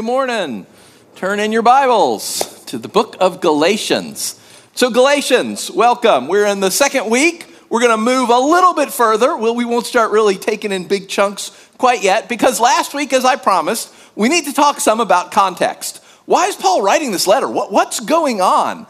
Good 0.00 0.06
morning. 0.06 0.64
Turn 1.14 1.40
in 1.40 1.52
your 1.52 1.60
Bibles 1.60 2.64
to 2.64 2.78
the 2.78 2.88
book 2.88 3.18
of 3.20 3.42
Galatians. 3.42 4.40
So, 4.74 4.88
Galatians, 4.88 5.70
welcome. 5.70 6.26
We're 6.26 6.46
in 6.46 6.60
the 6.60 6.70
second 6.70 7.10
week. 7.10 7.54
We're 7.68 7.80
going 7.80 7.90
to 7.90 8.02
move 8.02 8.30
a 8.30 8.38
little 8.38 8.72
bit 8.72 8.90
further. 8.90 9.36
Well, 9.36 9.54
we 9.54 9.66
won't 9.66 9.84
start 9.84 10.10
really 10.10 10.36
taking 10.36 10.72
in 10.72 10.88
big 10.88 11.10
chunks 11.10 11.50
quite 11.76 12.02
yet 12.02 12.30
because 12.30 12.58
last 12.58 12.94
week, 12.94 13.12
as 13.12 13.26
I 13.26 13.36
promised, 13.36 13.92
we 14.16 14.30
need 14.30 14.46
to 14.46 14.54
talk 14.54 14.80
some 14.80 15.00
about 15.00 15.32
context. 15.32 16.02
Why 16.24 16.46
is 16.46 16.56
Paul 16.56 16.80
writing 16.80 17.12
this 17.12 17.26
letter? 17.26 17.46
What, 17.46 17.70
what's 17.70 18.00
going 18.00 18.40
on? 18.40 18.86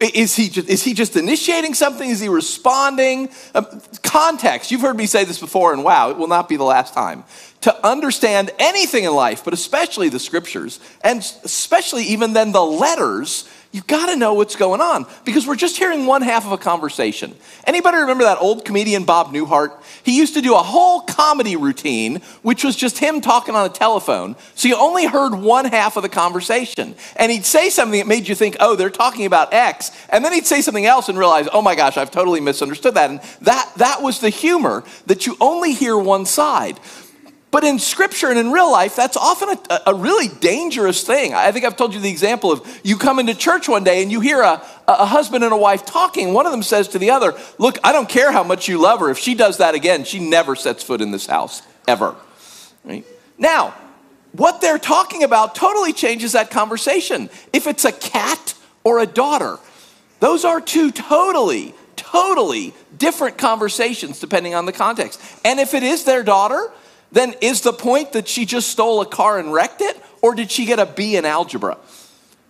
Is 0.00 0.34
he, 0.34 0.48
just, 0.48 0.68
is 0.68 0.82
he 0.82 0.94
just 0.94 1.16
initiating 1.16 1.74
something? 1.74 2.08
Is 2.08 2.20
he 2.20 2.28
responding? 2.28 3.28
Uh, 3.54 3.62
context. 4.02 4.70
You've 4.70 4.80
heard 4.80 4.96
me 4.96 5.04
say 5.06 5.24
this 5.24 5.38
before, 5.38 5.74
and 5.74 5.84
wow, 5.84 6.08
it 6.08 6.16
will 6.16 6.28
not 6.28 6.48
be 6.48 6.56
the 6.56 6.64
last 6.64 6.94
time 6.94 7.24
to 7.60 7.86
understand 7.86 8.50
anything 8.58 9.04
in 9.04 9.12
life, 9.12 9.44
but 9.44 9.52
especially 9.52 10.08
the 10.08 10.18
scriptures, 10.18 10.80
and 11.02 11.20
especially 11.44 12.04
even 12.04 12.32
then 12.32 12.52
the 12.52 12.64
letters, 12.64 13.48
you've 13.72 13.86
got 13.86 14.06
to 14.06 14.16
know 14.16 14.34
what's 14.34 14.56
going 14.56 14.80
on 14.80 15.06
because 15.24 15.46
we're 15.46 15.56
just 15.56 15.76
hearing 15.76 16.06
one 16.06 16.22
half 16.22 16.44
of 16.44 16.52
a 16.52 16.58
conversation. 16.58 17.34
Anybody 17.64 17.98
remember 17.98 18.24
that 18.24 18.38
old 18.38 18.64
comedian 18.64 19.04
Bob 19.04 19.32
Newhart? 19.32 19.80
He 20.02 20.16
used 20.16 20.34
to 20.34 20.40
do 20.40 20.54
a 20.54 20.62
whole 20.62 21.02
comedy 21.02 21.56
routine, 21.56 22.16
which 22.42 22.64
was 22.64 22.74
just 22.74 22.98
him 22.98 23.20
talking 23.20 23.54
on 23.54 23.66
a 23.66 23.72
telephone. 23.72 24.34
So 24.54 24.68
you 24.68 24.76
only 24.76 25.06
heard 25.06 25.34
one 25.34 25.66
half 25.66 25.96
of 25.96 26.02
the 26.02 26.08
conversation. 26.08 26.96
And 27.16 27.30
he'd 27.30 27.44
say 27.44 27.70
something 27.70 27.98
that 27.98 28.08
made 28.08 28.28
you 28.28 28.34
think, 28.34 28.56
oh, 28.58 28.74
they're 28.74 28.90
talking 28.90 29.26
about 29.26 29.54
X. 29.54 29.90
And 30.08 30.24
then 30.24 30.32
he'd 30.32 30.46
say 30.46 30.62
something 30.62 30.86
else 30.86 31.08
and 31.08 31.16
realize, 31.16 31.48
oh 31.52 31.62
my 31.62 31.74
gosh, 31.76 31.96
I've 31.96 32.10
totally 32.10 32.40
misunderstood 32.40 32.94
that. 32.94 33.10
And 33.10 33.20
that, 33.42 33.70
that 33.76 34.02
was 34.02 34.20
the 34.20 34.30
humor 34.30 34.82
that 35.06 35.26
you 35.26 35.36
only 35.40 35.74
hear 35.74 35.96
one 35.96 36.26
side. 36.26 36.80
But 37.50 37.64
in 37.64 37.80
scripture 37.80 38.28
and 38.28 38.38
in 38.38 38.52
real 38.52 38.70
life, 38.70 38.94
that's 38.94 39.16
often 39.16 39.48
a, 39.70 39.80
a, 39.88 39.94
really 39.94 40.28
dangerous 40.28 41.02
thing. 41.02 41.34
I 41.34 41.50
think 41.50 41.64
I've 41.64 41.76
told 41.76 41.94
you 41.94 42.00
the 42.00 42.10
example 42.10 42.52
of 42.52 42.80
you 42.84 42.96
come 42.96 43.18
into 43.18 43.34
church 43.34 43.68
one 43.68 43.82
day 43.82 44.02
and 44.02 44.12
you 44.12 44.20
hear 44.20 44.40
a, 44.40 44.64
a 44.86 45.04
husband 45.04 45.42
and 45.42 45.52
a 45.52 45.56
wife 45.56 45.84
talking. 45.84 46.32
One 46.32 46.46
of 46.46 46.52
them 46.52 46.62
says 46.62 46.86
to 46.88 47.00
the 47.00 47.10
other, 47.10 47.34
Look, 47.58 47.78
I 47.82 47.90
don't 47.90 48.08
care 48.08 48.30
how 48.30 48.44
much 48.44 48.68
you 48.68 48.78
love 48.78 49.00
her. 49.00 49.10
If 49.10 49.18
she 49.18 49.34
does 49.34 49.58
that 49.58 49.74
again, 49.74 50.04
she 50.04 50.20
never 50.20 50.54
sets 50.54 50.84
foot 50.84 51.00
in 51.00 51.10
this 51.10 51.26
house, 51.26 51.62
ever. 51.88 52.14
Right? 52.84 53.04
Now, 53.36 53.74
what 54.32 54.60
they're 54.60 54.78
talking 54.78 55.24
about 55.24 55.56
totally 55.56 55.92
changes 55.92 56.32
that 56.32 56.50
conversation. 56.50 57.30
If 57.52 57.66
it's 57.66 57.84
a 57.84 57.92
cat 57.92 58.54
or 58.84 59.00
a 59.00 59.06
daughter, 59.06 59.58
those 60.20 60.44
are 60.44 60.60
two 60.60 60.92
totally, 60.92 61.74
totally 61.96 62.74
different 62.96 63.38
conversations 63.38 64.20
depending 64.20 64.54
on 64.54 64.66
the 64.66 64.72
context. 64.72 65.20
And 65.44 65.58
if 65.58 65.74
it 65.74 65.82
is 65.82 66.04
their 66.04 66.22
daughter, 66.22 66.70
then 67.12 67.34
is 67.40 67.62
the 67.62 67.72
point 67.72 68.12
that 68.12 68.28
she 68.28 68.46
just 68.46 68.68
stole 68.68 69.00
a 69.00 69.06
car 69.06 69.38
and 69.38 69.52
wrecked 69.52 69.80
it? 69.80 70.00
Or 70.22 70.34
did 70.34 70.50
she 70.50 70.66
get 70.66 70.78
a 70.78 70.86
B 70.86 71.16
in 71.16 71.24
algebra? 71.24 71.78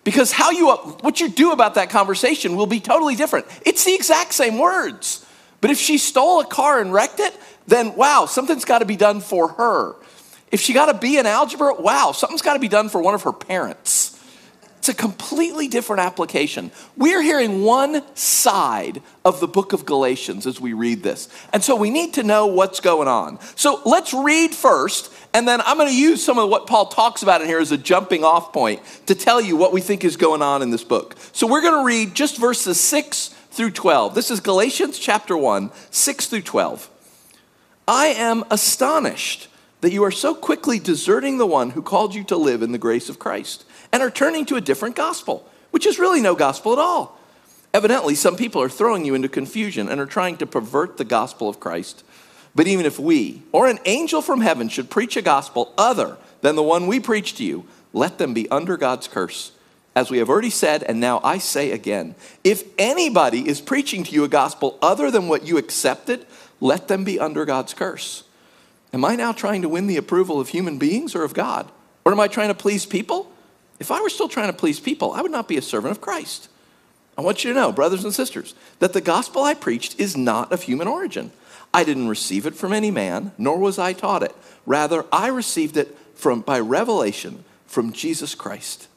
Because 0.03 0.31
how 0.31 0.51
you, 0.51 0.71
what 0.71 1.19
you 1.19 1.29
do 1.29 1.51
about 1.51 1.75
that 1.75 1.89
conversation 1.89 2.55
will 2.55 2.67
be 2.67 2.79
totally 2.79 3.15
different. 3.15 3.45
It's 3.65 3.83
the 3.83 3.93
exact 3.93 4.33
same 4.33 4.57
words. 4.57 5.25
But 5.61 5.69
if 5.69 5.79
she 5.79 5.97
stole 5.97 6.41
a 6.41 6.45
car 6.45 6.81
and 6.81 6.91
wrecked 6.91 7.19
it, 7.19 7.37
then 7.67 7.95
wow, 7.95 8.25
something's 8.25 8.65
got 8.65 8.79
to 8.79 8.85
be 8.85 8.95
done 8.95 9.21
for 9.21 9.49
her. 9.49 9.95
If 10.51 10.59
she 10.59 10.73
got 10.73 10.89
a 10.89 10.93
B 10.93 11.17
in 11.17 11.25
algebra, 11.25 11.75
wow, 11.75 12.11
something's 12.11 12.41
got 12.41 12.53
to 12.53 12.59
be 12.59 12.67
done 12.67 12.89
for 12.89 13.01
one 13.01 13.13
of 13.13 13.23
her 13.23 13.31
parents. 13.31 14.20
It's 14.81 14.89
a 14.89 14.95
completely 14.95 15.67
different 15.67 15.99
application. 15.99 16.71
We're 16.97 17.21
hearing 17.21 17.61
one 17.61 18.01
side 18.15 19.03
of 19.23 19.39
the 19.39 19.47
book 19.47 19.73
of 19.73 19.85
Galatians 19.85 20.47
as 20.47 20.59
we 20.59 20.73
read 20.73 21.03
this. 21.03 21.29
And 21.53 21.63
so 21.63 21.75
we 21.75 21.91
need 21.91 22.15
to 22.15 22.23
know 22.23 22.47
what's 22.47 22.79
going 22.79 23.07
on. 23.07 23.37
So 23.55 23.79
let's 23.85 24.11
read 24.11 24.55
first, 24.55 25.13
and 25.35 25.47
then 25.47 25.61
I'm 25.61 25.77
going 25.77 25.87
to 25.87 25.95
use 25.95 26.25
some 26.25 26.39
of 26.39 26.49
what 26.49 26.65
Paul 26.65 26.87
talks 26.87 27.21
about 27.21 27.41
in 27.41 27.47
here 27.47 27.59
as 27.59 27.71
a 27.71 27.77
jumping 27.77 28.23
off 28.23 28.53
point 28.53 28.81
to 29.05 29.13
tell 29.13 29.39
you 29.39 29.55
what 29.55 29.71
we 29.71 29.81
think 29.81 30.03
is 30.03 30.17
going 30.17 30.41
on 30.41 30.63
in 30.63 30.71
this 30.71 30.83
book. 30.83 31.15
So 31.31 31.45
we're 31.45 31.61
going 31.61 31.79
to 31.79 31.85
read 31.85 32.15
just 32.15 32.39
verses 32.39 32.79
6 32.79 33.27
through 33.51 33.71
12. 33.71 34.15
This 34.15 34.31
is 34.31 34.39
Galatians 34.39 34.97
chapter 34.97 35.37
1, 35.37 35.69
6 35.91 36.25
through 36.25 36.41
12. 36.41 36.89
I 37.87 38.07
am 38.07 38.43
astonished 38.49 39.47
that 39.81 39.91
you 39.91 40.03
are 40.03 40.11
so 40.11 40.33
quickly 40.33 40.79
deserting 40.79 41.37
the 41.37 41.45
one 41.45 41.69
who 41.71 41.83
called 41.83 42.15
you 42.15 42.23
to 42.23 42.35
live 42.35 42.63
in 42.63 42.71
the 42.71 42.79
grace 42.79 43.09
of 43.09 43.19
Christ 43.19 43.63
and 43.91 44.01
are 44.01 44.11
turning 44.11 44.45
to 44.45 44.55
a 44.55 44.61
different 44.61 44.95
gospel, 44.95 45.47
which 45.71 45.85
is 45.85 45.99
really 45.99 46.21
no 46.21 46.35
gospel 46.35 46.73
at 46.73 46.79
all. 46.79 47.17
Evidently, 47.73 48.15
some 48.15 48.35
people 48.35 48.61
are 48.61 48.69
throwing 48.69 49.05
you 49.05 49.15
into 49.15 49.29
confusion 49.29 49.87
and 49.87 50.01
are 50.01 50.05
trying 50.05 50.37
to 50.37 50.45
pervert 50.45 50.97
the 50.97 51.05
gospel 51.05 51.47
of 51.47 51.59
Christ. 51.59 52.03
But 52.53 52.67
even 52.67 52.85
if 52.85 52.99
we 52.99 53.43
or 53.51 53.67
an 53.67 53.79
angel 53.85 54.21
from 54.21 54.41
heaven 54.41 54.67
should 54.67 54.89
preach 54.89 55.15
a 55.15 55.21
gospel 55.21 55.73
other 55.77 56.17
than 56.41 56.55
the 56.55 56.63
one 56.63 56.87
we 56.87 56.99
preach 56.99 57.35
to 57.35 57.43
you, 57.43 57.65
let 57.93 58.17
them 58.17 58.33
be 58.33 58.49
under 58.49 58.75
God's 58.77 59.07
curse. 59.07 59.51
As 59.95 60.09
we 60.09 60.19
have 60.19 60.29
already 60.29 60.49
said, 60.49 60.83
and 60.83 60.99
now 60.99 61.19
I 61.23 61.37
say 61.37 61.71
again 61.71 62.15
if 62.43 62.63
anybody 62.77 63.47
is 63.47 63.61
preaching 63.61 64.03
to 64.03 64.11
you 64.11 64.23
a 64.23 64.29
gospel 64.29 64.77
other 64.81 65.11
than 65.11 65.27
what 65.27 65.45
you 65.45 65.57
accepted, 65.57 66.25
let 66.59 66.87
them 66.87 67.03
be 67.03 67.19
under 67.19 67.45
God's 67.45 67.73
curse. 67.73 68.23
Am 68.93 69.05
I 69.05 69.15
now 69.15 69.31
trying 69.31 69.61
to 69.61 69.69
win 69.69 69.87
the 69.87 69.97
approval 69.97 70.39
of 70.39 70.49
human 70.49 70.77
beings 70.77 71.15
or 71.15 71.23
of 71.23 71.33
God? 71.33 71.69
Or 72.03 72.11
am 72.11 72.19
I 72.19 72.27
trying 72.27 72.49
to 72.49 72.53
please 72.53 72.85
people? 72.85 73.31
If 73.81 73.89
I 73.89 73.99
were 73.99 74.09
still 74.09 74.29
trying 74.29 74.45
to 74.47 74.53
please 74.53 74.79
people, 74.79 75.11
I 75.11 75.21
would 75.21 75.31
not 75.31 75.47
be 75.47 75.57
a 75.57 75.61
servant 75.61 75.91
of 75.91 76.01
Christ. 76.01 76.49
I 77.17 77.21
want 77.21 77.43
you 77.43 77.51
to 77.51 77.59
know, 77.59 77.71
brothers 77.71 78.03
and 78.03 78.13
sisters, 78.13 78.53
that 78.77 78.93
the 78.93 79.01
gospel 79.01 79.41
I 79.41 79.55
preached 79.55 79.99
is 79.99 80.15
not 80.15 80.51
of 80.51 80.61
human 80.61 80.87
origin. 80.87 81.31
I 81.73 81.83
didn't 81.83 82.07
receive 82.07 82.45
it 82.45 82.53
from 82.53 82.73
any 82.73 82.91
man, 82.91 83.31
nor 83.39 83.57
was 83.57 83.79
I 83.79 83.93
taught 83.93 84.21
it. 84.21 84.35
Rather, 84.67 85.03
I 85.11 85.29
received 85.29 85.77
it 85.77 85.97
from 86.13 86.41
by 86.41 86.59
revelation 86.59 87.43
from 87.65 87.91
Jesus 87.91 88.35
Christ. 88.35 88.87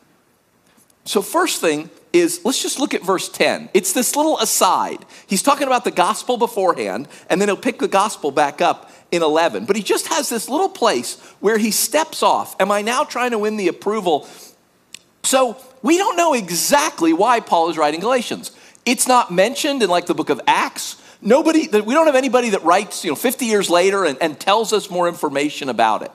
So, 1.07 1.23
first 1.23 1.63
thing 1.63 1.89
is 2.13 2.43
let's 2.45 2.61
just 2.61 2.79
look 2.79 2.93
at 2.93 3.03
verse 3.03 3.31
10. 3.31 3.71
It's 3.73 3.95
this 3.95 4.15
little 4.15 4.39
aside. 4.39 5.07
He's 5.27 5.43
talking 5.43 5.67
about 5.67 5.85
the 5.85 5.93
gospel 5.93 6.37
beforehand, 6.37 7.09
and 7.31 7.41
then 7.41 7.49
he'll 7.49 7.57
pick 7.57 7.79
the 7.79 7.89
gospel 7.89 8.31
back 8.31 8.61
up 8.61 8.91
in 9.11 9.23
11. 9.23 9.65
But 9.65 9.77
he 9.77 9.83
just 9.83 10.09
has 10.09 10.29
this 10.29 10.47
little 10.47 10.69
place 10.69 11.19
where 11.41 11.57
he 11.57 11.71
steps 11.71 12.23
off. 12.23 12.55
Am 12.61 12.71
I 12.71 12.83
now 12.83 13.05
trying 13.05 13.31
to 13.31 13.39
win 13.39 13.57
the 13.57 13.69
approval 13.69 14.29
so 15.25 15.57
we 15.83 15.97
don't 15.97 16.17
know 16.17 16.35
exactly 16.35 17.13
why 17.13 17.41
Paul 17.41 17.71
is 17.71 17.77
writing 17.77 18.01
Galatians. 18.01 18.53
It's 18.85 19.09
not 19.09 19.33
mentioned 19.33 19.83
in 19.83 19.91
like 19.91 20.07
the 20.07 20.15
book 20.15 20.31
of 20.31 20.41
Acts. 20.47 20.97
Nobody, 21.21 21.69
we 21.69 21.95
don't 21.95 22.07
have 22.07 22.17
anybody 22.17 22.51
that 22.51 22.63
writes, 22.65 23.05
you 23.05 23.11
know, 23.11 23.17
50 23.17 23.47
years 23.47 23.71
later 23.71 24.05
and, 24.05 24.19
and 24.21 24.39
tells 24.39 24.73
us 24.73 24.91
more 24.91 25.09
information 25.09 25.69
about 25.69 26.03
it. 26.03 26.11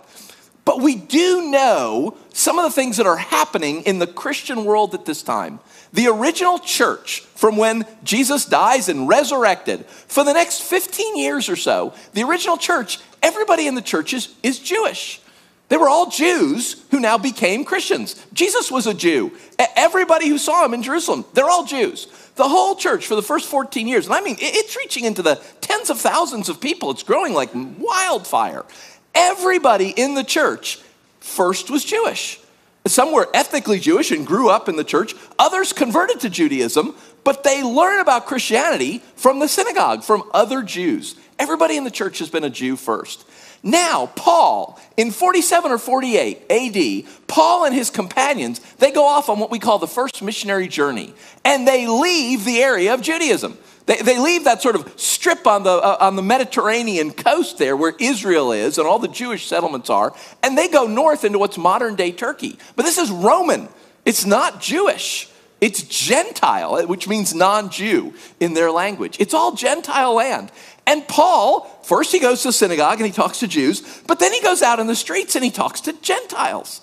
But 0.66 0.82
we 0.82 0.96
do 0.96 1.50
know 1.50 2.16
some 2.32 2.60
of 2.60 2.64
the 2.64 2.70
things 2.70 2.98
that 2.98 3.08
are 3.08 3.18
happening 3.18 3.82
in 3.84 3.98
the 3.98 4.06
Christian 4.06 4.66
world 4.66 4.94
at 4.94 5.06
this 5.06 5.24
time. 5.24 5.60
The 5.94 6.08
original 6.08 6.60
church, 6.60 7.22
from 7.34 7.58
when 7.58 7.86
Jesus 8.04 8.46
dies 8.46 8.88
and 8.88 9.08
resurrected, 9.08 9.88
for 9.88 10.24
the 10.24 10.34
next 10.34 10.62
15 10.62 11.18
years 11.18 11.50
or 11.50 11.56
so, 11.56 11.96
the 12.14 12.22
original 12.22 12.58
church, 12.58 13.00
everybody 13.24 13.66
in 13.66 13.74
the 13.74 13.82
church 13.82 14.14
is, 14.14 14.36
is 14.44 14.60
Jewish. 14.60 15.22
They 15.70 15.78
were 15.78 15.88
all 15.88 16.10
Jews 16.10 16.84
who 16.92 17.00
now 17.00 17.18
became 17.18 17.64
Christians. 17.64 18.26
Jesus 18.34 18.72
was 18.72 18.88
a 18.88 18.94
Jew. 18.94 19.32
Everybody 19.76 20.28
who 20.28 20.38
saw 20.38 20.66
him 20.66 20.74
in 20.74 20.84
Jerusalem, 20.84 21.26
they're 21.34 21.50
all 21.50 21.64
Jews. 21.64 22.08
The 22.36 22.48
whole 22.48 22.76
church 22.76 23.06
for 23.06 23.16
the 23.16 23.22
first 23.22 23.48
14 23.48 23.88
years, 23.88 24.06
and 24.06 24.16
I 24.16 24.22
mean, 24.22 24.38
it's 24.40 24.76
reaching 24.76 25.06
into 25.06 25.22
the 25.22 25.42
tens 25.62 25.90
of 25.90 26.00
thousands 26.00 26.50
of 26.50 26.60
people. 26.60 26.90
It's 26.92 27.04
growing 27.04 27.34
like 27.34 27.52
wildfire. 27.54 28.66
Everybody 29.14 29.90
in 29.90 30.16
the 30.16 30.24
church 30.24 30.80
first 31.20 31.70
was 31.70 31.86
Jewish. 31.86 32.40
Some 32.88 33.12
were 33.12 33.30
ethnically 33.34 33.78
Jewish 33.78 34.10
and 34.10 34.26
grew 34.26 34.50
up 34.50 34.70
in 34.70 34.76
the 34.76 34.84
church. 34.84 35.14
Others 35.38 35.74
converted 35.74 36.22
to 36.22 36.30
Judaism, 36.30 36.96
but 37.24 37.44
they 37.44 37.62
learn 37.62 38.00
about 38.00 38.26
Christianity 38.26 39.04
from 39.16 39.40
the 39.40 39.48
synagogue, 39.48 40.04
from 40.04 40.24
other 40.34 40.64
Jews. 40.64 41.16
Everybody 41.38 41.78
in 41.78 41.84
the 41.84 41.92
church 41.92 42.20
has 42.20 42.30
been 42.30 42.46
a 42.46 42.50
Jew 42.50 42.76
first. 42.76 43.26
Now, 43.62 44.08
Paul, 44.16 44.80
in 44.96 45.12
47 45.12 45.72
or 45.72 45.78
48 45.78 46.46
AD, 46.50 47.28
Paul 47.28 47.66
and 47.66 47.76
his 47.76 47.90
companions, 47.90 48.60
they 48.78 48.92
go 48.92 49.06
off 49.06 49.30
on 49.30 49.40
what 49.40 49.52
we 49.52 49.60
call 49.60 49.80
the 49.80 49.88
first 49.88 50.22
missionary 50.22 50.68
journey, 50.68 51.14
and 51.44 51.68
they 51.68 51.88
leave 51.88 52.46
the 52.46 52.60
area 52.60 52.94
of 52.94 53.02
Judaism. 53.02 53.58
They, 53.86 53.98
they 53.98 54.20
leave 54.20 54.44
that 54.44 54.62
sort 54.62 54.76
of 54.76 54.94
strip 54.98 55.48
on 55.48 55.64
the, 55.64 55.72
uh, 55.72 55.98
on 56.00 56.16
the 56.16 56.22
Mediterranean 56.22 57.12
coast 57.12 57.58
there 57.58 57.76
where 57.76 57.96
Israel 58.00 58.52
is 58.52 58.78
and 58.78 58.88
all 58.88 59.00
the 59.00 59.08
Jewish 59.08 59.48
settlements 59.48 59.90
are, 59.90 60.14
and 60.44 60.58
they 60.58 60.68
go 60.68 60.86
north 60.86 61.26
into 61.26 61.40
what's 61.40 61.58
modern 61.58 61.96
day 61.96 62.12
Turkey. 62.12 62.60
But 62.76 62.86
this 62.86 62.98
is 62.98 63.12
Roman, 63.12 63.68
it's 64.06 64.26
not 64.26 64.62
Jewish. 64.62 65.30
It's 65.62 65.84
Gentile, 65.84 66.88
which 66.88 67.08
means 67.08 67.34
non 67.36 67.70
Jew 67.70 68.14
in 68.40 68.54
their 68.54 68.72
language. 68.72 69.18
It's 69.20 69.34
all 69.34 69.54
Gentile 69.54 70.14
land. 70.14 70.52
And 70.90 71.08
Paul, 71.08 71.66
first 71.84 72.12
he 72.12 72.18
goes 72.18 72.42
to 72.42 72.48
the 72.48 72.54
synagogue 72.54 72.98
and 72.98 73.06
he 73.06 73.12
talks 73.14 73.42
to 73.42 73.48
Jews, 73.48 74.02
but 74.08 74.18
then 74.18 74.34
he 74.34 74.42
goes 74.42 74.64
out 74.64 74.80
in 74.80 74.88
the 74.88 74.96
streets 74.96 75.36
and 75.36 75.46
he 75.46 75.52
talks 75.52 75.82
to 75.82 75.94
Gentiles. 75.94 76.82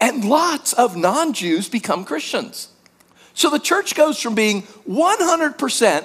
And 0.00 0.24
lots 0.24 0.72
of 0.72 0.96
non 0.96 1.32
Jews 1.32 1.68
become 1.68 2.04
Christians. 2.04 2.70
So 3.34 3.48
the 3.48 3.60
church 3.60 3.94
goes 3.94 4.20
from 4.20 4.34
being 4.34 4.62
100% 4.90 6.04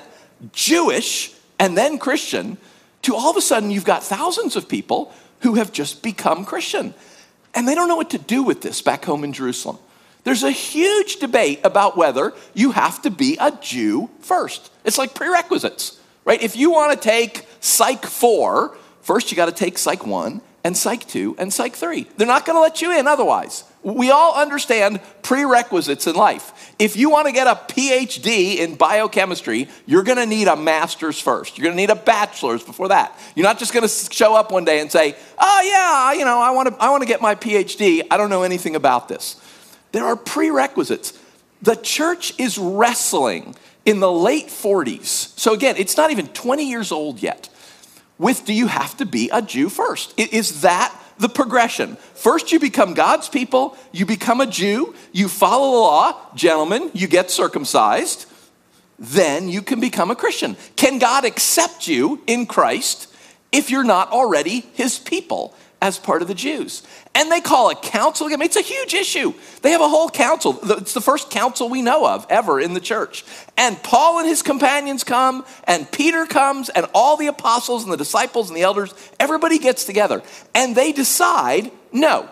Jewish 0.51 1.33
and 1.57 1.75
then 1.75 1.97
Christian 1.97 2.57
to 3.01 3.15
all 3.15 3.31
of 3.31 3.37
a 3.37 3.41
sudden 3.41 3.71
you've 3.71 3.85
got 3.85 4.03
thousands 4.03 4.55
of 4.55 4.69
people 4.69 5.11
who 5.39 5.55
have 5.55 5.73
just 5.73 6.03
become 6.03 6.45
Christian. 6.45 6.93
And 7.55 7.67
they 7.67 7.73
don't 7.73 7.87
know 7.87 7.95
what 7.95 8.11
to 8.11 8.19
do 8.19 8.43
with 8.43 8.61
this 8.61 8.83
back 8.83 9.03
home 9.03 9.23
in 9.23 9.33
Jerusalem. 9.33 9.79
There's 10.25 10.43
a 10.43 10.51
huge 10.51 11.15
debate 11.15 11.61
about 11.63 11.97
whether 11.97 12.33
you 12.53 12.69
have 12.69 13.01
to 13.01 13.09
be 13.09 13.35
a 13.41 13.49
Jew 13.49 14.11
first. 14.19 14.71
It's 14.83 14.99
like 14.99 15.15
prerequisites, 15.15 15.99
right? 16.25 16.41
If 16.41 16.55
you 16.55 16.71
want 16.71 16.93
to 16.93 17.09
take 17.09 17.45
Psych 17.59 18.05
4, 18.05 18.75
first 19.01 19.31
you 19.31 19.35
got 19.35 19.45
to 19.47 19.51
take 19.51 19.77
Psych 19.77 20.05
1 20.05 20.41
and 20.63 20.77
Psych 20.77 21.07
2 21.07 21.35
and 21.39 21.51
Psych 21.51 21.75
3. 21.75 22.07
They're 22.17 22.27
not 22.27 22.45
going 22.45 22.55
to 22.55 22.61
let 22.61 22.81
you 22.81 22.97
in 22.97 23.07
otherwise. 23.07 23.63
We 23.83 24.11
all 24.11 24.35
understand 24.35 24.99
prerequisites 25.23 26.05
in 26.05 26.15
life. 26.15 26.73
If 26.77 26.95
you 26.95 27.09
want 27.09 27.27
to 27.27 27.33
get 27.33 27.47
a 27.47 27.55
PhD 27.55 28.57
in 28.57 28.75
biochemistry, 28.75 29.69
you're 29.87 30.03
going 30.03 30.19
to 30.19 30.27
need 30.27 30.47
a 30.47 30.55
master's 30.55 31.19
first. 31.19 31.57
You're 31.57 31.63
going 31.63 31.75
to 31.75 31.81
need 31.81 31.89
a 31.89 31.95
bachelor's 31.95 32.63
before 32.63 32.89
that. 32.89 33.17
You're 33.33 33.45
not 33.45 33.57
just 33.57 33.73
going 33.73 33.87
to 33.87 34.13
show 34.13 34.35
up 34.35 34.51
one 34.51 34.65
day 34.65 34.81
and 34.81 34.91
say, 34.91 35.15
"Oh 35.39 35.61
yeah, 35.63 36.13
you 36.13 36.25
know, 36.25 36.39
I 36.39 36.51
want 36.51 36.69
to 36.69 36.75
I 36.79 36.91
want 36.91 37.01
to 37.01 37.07
get 37.07 37.21
my 37.21 37.33
PhD. 37.33 38.03
I 38.11 38.17
don't 38.17 38.29
know 38.29 38.43
anything 38.43 38.75
about 38.75 39.07
this." 39.07 39.41
There 39.93 40.05
are 40.05 40.15
prerequisites. 40.15 41.17
The 41.63 41.75
church 41.75 42.33
is 42.39 42.59
wrestling 42.59 43.55
in 43.85 43.99
the 43.99 44.11
late 44.11 44.47
40s. 44.47 45.37
So 45.39 45.53
again, 45.53 45.75
it's 45.77 45.97
not 45.97 46.11
even 46.11 46.27
20 46.27 46.69
years 46.69 46.91
old 46.91 47.21
yet. 47.21 47.49
With 48.17 48.45
do 48.45 48.53
you 48.53 48.67
have 48.67 48.95
to 48.97 49.05
be 49.05 49.29
a 49.33 49.41
Jew 49.41 49.69
first? 49.69 50.13
Is 50.17 50.61
that 50.61 50.95
the 51.17 51.29
progression? 51.29 51.95
First, 52.13 52.51
you 52.51 52.59
become 52.59 52.93
God's 52.93 53.29
people, 53.29 53.75
you 53.91 54.05
become 54.05 54.41
a 54.41 54.45
Jew, 54.45 54.93
you 55.11 55.27
follow 55.27 55.71
the 55.71 55.77
law, 55.77 56.35
gentlemen, 56.35 56.91
you 56.93 57.07
get 57.07 57.31
circumcised, 57.31 58.27
then 58.99 59.49
you 59.49 59.63
can 59.63 59.79
become 59.79 60.11
a 60.11 60.15
Christian. 60.15 60.55
Can 60.75 60.99
God 60.99 61.25
accept 61.25 61.87
you 61.87 62.21
in 62.27 62.45
Christ 62.45 63.11
if 63.51 63.71
you're 63.71 63.83
not 63.83 64.11
already 64.11 64.61
his 64.73 64.99
people? 64.99 65.55
As 65.81 65.97
part 65.97 66.21
of 66.21 66.27
the 66.27 66.35
Jews. 66.35 66.83
And 67.15 67.31
they 67.31 67.41
call 67.41 67.71
a 67.71 67.75
council. 67.75 68.27
I 68.27 68.29
mean, 68.31 68.43
it's 68.43 68.55
a 68.55 68.61
huge 68.61 68.93
issue. 68.93 69.33
They 69.63 69.71
have 69.71 69.81
a 69.81 69.89
whole 69.89 70.09
council. 70.09 70.59
It's 70.63 70.93
the 70.93 71.01
first 71.01 71.31
council 71.31 71.69
we 71.69 71.81
know 71.81 72.07
of 72.07 72.25
ever 72.29 72.59
in 72.59 72.73
the 72.73 72.79
church. 72.79 73.25
And 73.57 73.81
Paul 73.81 74.19
and 74.19 74.27
his 74.27 74.43
companions 74.43 75.03
come, 75.03 75.43
and 75.65 75.91
Peter 75.91 76.25
comes, 76.25 76.69
and 76.69 76.85
all 76.93 77.17
the 77.17 77.27
apostles 77.27 77.83
and 77.83 77.91
the 77.91 77.97
disciples 77.97 78.49
and 78.49 78.55
the 78.55 78.61
elders, 78.61 78.93
everybody 79.19 79.57
gets 79.57 79.83
together. 79.85 80.21
And 80.53 80.75
they 80.75 80.91
decide 80.91 81.71
no, 81.91 82.29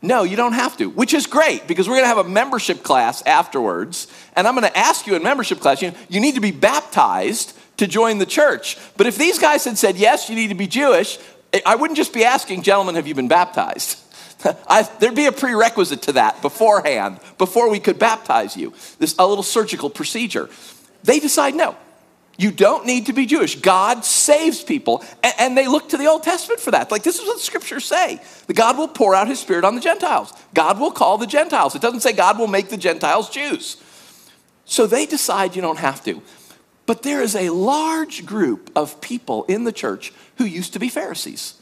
no, 0.00 0.24
you 0.24 0.36
don't 0.36 0.54
have 0.54 0.76
to, 0.78 0.86
which 0.90 1.14
is 1.14 1.26
great 1.26 1.68
because 1.68 1.88
we're 1.88 1.94
going 1.94 2.04
to 2.04 2.08
have 2.08 2.18
a 2.18 2.28
membership 2.28 2.82
class 2.82 3.22
afterwards. 3.24 4.08
And 4.34 4.48
I'm 4.48 4.54
going 4.54 4.68
to 4.68 4.76
ask 4.76 5.06
you 5.06 5.14
in 5.14 5.22
membership 5.22 5.60
class, 5.60 5.80
you, 5.80 5.92
you 6.08 6.20
need 6.20 6.34
to 6.34 6.40
be 6.40 6.50
baptized 6.50 7.56
to 7.76 7.86
join 7.86 8.18
the 8.18 8.26
church. 8.26 8.76
But 8.96 9.06
if 9.06 9.16
these 9.16 9.38
guys 9.38 9.64
had 9.64 9.78
said, 9.78 9.96
yes, 9.96 10.28
you 10.28 10.34
need 10.34 10.48
to 10.48 10.54
be 10.54 10.66
Jewish, 10.66 11.18
I 11.66 11.76
wouldn't 11.76 11.96
just 11.96 12.12
be 12.12 12.24
asking, 12.24 12.62
gentlemen, 12.62 12.94
have 12.94 13.06
you 13.06 13.14
been 13.14 13.28
baptized? 13.28 13.98
I, 14.68 14.82
there'd 15.00 15.14
be 15.14 15.26
a 15.26 15.32
prerequisite 15.32 16.02
to 16.02 16.12
that 16.12 16.42
beforehand, 16.42 17.20
before 17.38 17.70
we 17.70 17.80
could 17.80 17.98
baptize 17.98 18.56
you. 18.56 18.72
This 18.98 19.14
a 19.18 19.26
little 19.26 19.44
surgical 19.44 19.90
procedure. 19.90 20.48
They 21.04 21.20
decide 21.20 21.54
no, 21.54 21.76
you 22.38 22.50
don't 22.50 22.86
need 22.86 23.06
to 23.06 23.12
be 23.12 23.26
Jewish. 23.26 23.56
God 23.56 24.04
saves 24.04 24.62
people, 24.62 25.04
and, 25.22 25.34
and 25.38 25.58
they 25.58 25.68
look 25.68 25.90
to 25.90 25.96
the 25.96 26.06
Old 26.06 26.22
Testament 26.22 26.60
for 26.60 26.70
that. 26.70 26.90
Like 26.90 27.02
this 27.02 27.18
is 27.18 27.26
what 27.26 27.36
the 27.36 27.42
scriptures 27.42 27.84
say: 27.84 28.20
that 28.46 28.54
God 28.54 28.78
will 28.78 28.88
pour 28.88 29.14
out 29.14 29.28
His 29.28 29.40
Spirit 29.40 29.64
on 29.64 29.74
the 29.74 29.80
Gentiles. 29.80 30.32
God 30.54 30.80
will 30.80 30.90
call 30.90 31.18
the 31.18 31.26
Gentiles. 31.26 31.74
It 31.74 31.82
doesn't 31.82 32.00
say 32.00 32.12
God 32.12 32.38
will 32.38 32.46
make 32.46 32.68
the 32.68 32.76
Gentiles 32.76 33.28
Jews. 33.30 33.76
So 34.64 34.86
they 34.86 35.06
decide 35.06 35.54
you 35.54 35.62
don't 35.62 35.78
have 35.78 36.02
to. 36.04 36.22
But 36.86 37.02
there 37.02 37.22
is 37.22 37.36
a 37.36 37.50
large 37.50 38.26
group 38.26 38.70
of 38.74 39.00
people 39.00 39.44
in 39.44 39.64
the 39.64 39.72
church 39.72 40.12
who 40.42 40.48
used 40.48 40.72
to 40.72 40.80
be 40.80 40.88
Pharisees. 40.88 41.54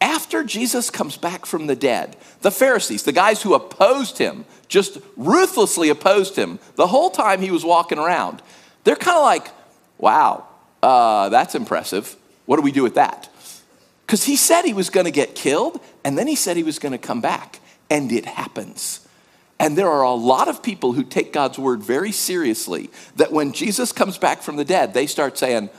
After 0.00 0.42
Jesus 0.42 0.90
comes 0.90 1.16
back 1.16 1.46
from 1.46 1.66
the 1.66 1.76
dead, 1.76 2.16
the 2.40 2.50
Pharisees, 2.50 3.04
the 3.04 3.12
guys 3.12 3.42
who 3.42 3.54
opposed 3.54 4.18
him, 4.18 4.46
just 4.66 4.98
ruthlessly 5.16 5.90
opposed 5.90 6.36
him 6.36 6.58
the 6.74 6.86
whole 6.86 7.10
time 7.10 7.40
he 7.40 7.50
was 7.50 7.64
walking 7.64 7.98
around, 7.98 8.42
they're 8.84 8.96
kind 8.96 9.16
of 9.16 9.22
like, 9.22 9.48
wow, 9.98 10.46
uh, 10.82 11.28
that's 11.28 11.54
impressive. 11.54 12.16
What 12.46 12.56
do 12.56 12.62
we 12.62 12.72
do 12.72 12.82
with 12.82 12.94
that? 12.94 13.28
Because 14.06 14.24
he 14.24 14.36
said 14.36 14.62
he 14.62 14.72
was 14.72 14.90
going 14.90 15.06
to 15.06 15.12
get 15.12 15.34
killed, 15.34 15.80
and 16.02 16.18
then 16.18 16.26
he 16.26 16.34
said 16.34 16.56
he 16.56 16.62
was 16.62 16.78
going 16.78 16.92
to 16.92 16.98
come 16.98 17.20
back, 17.20 17.60
and 17.88 18.10
it 18.10 18.24
happens. 18.24 19.06
And 19.60 19.78
there 19.78 19.88
are 19.88 20.02
a 20.02 20.14
lot 20.14 20.48
of 20.48 20.62
people 20.62 20.94
who 20.94 21.04
take 21.04 21.32
God's 21.32 21.58
word 21.58 21.82
very 21.82 22.10
seriously 22.10 22.90
that 23.16 23.30
when 23.30 23.52
Jesus 23.52 23.92
comes 23.92 24.18
back 24.18 24.42
from 24.42 24.56
the 24.56 24.64
dead, 24.64 24.94
they 24.94 25.06
start 25.06 25.38
saying, 25.38 25.70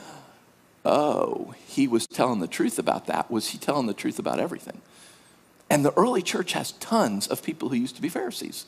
oh, 0.84 1.54
he 1.66 1.88
was 1.88 2.06
telling 2.06 2.40
the 2.40 2.46
truth 2.46 2.78
about 2.78 3.06
that. 3.06 3.30
Was 3.30 3.48
he 3.48 3.58
telling 3.58 3.86
the 3.86 3.94
truth 3.94 4.18
about 4.18 4.38
everything? 4.38 4.80
And 5.70 5.84
the 5.84 5.92
early 5.94 6.22
church 6.22 6.52
has 6.52 6.72
tons 6.72 7.26
of 7.26 7.42
people 7.42 7.68
who 7.68 7.76
used 7.76 7.96
to 7.96 8.02
be 8.02 8.08
Pharisees. 8.08 8.66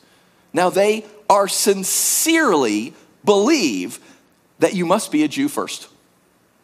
Now, 0.53 0.69
they 0.69 1.05
are 1.29 1.47
sincerely 1.47 2.93
believe 3.23 3.99
that 4.59 4.73
you 4.73 4.85
must 4.85 5.11
be 5.11 5.23
a 5.23 5.27
Jew 5.27 5.47
first. 5.47 5.87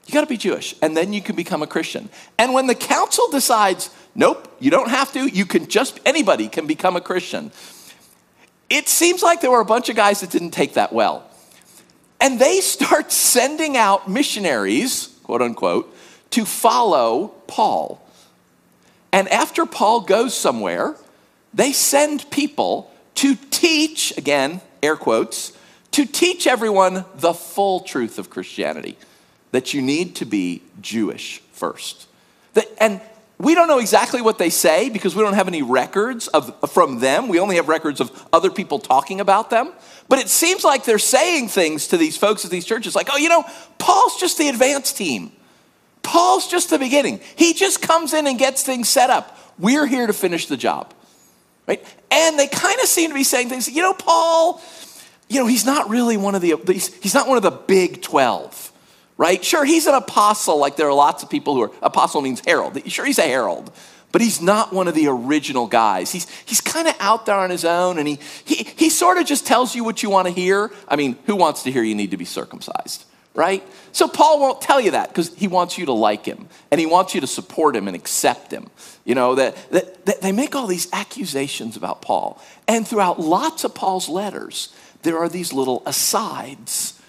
You 0.05 0.13
got 0.13 0.21
to 0.21 0.27
be 0.27 0.37
Jewish, 0.37 0.75
and 0.81 0.97
then 0.97 1.13
you 1.13 1.21
can 1.21 1.35
become 1.35 1.61
a 1.61 1.67
Christian. 1.67 2.09
And 2.37 2.53
when 2.53 2.67
the 2.67 2.75
council 2.75 3.29
decides, 3.29 3.89
nope, 4.15 4.53
you 4.59 4.71
don't 4.71 4.89
have 4.89 5.13
to, 5.13 5.27
you 5.27 5.45
can 5.45 5.67
just, 5.67 5.99
anybody 6.05 6.47
can 6.47 6.67
become 6.67 6.95
a 6.95 7.01
Christian, 7.01 7.51
it 8.69 8.89
seems 8.89 9.21
like 9.21 9.41
there 9.41 9.51
were 9.51 9.61
a 9.61 9.65
bunch 9.65 9.89
of 9.89 9.95
guys 9.95 10.21
that 10.21 10.31
didn't 10.31 10.51
take 10.51 10.73
that 10.73 10.91
well. 10.91 11.29
And 12.19 12.39
they 12.39 12.59
start 12.59 13.11
sending 13.13 13.77
out 13.77 14.09
missionaries 14.09 15.12
quote 15.33 15.41
unquote, 15.41 15.95
to 16.29 16.45
follow 16.45 17.29
Paul. 17.47 18.07
And 19.11 19.27
after 19.29 19.65
Paul 19.65 20.01
goes 20.01 20.37
somewhere, 20.37 20.95
they 21.55 21.71
send 21.71 22.29
people 22.29 22.91
to 23.15 23.33
teach, 23.49 24.15
again, 24.15 24.61
air 24.83 24.95
quotes, 24.95 25.57
to 25.89 26.05
teach 26.05 26.45
everyone 26.45 27.05
the 27.15 27.33
full 27.33 27.79
truth 27.79 28.19
of 28.19 28.29
Christianity 28.29 28.95
that 29.49 29.73
you 29.73 29.81
need 29.81 30.13
to 30.17 30.25
be 30.25 30.61
Jewish 30.81 31.39
first. 31.51 32.07
And 32.79 33.01
we 33.43 33.55
don't 33.55 33.67
know 33.67 33.79
exactly 33.79 34.21
what 34.21 34.37
they 34.37 34.49
say 34.49 34.89
because 34.89 35.15
we 35.15 35.21
don't 35.21 35.33
have 35.33 35.47
any 35.47 35.61
records 35.61 36.27
of, 36.29 36.71
from 36.71 36.99
them. 36.99 37.27
We 37.27 37.39
only 37.39 37.57
have 37.57 37.67
records 37.67 37.99
of 37.99 38.27
other 38.31 38.49
people 38.49 38.79
talking 38.79 39.19
about 39.19 39.49
them. 39.49 39.73
But 40.07 40.19
it 40.19 40.29
seems 40.29 40.63
like 40.63 40.85
they're 40.85 40.97
saying 40.97 41.49
things 41.49 41.87
to 41.89 41.97
these 41.97 42.15
folks 42.15 42.45
at 42.45 42.51
these 42.51 42.65
churches 42.65 42.95
like, 42.95 43.09
oh, 43.11 43.17
you 43.17 43.29
know, 43.29 43.43
Paul's 43.77 44.19
just 44.19 44.37
the 44.37 44.47
advanced 44.47 44.97
team. 44.97 45.31
Paul's 46.03 46.47
just 46.47 46.69
the 46.69 46.79
beginning. 46.79 47.19
He 47.35 47.53
just 47.53 47.81
comes 47.81 48.13
in 48.13 48.27
and 48.27 48.39
gets 48.39 48.63
things 48.63 48.89
set 48.89 49.09
up. 49.09 49.37
We're 49.59 49.85
here 49.85 50.07
to 50.07 50.13
finish 50.13 50.47
the 50.47 50.57
job. 50.57 50.93
Right? 51.67 51.83
And 52.11 52.37
they 52.37 52.47
kind 52.47 52.79
of 52.79 52.87
seem 52.87 53.09
to 53.09 53.13
be 53.13 53.23
saying 53.23 53.49
things, 53.49 53.69
you 53.69 53.81
know, 53.81 53.93
Paul, 53.93 54.61
you 55.29 55.39
know, 55.39 55.47
he's 55.47 55.65
not 55.65 55.89
really 55.89 56.17
one 56.17 56.35
of 56.35 56.41
the, 56.41 56.55
he's, 56.67 56.93
he's 56.95 57.13
not 57.13 57.27
one 57.27 57.37
of 57.37 57.43
the 57.43 57.51
big 57.51 58.01
12 58.01 58.72
right? 59.17 59.43
Sure, 59.43 59.65
he's 59.65 59.87
an 59.87 59.93
apostle, 59.93 60.57
like 60.57 60.75
there 60.75 60.87
are 60.87 60.93
lots 60.93 61.23
of 61.23 61.29
people 61.29 61.55
who 61.55 61.61
are, 61.63 61.71
apostle 61.81 62.21
means 62.21 62.41
herald. 62.45 62.79
Sure, 62.91 63.05
he's 63.05 63.19
a 63.19 63.23
herald, 63.23 63.71
but 64.11 64.21
he's 64.21 64.41
not 64.41 64.73
one 64.73 64.87
of 64.87 64.95
the 64.95 65.07
original 65.07 65.67
guys. 65.67 66.11
He's, 66.11 66.29
he's 66.45 66.61
kind 66.61 66.87
of 66.87 66.95
out 66.99 67.25
there 67.25 67.35
on 67.35 67.49
his 67.49 67.65
own, 67.65 67.97
and 67.97 68.07
he, 68.07 68.19
he, 68.45 68.63
he 68.75 68.89
sort 68.89 69.17
of 69.17 69.25
just 69.25 69.45
tells 69.45 69.75
you 69.75 69.83
what 69.83 70.03
you 70.03 70.09
want 70.09 70.27
to 70.27 70.33
hear. 70.33 70.71
I 70.87 70.95
mean, 70.95 71.17
who 71.25 71.35
wants 71.35 71.63
to 71.63 71.71
hear 71.71 71.83
you 71.83 71.95
need 71.95 72.11
to 72.11 72.17
be 72.17 72.25
circumcised, 72.25 73.05
right? 73.33 73.63
So 73.91 74.07
Paul 74.07 74.39
won't 74.39 74.61
tell 74.61 74.81
you 74.81 74.91
that 74.91 75.09
because 75.09 75.33
he 75.35 75.47
wants 75.47 75.77
you 75.77 75.85
to 75.85 75.93
like 75.93 76.25
him, 76.25 76.47
and 76.71 76.79
he 76.79 76.85
wants 76.85 77.13
you 77.13 77.21
to 77.21 77.27
support 77.27 77.75
him 77.75 77.87
and 77.87 77.95
accept 77.95 78.51
him. 78.51 78.69
You 79.05 79.15
know, 79.15 79.35
that, 79.35 79.55
that, 79.71 80.05
that 80.05 80.21
they 80.21 80.31
make 80.31 80.55
all 80.55 80.65
these 80.65 80.87
accusations 80.93 81.75
about 81.75 82.01
Paul. 82.01 82.41
And 82.67 82.87
throughout 82.87 83.19
lots 83.19 83.63
of 83.63 83.75
Paul's 83.75 84.07
letters, 84.07 84.73
there 85.01 85.17
are 85.17 85.27
these 85.27 85.51
little 85.51 85.83
asides 85.85 86.99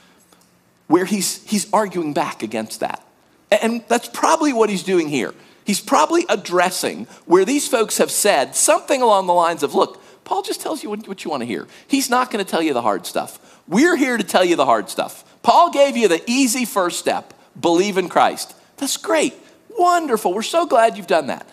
where 0.87 1.05
he's, 1.05 1.43
he's 1.45 1.73
arguing 1.73 2.13
back 2.13 2.43
against 2.43 2.81
that. 2.81 3.05
And 3.51 3.85
that's 3.89 4.09
probably 4.09 4.53
what 4.53 4.71
he's 4.71 4.83
doing 4.83 5.09
here. 5.09 5.35
He's 5.65 5.81
probably 5.81 6.27
addressing 6.29 7.07
where 7.25 7.45
these 7.45 7.67
folks 7.67 7.99
have 7.99 8.11
said 8.11 8.55
something 8.55 9.01
along 9.01 9.27
the 9.27 9.33
lines 9.33 9.63
of, 9.63 9.75
look, 9.75 10.03
Paul 10.25 10.43
just 10.43 10.61
tells 10.61 10.83
you 10.83 10.91
what, 10.91 11.25
you 11.25 11.31
want 11.31 11.43
to 11.43 11.47
hear. 11.47 11.67
He's 11.87 12.11
not 12.11 12.31
going 12.31 12.45
to 12.45 12.51
tell 12.51 12.63
you 12.63 12.75
the 12.75 12.83
hard 12.83 13.07
stuff. 13.07 13.63
We're 13.69 13.97
here 13.97 14.17
to 14.17 14.25
tell 14.25 14.45
you 14.45 14.57
the 14.57 14.65
hard 14.67 14.91
stuff. 14.91 15.25
Paul 15.43 15.71
gave 15.71 15.97
you 15.97 16.09
the 16.09 16.23
easy 16.27 16.65
first 16.65 16.99
step 16.99 17.35
believe 17.59 17.99
in 17.99 18.09
Christ. 18.09 18.55
That's 18.77 18.97
great. 18.97 19.35
Wonderful. 19.79 20.35
We're 20.35 20.43
so 20.43 20.67
glad 20.67 20.97
you've 20.97 21.07
done 21.07 21.29
that. 21.29 21.47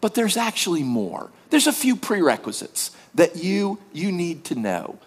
But 0.00 0.14
there's 0.14 0.36
actually 0.36 0.82
more. 0.82 1.30
There's 1.50 1.66
a 1.66 1.72
few 1.72 1.96
prerequisites 1.96 2.90
that 3.14 3.36
you, 3.36 3.78
you 3.92 4.12
need 4.12 4.44
to 4.46 4.54
know. 4.54 4.98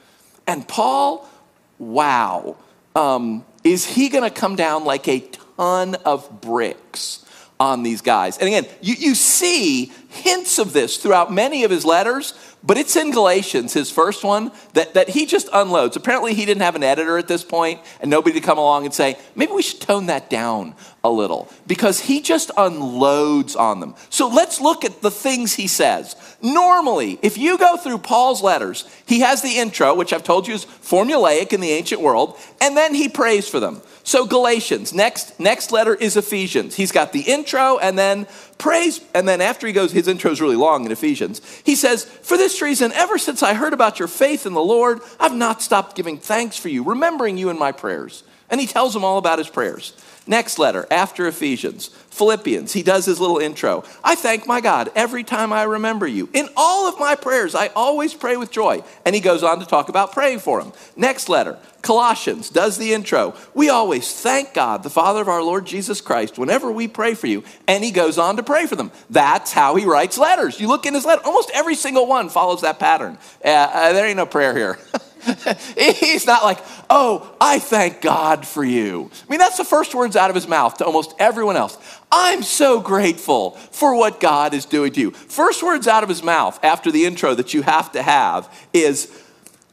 And 0.48 0.68
Paul, 0.68 1.30
wow, 1.78 2.58
um, 2.96 3.46
is 3.64 3.86
he 3.86 4.10
going 4.10 4.24
to 4.24 4.30
come 4.30 4.56
down 4.56 4.86
like 4.86 5.08
a 5.08 5.20
ton 5.58 5.96
of 6.06 6.42
bricks? 6.42 7.26
on 7.60 7.84
these 7.84 8.02
guys. 8.02 8.38
And 8.38 8.48
again, 8.48 8.66
you, 8.82 8.96
you 8.98 9.16
see 9.16 9.92
hints 10.08 10.60
of 10.60 10.72
this 10.72 10.98
throughout 10.98 11.32
many 11.32 11.66
of 11.66 11.72
his 11.72 11.84
letters, 11.84 12.34
but 12.62 12.78
it's 12.78 12.96
in 12.96 13.12
Galatians, 13.12 13.74
his 13.74 13.90
first 13.90 14.24
one, 14.24 14.52
that, 14.74 14.94
that 14.94 15.10
he 15.10 15.26
just 15.26 15.48
unloads. 15.54 15.96
Apparently, 15.96 16.34
he 16.34 16.46
didn't 16.46 16.62
have 16.62 16.76
an 16.76 16.84
editor 16.84 17.18
at 17.18 17.28
this 17.28 17.44
point 17.44 17.80
and 18.02 18.12
nobody 18.12 18.40
to 18.40 18.46
come 18.46 18.58
along 18.58 18.86
and 18.86 18.94
say, 18.94 19.18
maybe 19.36 19.54
we 19.54 19.62
should 19.62 19.80
tone 19.80 20.08
that 20.08 20.30
down 20.30 20.76
a 21.04 21.10
little 21.10 21.48
because 21.68 22.02
he 22.02 22.22
just 22.22 22.52
unloads 22.58 23.56
on 23.56 23.80
them. 23.80 23.96
So 24.10 24.28
let's 24.28 24.60
look 24.60 24.84
at 24.84 25.02
the 25.02 25.12
things 25.12 25.54
he 25.54 25.68
says. 25.68 26.16
Normally, 26.42 27.18
if 27.22 27.38
you 27.38 27.58
go 27.58 27.78
through 27.78 28.00
Paul's 28.00 28.42
letters, 28.42 28.86
he 29.06 29.22
has 29.22 29.42
the 29.42 29.58
intro, 29.58 29.96
which 29.96 30.12
I've 30.12 30.24
told 30.24 30.48
you 30.48 30.54
is 30.54 30.66
formulaic 30.66 31.54
in 31.54 31.62
the 31.62 31.72
ancient 31.72 32.02
world, 32.02 32.38
and 32.60 32.76
then 32.76 32.94
he 32.94 33.08
prays 33.08 33.48
for 33.48 33.62
them. 33.62 33.82
So 34.10 34.26
Galatians, 34.26 34.92
next 34.92 35.40
next 35.40 35.72
letter 35.72 35.94
is 35.94 36.18
Ephesians. 36.18 36.74
He's 36.74 36.92
got 36.92 37.14
the 37.14 37.20
intro 37.20 37.78
and 37.78 37.96
then 37.96 38.26
praise 38.58 39.02
and 39.14 39.28
then 39.28 39.40
after 39.40 39.68
he 39.68 39.72
goes 39.72 39.92
his 39.92 40.08
intro 40.08 40.32
is 40.32 40.42
really 40.42 40.56
long 40.56 40.84
in 40.84 40.92
Ephesians. 40.92 41.44
He 41.64 41.76
says, 41.76 42.06
"For 42.24 42.36
this 42.36 42.60
reason 42.60 42.92
ever 42.94 43.20
since 43.20 43.44
I 43.44 43.54
heard 43.54 43.72
about 43.72 44.00
your 44.00 44.08
faith 44.08 44.48
in 44.48 44.54
the 44.54 44.64
Lord, 44.64 45.02
I've 45.20 45.36
not 45.36 45.62
stopped 45.62 45.96
giving 45.96 46.18
thanks 46.18 46.58
for 46.58 46.70
you, 46.70 46.82
remembering 46.82 47.38
you 47.38 47.52
in 47.52 47.60
my 47.60 47.72
prayers." 47.72 48.24
And 48.50 48.60
he 48.60 48.66
tells 48.66 48.96
them 48.96 49.06
all 49.06 49.20
about 49.20 49.38
his 49.38 49.48
prayers. 49.48 49.94
Next 50.30 50.60
letter, 50.60 50.86
after 50.92 51.26
Ephesians, 51.26 51.88
Philippians, 51.88 52.72
he 52.72 52.84
does 52.84 53.04
his 53.08 53.20
little 53.20 53.40
intro. 53.40 53.84
I 54.04 54.14
thank 54.14 54.46
my 54.46 54.62
God 54.62 54.92
every 54.96 55.24
time 55.24 55.52
I 55.52 55.64
remember 55.64 56.06
you. 56.06 56.30
In 56.34 56.50
all 56.56 56.88
of 56.88 57.00
my 57.00 57.16
prayers, 57.16 57.56
I 57.56 57.70
always 57.70 58.14
pray 58.14 58.38
with 58.38 58.52
joy. 58.52 58.84
And 59.08 59.16
he 59.16 59.22
goes 59.22 59.42
on 59.42 59.60
to 59.60 59.66
talk 59.66 59.90
about 59.90 60.12
praying 60.12 60.40
for 60.40 60.62
him. 60.62 60.72
Next 60.96 61.30
letter, 61.30 61.58
Colossians, 61.82 62.52
does 62.52 62.78
the 62.78 62.94
intro. 62.94 63.34
We 63.56 63.70
always 63.70 64.22
thank 64.22 64.54
God, 64.54 64.84
the 64.84 64.92
Father 64.92 65.22
of 65.22 65.30
our 65.30 65.42
Lord 65.42 65.66
Jesus 65.66 66.00
Christ, 66.00 66.38
whenever 66.38 66.72
we 66.72 66.88
pray 66.88 67.16
for 67.16 67.26
you. 67.26 67.44
And 67.68 67.84
he 67.84 67.90
goes 67.90 68.20
on 68.20 68.36
to 68.36 68.44
pray 68.44 68.68
for 68.68 68.76
them. 68.76 68.92
That's 69.10 69.52
how 69.52 69.78
he 69.78 69.86
writes 69.86 70.20
letters. 70.20 70.60
You 70.60 70.68
look 70.68 70.86
in 70.86 70.94
his 70.94 71.06
letter, 71.06 71.24
almost 71.26 71.50
every 71.56 71.74
single 71.74 72.06
one 72.06 72.30
follows 72.30 72.62
that 72.62 72.78
pattern. 72.78 73.18
Uh, 73.44 73.48
uh, 73.48 73.94
there 73.94 74.06
ain't 74.06 74.18
no 74.18 74.28
prayer 74.28 74.56
here. 74.56 74.78
He's 75.78 76.26
not 76.26 76.44
like, 76.44 76.60
oh, 76.90 77.36
I 77.40 77.60
thank 77.60 78.02
God 78.02 78.48
for 78.48 78.64
you. 78.64 79.12
I 79.28 79.30
mean, 79.30 79.40
that's 79.40 79.58
the 79.58 79.66
first 79.66 79.94
words 79.94 80.16
out 80.16 80.30
of 80.30 80.36
his 80.36 80.48
mouth 80.48 80.78
to 80.78 80.86
almost 80.86 81.14
everyone 81.20 81.58
else. 81.58 81.78
I'm 82.12 82.42
so 82.42 82.80
grateful 82.80 83.52
for 83.52 83.96
what 83.96 84.20
God 84.20 84.54
is 84.54 84.66
doing 84.66 84.92
to 84.94 85.02
you. 85.02 85.12
First 85.12 85.62
words 85.62 85.88
out 85.88 86.04
of 86.04 86.10
his 86.10 86.24
mouth 86.24 86.60
after 86.64 86.92
the 86.92 87.06
intro 87.06 87.36
that 87.36 87.54
you 87.54 87.62
have 87.62 87.92
to 87.94 88.02
have 88.02 88.54
is, 88.74 89.12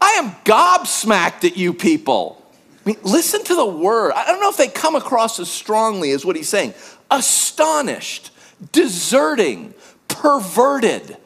I 0.00 0.10
am 0.12 0.32
gobsmacked 0.44 1.44
at 1.44 1.56
you 1.56 1.72
people. 1.72 2.42
I 2.84 2.90
mean, 2.90 2.98
listen 3.02 3.42
to 3.44 3.54
the 3.54 3.66
word. 3.66 4.12
I 4.14 4.26
don't 4.26 4.40
know 4.40 4.50
if 4.50 4.56
they 4.56 4.68
come 4.68 4.94
across 4.94 5.40
as 5.40 5.50
strongly 5.50 6.10
as 6.10 6.24
what 6.24 6.36
he's 6.36 6.48
saying. 6.48 6.74
Astonished, 7.10 8.30
deserting, 8.72 9.74
perverted. 10.08 11.16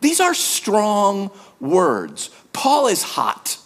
These 0.00 0.20
are 0.20 0.34
strong 0.34 1.30
words. 1.60 2.30
Paul 2.52 2.86
is 2.86 3.02
hot. 3.02 3.58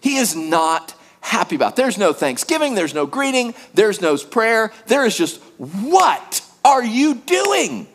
He 0.00 0.16
is 0.16 0.34
not 0.34 0.94
happy 1.20 1.56
about. 1.56 1.76
There's 1.76 1.98
no 1.98 2.12
thanksgiving, 2.12 2.74
there's 2.74 2.94
no 2.94 3.06
greeting, 3.06 3.54
there's 3.74 4.00
no 4.00 4.16
prayer. 4.16 4.72
There 4.86 5.04
is 5.04 5.16
just, 5.16 5.40
what 5.58 6.42
are 6.64 6.84
you 6.84 7.14
doing? 7.14 7.86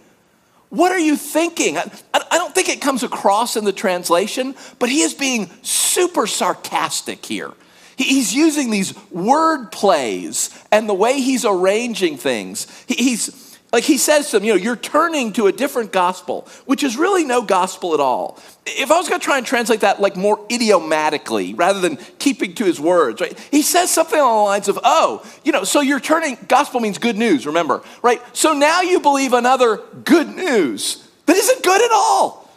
What 0.69 0.91
are 0.91 1.00
you 1.00 1.15
thinking? 1.15 1.77
I, 1.77 1.89
I, 2.13 2.38
don't 2.38 2.55
think 2.55 2.67
it 2.67 2.81
comes 2.81 3.03
across 3.03 3.55
in 3.55 3.63
the 3.63 3.72
translation, 3.72 4.55
but 4.79 4.89
he 4.89 5.01
is 5.01 5.13
being 5.13 5.51
super 5.62 6.25
sarcastic 6.25 7.24
here. 7.24 7.51
He's 7.95 8.33
using 8.33 8.72
these 8.72 8.95
word 9.12 9.72
plays 9.72 10.50
and 10.72 10.89
the 10.89 10.95
way 10.95 11.22
he's 11.22 11.45
arranging 11.45 12.17
things. 12.17 12.65
He's 12.88 13.27
like 13.74 13.84
he 13.84 13.98
says 13.98 14.30
to 14.30 14.38
them, 14.38 14.46
you 14.46 14.53
know, 14.53 14.60
you're 14.62 14.75
turning 14.75 15.34
to 15.34 15.48
a 15.48 15.51
different 15.51 15.92
gospel, 15.92 16.48
which 16.68 16.84
is 16.84 16.96
really 16.96 17.24
no 17.24 17.42
gospel 17.42 17.96
at 17.96 18.00
all. 18.00 18.39
If 18.68 18.92
I 18.92 18.98
was 18.98 19.10
going 19.10 19.20
to 19.20 19.25
try 19.25 19.39
and 19.39 19.48
translate 19.48 19.82
that 19.82 20.00
like 20.00 20.15
more 20.15 20.46
idiomatically 20.51 21.56
rather 21.56 21.82
than 21.82 21.98
keeping 22.20 22.53
to 22.53 22.65
his 22.65 22.80
words, 22.80 23.20
right? 23.20 23.38
He 23.50 23.63
says 23.63 23.89
something 23.89 24.20
along 24.20 24.38
the 24.38 24.44
lines 24.44 24.68
of, 24.68 24.80
oh, 24.84 25.25
you 25.44 25.51
know, 25.51 25.63
so 25.63 25.82
you're 25.82 26.00
turning, 26.00 26.38
gospel 26.48 26.82
means 26.82 27.00
good 27.00 27.18
news, 27.18 27.48
remember, 27.48 27.82
right? 28.03 28.22
So 28.38 28.53
now 28.53 28.82
you 28.82 29.00
believe 29.00 29.34
another 29.34 29.82
good 30.06 30.30
news 30.30 31.10
that 31.25 31.36
isn't 31.36 31.63
good 31.63 31.82
at 31.82 31.92
all. 31.92 32.48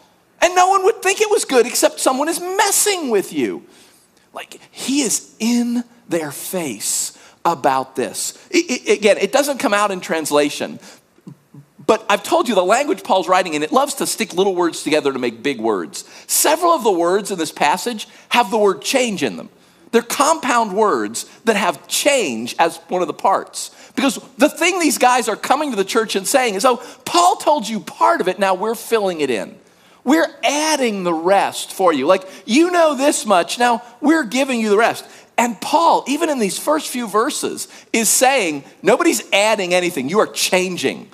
And 0.43 0.55
no 0.55 0.69
one 0.69 0.85
would 0.85 1.03
think 1.03 1.23
it 1.23 1.31
was 1.31 1.47
good 1.47 1.67
except 1.67 1.99
someone 1.99 2.29
is 2.29 2.41
messing 2.41 3.09
with 3.09 3.33
you. 3.33 3.65
Like 4.35 4.61
he 4.71 5.01
is 5.01 5.35
in 5.39 5.83
their 6.11 6.31
face 6.31 7.19
about 7.47 7.97
this. 7.97 8.35
It, 8.51 8.87
it, 8.87 8.99
again, 8.99 9.17
it 9.19 9.33
doesn't 9.33 9.59
come 9.59 9.73
out 9.73 9.91
in 9.91 10.01
translation, 10.01 10.79
but 11.87 12.05
I've 12.09 12.23
told 12.23 12.49
you 12.49 12.55
the 12.55 12.65
language 12.65 13.05
Paul's 13.05 13.29
writing 13.29 13.55
in, 13.55 13.63
it 13.63 13.73
loves 13.73 13.95
to 13.95 14.07
stick 14.07 14.35
little 14.35 14.55
words 14.55 14.83
together 14.83 15.13
to 15.13 15.19
make 15.19 15.43
big 15.43 15.61
words. 15.61 16.05
Several 16.27 16.73
of 16.73 16.83
the 16.83 16.93
words 16.93 17.31
in 17.31 17.39
this 17.39 17.53
passage 17.53 18.09
have 18.31 18.51
the 18.51 18.59
word 18.59 18.83
change 18.83 19.23
in 19.23 19.37
them. 19.37 19.49
They're 19.93 20.03
compound 20.03 20.77
words 20.77 21.25
that 21.45 21.57
have 21.57 21.87
change 21.87 22.57
as 22.59 22.79
one 22.89 23.03
of 23.03 23.09
the 23.09 23.15
parts. 23.15 23.71
Because 23.95 24.19
the 24.37 24.49
thing 24.49 24.79
these 24.79 24.99
guys 24.99 25.29
are 25.29 25.37
coming 25.37 25.71
to 25.71 25.77
the 25.77 25.85
church 25.85 26.17
and 26.17 26.27
saying 26.27 26.55
is, 26.55 26.65
oh, 26.65 26.83
Paul 27.05 27.37
told 27.37 27.69
you 27.69 27.81
part 27.81 28.21
of 28.21 28.29
it, 28.29 28.39
now 28.39 28.55
we're 28.55 28.75
filling 28.75 29.21
it 29.21 29.31
in. 29.31 29.57
We're 30.05 30.29
adding 30.45 31.05
the 31.05 31.15
rest 31.15 31.73
for 31.73 31.93
you. 31.93 32.07
Like, 32.07 32.29
you 32.45 32.71
know 32.71 32.95
this 32.95 33.25
much, 33.27 33.59
now 33.59 33.83
we're 34.01 34.25
giving 34.25 34.61
you 34.61 34.71
the 34.71 34.77
rest. 34.77 35.05
And 35.39 35.61
Paul, 35.61 36.05
even 36.09 36.31
in 36.31 36.39
these 36.39 36.59
first 36.59 36.89
few 36.89 37.09
verses, 37.09 37.69
is 37.93 38.09
saying, 38.09 38.65
nobody's 38.83 39.23
adding 39.33 39.73
anything, 39.73 40.09
you 40.09 40.19
are 40.21 40.27
changing. 40.27 41.11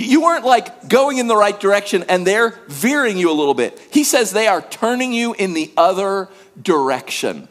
You 0.00 0.22
weren't 0.22 0.46
like 0.46 0.88
going 0.88 1.18
in 1.18 1.26
the 1.26 1.36
right 1.36 1.58
direction 1.58 2.04
and 2.08 2.26
they're 2.26 2.58
veering 2.68 3.18
you 3.18 3.30
a 3.30 3.34
little 3.34 3.54
bit. 3.54 3.78
He 3.90 4.02
says 4.04 4.30
they 4.30 4.46
are 4.46 4.62
turning 4.62 5.12
you 5.12 5.34
in 5.34 5.52
the 5.52 5.70
other 5.76 6.28
direction. 6.60 7.48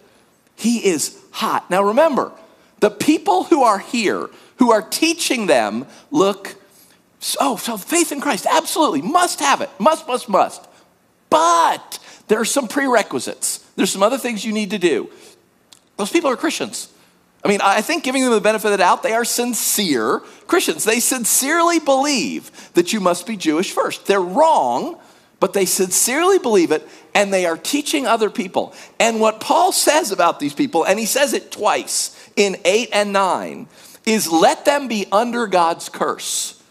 He 0.55 0.85
is 0.85 1.17
hot. 1.31 1.69
Now 1.69 1.83
remember, 1.83 2.31
the 2.79 2.89
people 2.89 3.43
who 3.43 3.63
are 3.63 3.79
here, 3.79 4.29
who 4.57 4.71
are 4.71 4.81
teaching 4.81 5.45
them, 5.45 5.85
look, 6.09 6.55
oh, 7.39 7.55
so 7.57 7.77
faith 7.77 8.11
in 8.11 8.19
Christ, 8.19 8.47
absolutely, 8.49 9.01
must 9.01 9.39
have 9.41 9.61
it, 9.61 9.69
must, 9.77 10.07
must, 10.07 10.27
must. 10.27 10.67
But 11.29 11.99
there 12.27 12.39
are 12.39 12.45
some 12.45 12.67
prerequisites. 12.67 13.59
There's 13.75 13.91
some 13.91 14.03
other 14.03 14.17
things 14.17 14.43
you 14.43 14.53
need 14.53 14.71
to 14.71 14.79
do. 14.79 15.09
Those 15.97 16.11
people 16.11 16.31
are 16.31 16.37
Christians. 16.37 16.91
I 17.43 17.47
mean, 17.47 17.61
I 17.61 17.81
think 17.81 18.03
giving 18.03 18.23
them 18.23 18.33
the 18.33 18.41
benefit 18.41 18.65
of 18.65 18.71
the 18.71 18.77
doubt, 18.77 19.01
they 19.01 19.13
are 19.13 19.23
sincere 19.23 20.19
Christians. 20.47 20.83
They 20.83 20.99
sincerely 20.99 21.79
believe 21.79 22.51
that 22.73 22.91
you 22.91 22.99
must 22.99 23.25
be 23.25 23.37
Jewish 23.37 23.71
first. 23.71 24.07
They're 24.07 24.19
wrong, 24.19 24.99
but 25.39 25.53
they 25.53 25.65
sincerely 25.65 26.37
believe 26.37 26.71
it 26.71 26.87
and 27.15 27.33
they 27.33 27.45
are 27.45 27.57
teaching 27.57 28.05
other 28.05 28.29
people. 28.29 28.73
And 28.99 29.19
what 29.21 29.39
Paul 29.39 29.71
says 29.71 30.11
about 30.11 30.39
these 30.39 30.53
people, 30.53 30.83
and 30.85 30.99
he 30.99 31.05
says 31.05 31.33
it 31.33 31.51
twice 31.51 32.15
in 32.35 32.57
8 32.65 32.89
and 32.93 33.13
9, 33.13 33.67
is 34.05 34.29
let 34.29 34.65
them 34.65 34.87
be 34.87 35.07
under 35.11 35.47
God's 35.47 35.87
curse. 35.89 36.61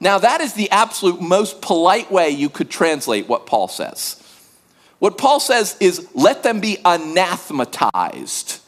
Now, 0.00 0.18
that 0.18 0.40
is 0.40 0.54
the 0.54 0.70
absolute 0.70 1.20
most 1.20 1.60
polite 1.60 2.10
way 2.10 2.30
you 2.30 2.48
could 2.48 2.70
translate 2.70 3.28
what 3.28 3.46
Paul 3.46 3.68
says. 3.68 4.22
What 4.98 5.18
Paul 5.18 5.40
says 5.40 5.76
is 5.80 6.08
let 6.14 6.42
them 6.42 6.60
be 6.60 6.78
anathematized 6.84 8.60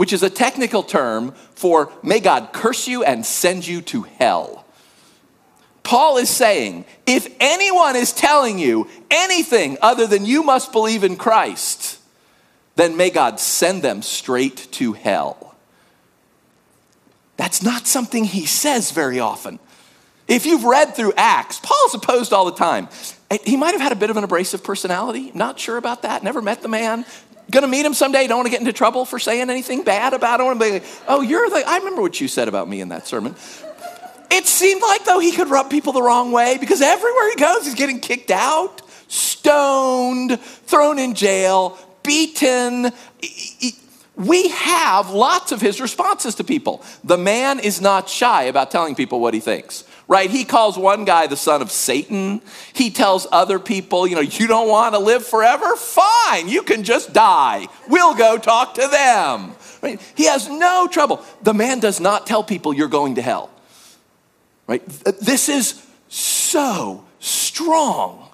which 0.00 0.14
is 0.14 0.22
a 0.22 0.30
technical 0.30 0.82
term 0.82 1.30
for 1.54 1.92
may 2.02 2.20
God 2.20 2.54
curse 2.54 2.88
you 2.88 3.04
and 3.04 3.26
send 3.26 3.66
you 3.66 3.82
to 3.82 4.00
hell. 4.00 4.64
Paul 5.82 6.16
is 6.16 6.30
saying 6.30 6.86
if 7.04 7.28
anyone 7.38 7.96
is 7.96 8.10
telling 8.14 8.58
you 8.58 8.88
anything 9.10 9.76
other 9.82 10.06
than 10.06 10.24
you 10.24 10.42
must 10.42 10.72
believe 10.72 11.04
in 11.04 11.16
Christ, 11.16 11.98
then 12.76 12.96
may 12.96 13.10
God 13.10 13.38
send 13.38 13.82
them 13.82 14.00
straight 14.00 14.72
to 14.72 14.94
hell. 14.94 15.54
That's 17.36 17.62
not 17.62 17.86
something 17.86 18.24
he 18.24 18.46
says 18.46 18.92
very 18.92 19.20
often. 19.20 19.58
If 20.26 20.46
you've 20.46 20.64
read 20.64 20.94
through 20.94 21.12
Acts, 21.18 21.60
Paul's 21.62 21.92
opposed 21.92 22.32
all 22.32 22.46
the 22.46 22.56
time. 22.56 22.88
He 23.44 23.58
might 23.58 23.72
have 23.72 23.82
had 23.82 23.92
a 23.92 23.96
bit 23.96 24.08
of 24.08 24.16
an 24.16 24.24
abrasive 24.24 24.64
personality. 24.64 25.30
Not 25.34 25.60
sure 25.60 25.76
about 25.76 26.02
that. 26.02 26.24
Never 26.24 26.40
met 26.40 26.62
the 26.62 26.68
man 26.68 27.04
to 27.50 27.68
meet 27.68 27.84
him 27.84 27.94
someday. 27.94 28.26
Don't 28.26 28.38
want 28.38 28.46
to 28.46 28.50
get 28.50 28.60
into 28.60 28.72
trouble 28.72 29.04
for 29.04 29.18
saying 29.18 29.50
anything 29.50 29.82
bad 29.82 30.12
about 30.14 30.40
him. 30.40 30.58
Be 30.58 30.72
like, 30.72 30.84
oh, 31.08 31.20
you're 31.20 31.48
the, 31.48 31.62
I 31.66 31.78
remember 31.78 32.02
what 32.02 32.20
you 32.20 32.28
said 32.28 32.48
about 32.48 32.68
me 32.68 32.80
in 32.80 32.90
that 32.90 33.06
sermon. 33.06 33.34
It 34.30 34.46
seemed 34.46 34.80
like, 34.82 35.04
though, 35.04 35.18
he 35.18 35.32
could 35.32 35.48
rub 35.48 35.70
people 35.70 35.92
the 35.92 36.02
wrong 36.02 36.30
way 36.32 36.56
because 36.58 36.80
everywhere 36.80 37.30
he 37.30 37.36
goes, 37.36 37.64
he's 37.64 37.74
getting 37.74 38.00
kicked 38.00 38.30
out, 38.30 38.82
stoned, 39.08 40.40
thrown 40.40 40.98
in 40.98 41.14
jail, 41.14 41.76
beaten. 42.02 42.92
We 44.16 44.48
have 44.48 45.10
lots 45.10 45.50
of 45.50 45.60
his 45.60 45.80
responses 45.80 46.36
to 46.36 46.44
people. 46.44 46.84
The 47.02 47.18
man 47.18 47.58
is 47.58 47.80
not 47.80 48.08
shy 48.08 48.44
about 48.44 48.70
telling 48.70 48.94
people 48.94 49.20
what 49.20 49.34
he 49.34 49.40
thinks 49.40 49.84
right? 50.10 50.28
He 50.28 50.44
calls 50.44 50.76
one 50.76 51.04
guy 51.04 51.28
the 51.28 51.36
son 51.36 51.62
of 51.62 51.70
Satan. 51.70 52.42
He 52.72 52.90
tells 52.90 53.28
other 53.30 53.60
people, 53.60 54.08
you 54.08 54.16
know, 54.16 54.20
you 54.20 54.48
don't 54.48 54.68
want 54.68 54.92
to 54.96 54.98
live 54.98 55.24
forever? 55.24 55.76
Fine, 55.76 56.48
you 56.48 56.64
can 56.64 56.82
just 56.82 57.12
die. 57.12 57.68
We'll 57.88 58.16
go 58.16 58.36
talk 58.36 58.74
to 58.74 58.88
them. 58.88 59.52
Right? 59.80 60.00
He 60.16 60.24
has 60.24 60.48
no 60.48 60.88
trouble. 60.90 61.24
The 61.42 61.54
man 61.54 61.78
does 61.78 62.00
not 62.00 62.26
tell 62.26 62.42
people 62.42 62.74
you're 62.74 62.88
going 62.88 63.14
to 63.14 63.22
hell. 63.22 63.50
Right? 64.66 64.84
This 65.20 65.48
is 65.48 65.86
so 66.08 67.04
strong. 67.20 68.28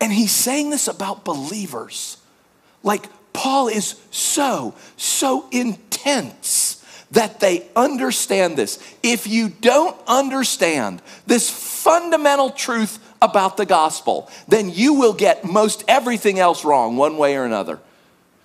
And 0.00 0.12
he's 0.12 0.32
saying 0.32 0.70
this 0.70 0.88
about 0.88 1.24
believers. 1.24 2.16
Like, 2.82 3.06
Paul 3.32 3.68
is 3.68 3.94
so, 4.10 4.74
so 4.96 5.48
intense 5.52 6.65
that 7.12 7.40
they 7.40 7.68
understand 7.76 8.56
this. 8.56 8.78
If 9.02 9.26
you 9.26 9.48
don't 9.48 9.96
understand 10.06 11.02
this 11.26 11.48
fundamental 11.48 12.50
truth 12.50 12.98
about 13.22 13.56
the 13.56 13.66
gospel, 13.66 14.30
then 14.48 14.70
you 14.70 14.94
will 14.94 15.12
get 15.12 15.44
most 15.44 15.84
everything 15.88 16.38
else 16.38 16.64
wrong 16.64 16.96
one 16.96 17.16
way 17.16 17.36
or 17.36 17.44
another. 17.44 17.78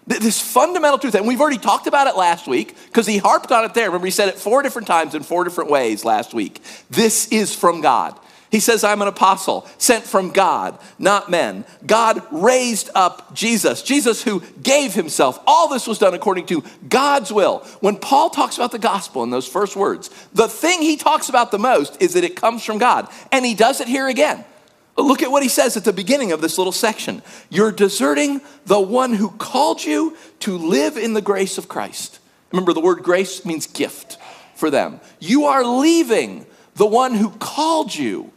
This 0.07 0.41
fundamental 0.41 0.97
truth, 0.97 1.15
and 1.15 1.27
we've 1.27 1.39
already 1.39 1.59
talked 1.59 1.87
about 1.87 2.07
it 2.07 2.17
last 2.17 2.47
week 2.47 2.75
because 2.87 3.05
he 3.05 3.17
harped 3.17 3.51
on 3.51 3.63
it 3.65 3.73
there. 3.73 3.85
Remember, 3.85 4.07
he 4.07 4.11
said 4.11 4.29
it 4.29 4.37
four 4.37 4.61
different 4.61 4.87
times 4.87 5.15
in 5.15 5.23
four 5.23 5.43
different 5.43 5.69
ways 5.69 6.03
last 6.03 6.33
week. 6.33 6.61
This 6.89 7.27
is 7.27 7.55
from 7.55 7.81
God. 7.81 8.19
He 8.51 8.59
says, 8.59 8.83
I'm 8.83 9.01
an 9.01 9.07
apostle 9.07 9.65
sent 9.77 10.03
from 10.03 10.31
God, 10.31 10.77
not 10.99 11.31
men. 11.31 11.63
God 11.85 12.21
raised 12.31 12.89
up 12.93 13.33
Jesus, 13.33 13.81
Jesus 13.81 14.21
who 14.21 14.41
gave 14.61 14.93
himself. 14.93 15.39
All 15.47 15.69
this 15.69 15.87
was 15.87 15.97
done 15.97 16.13
according 16.13 16.47
to 16.47 16.61
God's 16.89 17.31
will. 17.31 17.59
When 17.79 17.95
Paul 17.95 18.29
talks 18.29 18.57
about 18.57 18.73
the 18.73 18.77
gospel 18.77 19.23
in 19.23 19.29
those 19.29 19.47
first 19.47 19.77
words, 19.77 20.09
the 20.33 20.49
thing 20.49 20.81
he 20.81 20.97
talks 20.97 21.29
about 21.29 21.51
the 21.51 21.59
most 21.59 22.01
is 22.01 22.13
that 22.13 22.25
it 22.25 22.35
comes 22.35 22.65
from 22.65 22.77
God. 22.77 23.07
And 23.31 23.45
he 23.45 23.55
does 23.55 23.79
it 23.79 23.87
here 23.87 24.09
again. 24.09 24.43
Look 24.97 25.23
at 25.23 25.31
what 25.31 25.43
he 25.43 25.49
says 25.49 25.77
at 25.77 25.85
the 25.85 25.93
beginning 25.93 26.33
of 26.33 26.41
this 26.41 26.57
little 26.57 26.73
section. 26.73 27.21
You're 27.49 27.71
deserting 27.71 28.41
the 28.65 28.81
one 28.81 29.13
who 29.13 29.29
called 29.29 29.81
you 29.81 30.17
to 30.39 30.57
live 30.57 30.97
in 30.97 31.13
the 31.13 31.21
grace 31.21 31.57
of 31.57 31.69
Christ. 31.69 32.19
Remember, 32.51 32.73
the 32.73 32.81
word 32.81 33.01
grace 33.01 33.45
means 33.45 33.65
gift 33.65 34.17
for 34.55 34.69
them. 34.69 34.99
You 35.21 35.45
are 35.45 35.63
leaving 35.63 36.45
the 36.75 36.85
one 36.85 37.15
who 37.15 37.29
called 37.29 37.95
you 37.95 38.33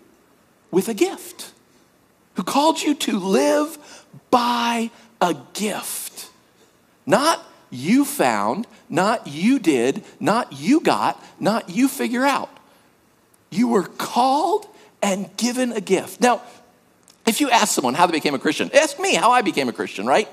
with 0.75 0.88
a 0.88 0.95
gift, 0.95 1.52
who 2.35 2.43
called 2.43 2.83
you 2.83 2.95
to 2.97 3.16
live 3.16 3.78
by 4.31 4.90
a 5.21 5.37
gift. 5.52 6.28
Not 7.07 7.40
you 7.71 8.04
found, 8.04 8.66
not 8.88 9.28
you 9.28 9.61
did, 9.61 10.02
not 10.19 10.52
you 10.52 10.81
got, 10.81 11.23
not 11.38 11.71
you 11.71 11.87
figure 11.87 12.25
out. 12.25 12.50
You 13.50 13.69
were 13.69 13.85
called 13.85 14.66
and 15.00 15.35
given 15.37 15.71
a 15.71 15.81
gift. 15.81 16.21
Now, 16.21 16.43
if 17.25 17.40
you 17.40 17.50
ask 17.50 17.73
someone 17.73 17.95
how 17.95 18.07
they 18.07 18.12
became 18.12 18.35
a 18.35 18.38
Christian, 18.40 18.69
ask 18.75 18.99
me 18.99 19.14
how 19.14 19.31
I 19.31 19.43
became 19.43 19.69
a 19.69 19.73
Christian, 19.73 20.07
right? 20.07 20.28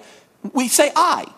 We 0.54 0.70
say 0.70 0.92
I. 0.96 1.32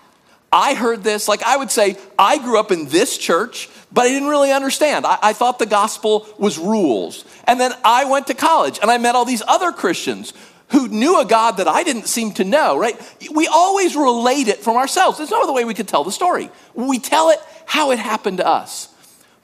I 0.49 0.75
heard 0.75 1.03
this, 1.03 1.27
like 1.27 1.43
I 1.43 1.57
would 1.57 1.71
say, 1.71 1.97
I 2.17 2.37
grew 2.37 2.57
up 2.57 2.71
in 2.71 2.87
this 2.87 3.17
church, 3.17 3.67
but 3.93 4.05
I 4.05 4.09
didn't 4.09 4.29
really 4.29 4.51
understand. 4.51 5.05
I, 5.05 5.19
I, 5.21 5.33
thought 5.33 5.59
the 5.59 5.65
gospel 5.65 6.27
was 6.39 6.57
rules. 6.57 7.25
And 7.45 7.59
then 7.59 7.73
I 7.85 8.05
went 8.05 8.27
to 8.27 8.33
college 8.33 8.79
and 8.81 8.89
I 8.89 8.97
met 8.97 9.15
all 9.15 9.25
these 9.25 9.43
other 9.47 9.71
Christians 9.71 10.33
who 10.69 10.87
knew 10.87 11.21
a 11.21 11.25
God 11.25 11.57
that 11.57 11.67
I 11.67 11.83
didn't 11.83 12.07
seem 12.07 12.33
to 12.33 12.43
know, 12.43 12.75
right? 12.77 12.99
We 13.31 13.47
always 13.47 13.95
relate 13.95 14.47
it 14.47 14.59
from 14.59 14.77
ourselves. 14.77 15.19
There's 15.19 15.29
no 15.29 15.43
other 15.43 15.53
way 15.53 15.63
we 15.63 15.75
could 15.75 15.87
tell 15.87 16.03
the 16.03 16.11
story. 16.11 16.49
We 16.73 16.97
tell 16.97 17.29
it 17.29 17.39
how 17.65 17.91
it 17.91 17.99
happened 17.99 18.37
to 18.37 18.47
us. 18.47 18.89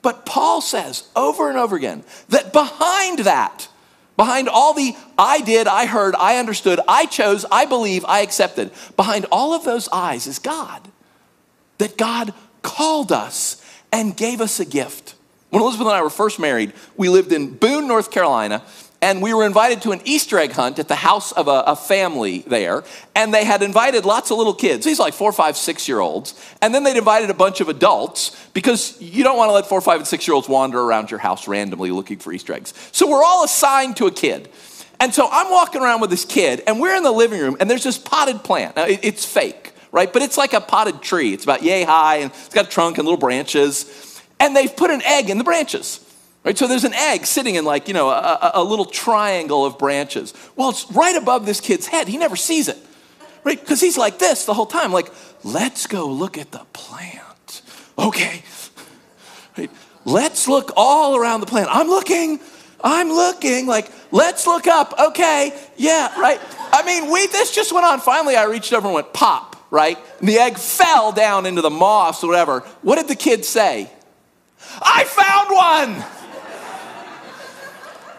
But 0.02 0.26
Paul 0.26 0.60
says 0.60 1.08
over 1.14 1.48
and 1.48 1.56
over 1.58 1.76
again 1.76 2.02
that 2.30 2.52
behind 2.52 3.20
that, 3.20 3.68
Behind 4.20 4.50
all 4.50 4.74
the 4.74 4.94
I 5.16 5.40
did, 5.40 5.66
I 5.66 5.86
heard, 5.86 6.14
I 6.14 6.36
understood, 6.36 6.78
I 6.86 7.06
chose, 7.06 7.46
I 7.50 7.64
believe, 7.64 8.04
I 8.04 8.20
accepted, 8.20 8.70
behind 8.94 9.24
all 9.32 9.54
of 9.54 9.64
those 9.64 9.88
eyes 9.88 10.26
is 10.26 10.38
God. 10.38 10.88
That 11.78 11.96
God 11.96 12.34
called 12.60 13.12
us 13.12 13.64
and 13.92 14.16
gave 14.16 14.40
us 14.40 14.60
a 14.60 14.64
gift. 14.64 15.14
When 15.50 15.62
Elizabeth 15.62 15.86
and 15.86 15.96
I 15.96 16.02
were 16.02 16.10
first 16.10 16.38
married, 16.38 16.72
we 16.96 17.08
lived 17.08 17.32
in 17.32 17.56
Boone, 17.56 17.88
North 17.88 18.10
Carolina, 18.10 18.62
and 19.02 19.22
we 19.22 19.32
were 19.32 19.44
invited 19.44 19.82
to 19.82 19.92
an 19.92 20.00
Easter 20.04 20.38
egg 20.38 20.52
hunt 20.52 20.78
at 20.78 20.88
the 20.88 20.94
house 20.94 21.32
of 21.32 21.48
a, 21.48 21.64
a, 21.66 21.76
family 21.76 22.40
there. 22.40 22.84
And 23.16 23.32
they 23.32 23.44
had 23.44 23.62
invited 23.62 24.04
lots 24.04 24.30
of 24.30 24.36
little 24.36 24.54
kids, 24.54 24.84
these 24.84 24.98
like 24.98 25.14
four, 25.14 25.32
five, 25.32 25.56
six 25.56 25.88
year 25.88 26.00
olds. 26.00 26.38
And 26.60 26.74
then 26.74 26.84
they'd 26.84 26.98
invited 26.98 27.30
a 27.30 27.34
bunch 27.34 27.60
of 27.60 27.68
adults 27.68 28.36
because 28.52 29.00
you 29.00 29.24
don't 29.24 29.38
want 29.38 29.48
to 29.48 29.54
let 29.54 29.66
four, 29.66 29.80
five, 29.80 30.00
and 30.00 30.06
six 30.06 30.28
year 30.28 30.34
olds 30.34 30.48
wander 30.48 30.78
around 30.78 31.10
your 31.10 31.18
house 31.18 31.48
randomly 31.48 31.90
looking 31.90 32.18
for 32.18 32.32
Easter 32.32 32.52
eggs. 32.52 32.74
So 32.92 33.08
we're 33.08 33.24
all 33.24 33.42
assigned 33.42 33.96
to 33.96 34.06
a 34.06 34.12
kid. 34.12 34.50
And 35.00 35.14
so 35.14 35.26
I'm 35.32 35.50
walking 35.50 35.80
around 35.80 36.02
with 36.02 36.10
this 36.10 36.26
kid, 36.26 36.62
and 36.66 36.78
we're 36.78 36.94
in 36.94 37.02
the 37.02 37.10
living 37.10 37.40
room, 37.40 37.56
and 37.58 37.70
there's 37.70 37.84
this 37.84 37.96
potted 37.96 38.44
plant. 38.44 38.76
Now, 38.76 38.84
it, 38.84 39.00
it's 39.02 39.24
fake, 39.24 39.69
right? 39.92 40.12
But 40.12 40.22
it's 40.22 40.36
like 40.36 40.52
a 40.52 40.60
potted 40.60 41.02
tree. 41.02 41.32
It's 41.32 41.44
about 41.44 41.62
yay 41.62 41.82
high, 41.82 42.16
and 42.16 42.30
it's 42.30 42.54
got 42.54 42.66
a 42.66 42.70
trunk 42.70 42.98
and 42.98 43.06
little 43.06 43.18
branches. 43.18 44.22
And 44.38 44.56
they've 44.56 44.74
put 44.74 44.90
an 44.90 45.02
egg 45.02 45.30
in 45.30 45.38
the 45.38 45.44
branches. 45.44 46.06
Right, 46.42 46.56
so 46.56 46.66
there's 46.66 46.84
an 46.84 46.94
egg 46.94 47.26
sitting 47.26 47.56
in 47.56 47.66
like, 47.66 47.86
you 47.86 47.92
know, 47.92 48.08
a, 48.08 48.52
a, 48.54 48.64
little 48.64 48.86
triangle 48.86 49.66
of 49.66 49.78
branches. 49.78 50.32
Well, 50.56 50.70
it's 50.70 50.90
right 50.90 51.14
above 51.14 51.44
this 51.44 51.60
kid's 51.60 51.86
head. 51.86 52.08
He 52.08 52.16
never 52.16 52.34
sees 52.34 52.66
it, 52.68 52.78
right? 53.44 53.60
Because 53.60 53.78
he's 53.78 53.98
like 53.98 54.18
this 54.18 54.46
the 54.46 54.54
whole 54.54 54.64
time, 54.64 54.90
like, 54.90 55.12
let's 55.44 55.86
go 55.86 56.06
look 56.06 56.38
at 56.38 56.50
the 56.50 56.64
plant. 56.72 57.60
Okay. 57.98 58.42
Right? 59.58 59.70
Let's 60.06 60.48
look 60.48 60.72
all 60.76 61.14
around 61.14 61.40
the 61.40 61.46
plant. 61.46 61.68
I'm 61.70 61.88
looking, 61.88 62.40
I'm 62.82 63.08
looking, 63.10 63.66
like, 63.66 63.92
let's 64.10 64.46
look 64.46 64.66
up. 64.66 64.94
Okay, 64.98 65.52
yeah, 65.76 66.18
right. 66.18 66.40
I 66.72 66.82
mean, 66.86 67.12
we, 67.12 67.26
this 67.26 67.54
just 67.54 67.70
went 67.70 67.84
on. 67.84 68.00
Finally, 68.00 68.36
I 68.36 68.44
reached 68.44 68.72
over 68.72 68.86
and 68.86 68.94
went, 68.94 69.12
pop, 69.12 69.56
right? 69.70 69.98
And 70.18 70.28
the 70.28 70.38
egg 70.38 70.58
fell 70.58 71.12
down 71.12 71.46
into 71.46 71.62
the 71.62 71.70
moss 71.70 72.22
or 72.22 72.28
whatever. 72.28 72.60
What 72.82 72.96
did 72.96 73.08
the 73.08 73.16
kid 73.16 73.44
say? 73.44 73.90
I 74.82 75.04
found 75.04 75.96
one. 75.96 76.04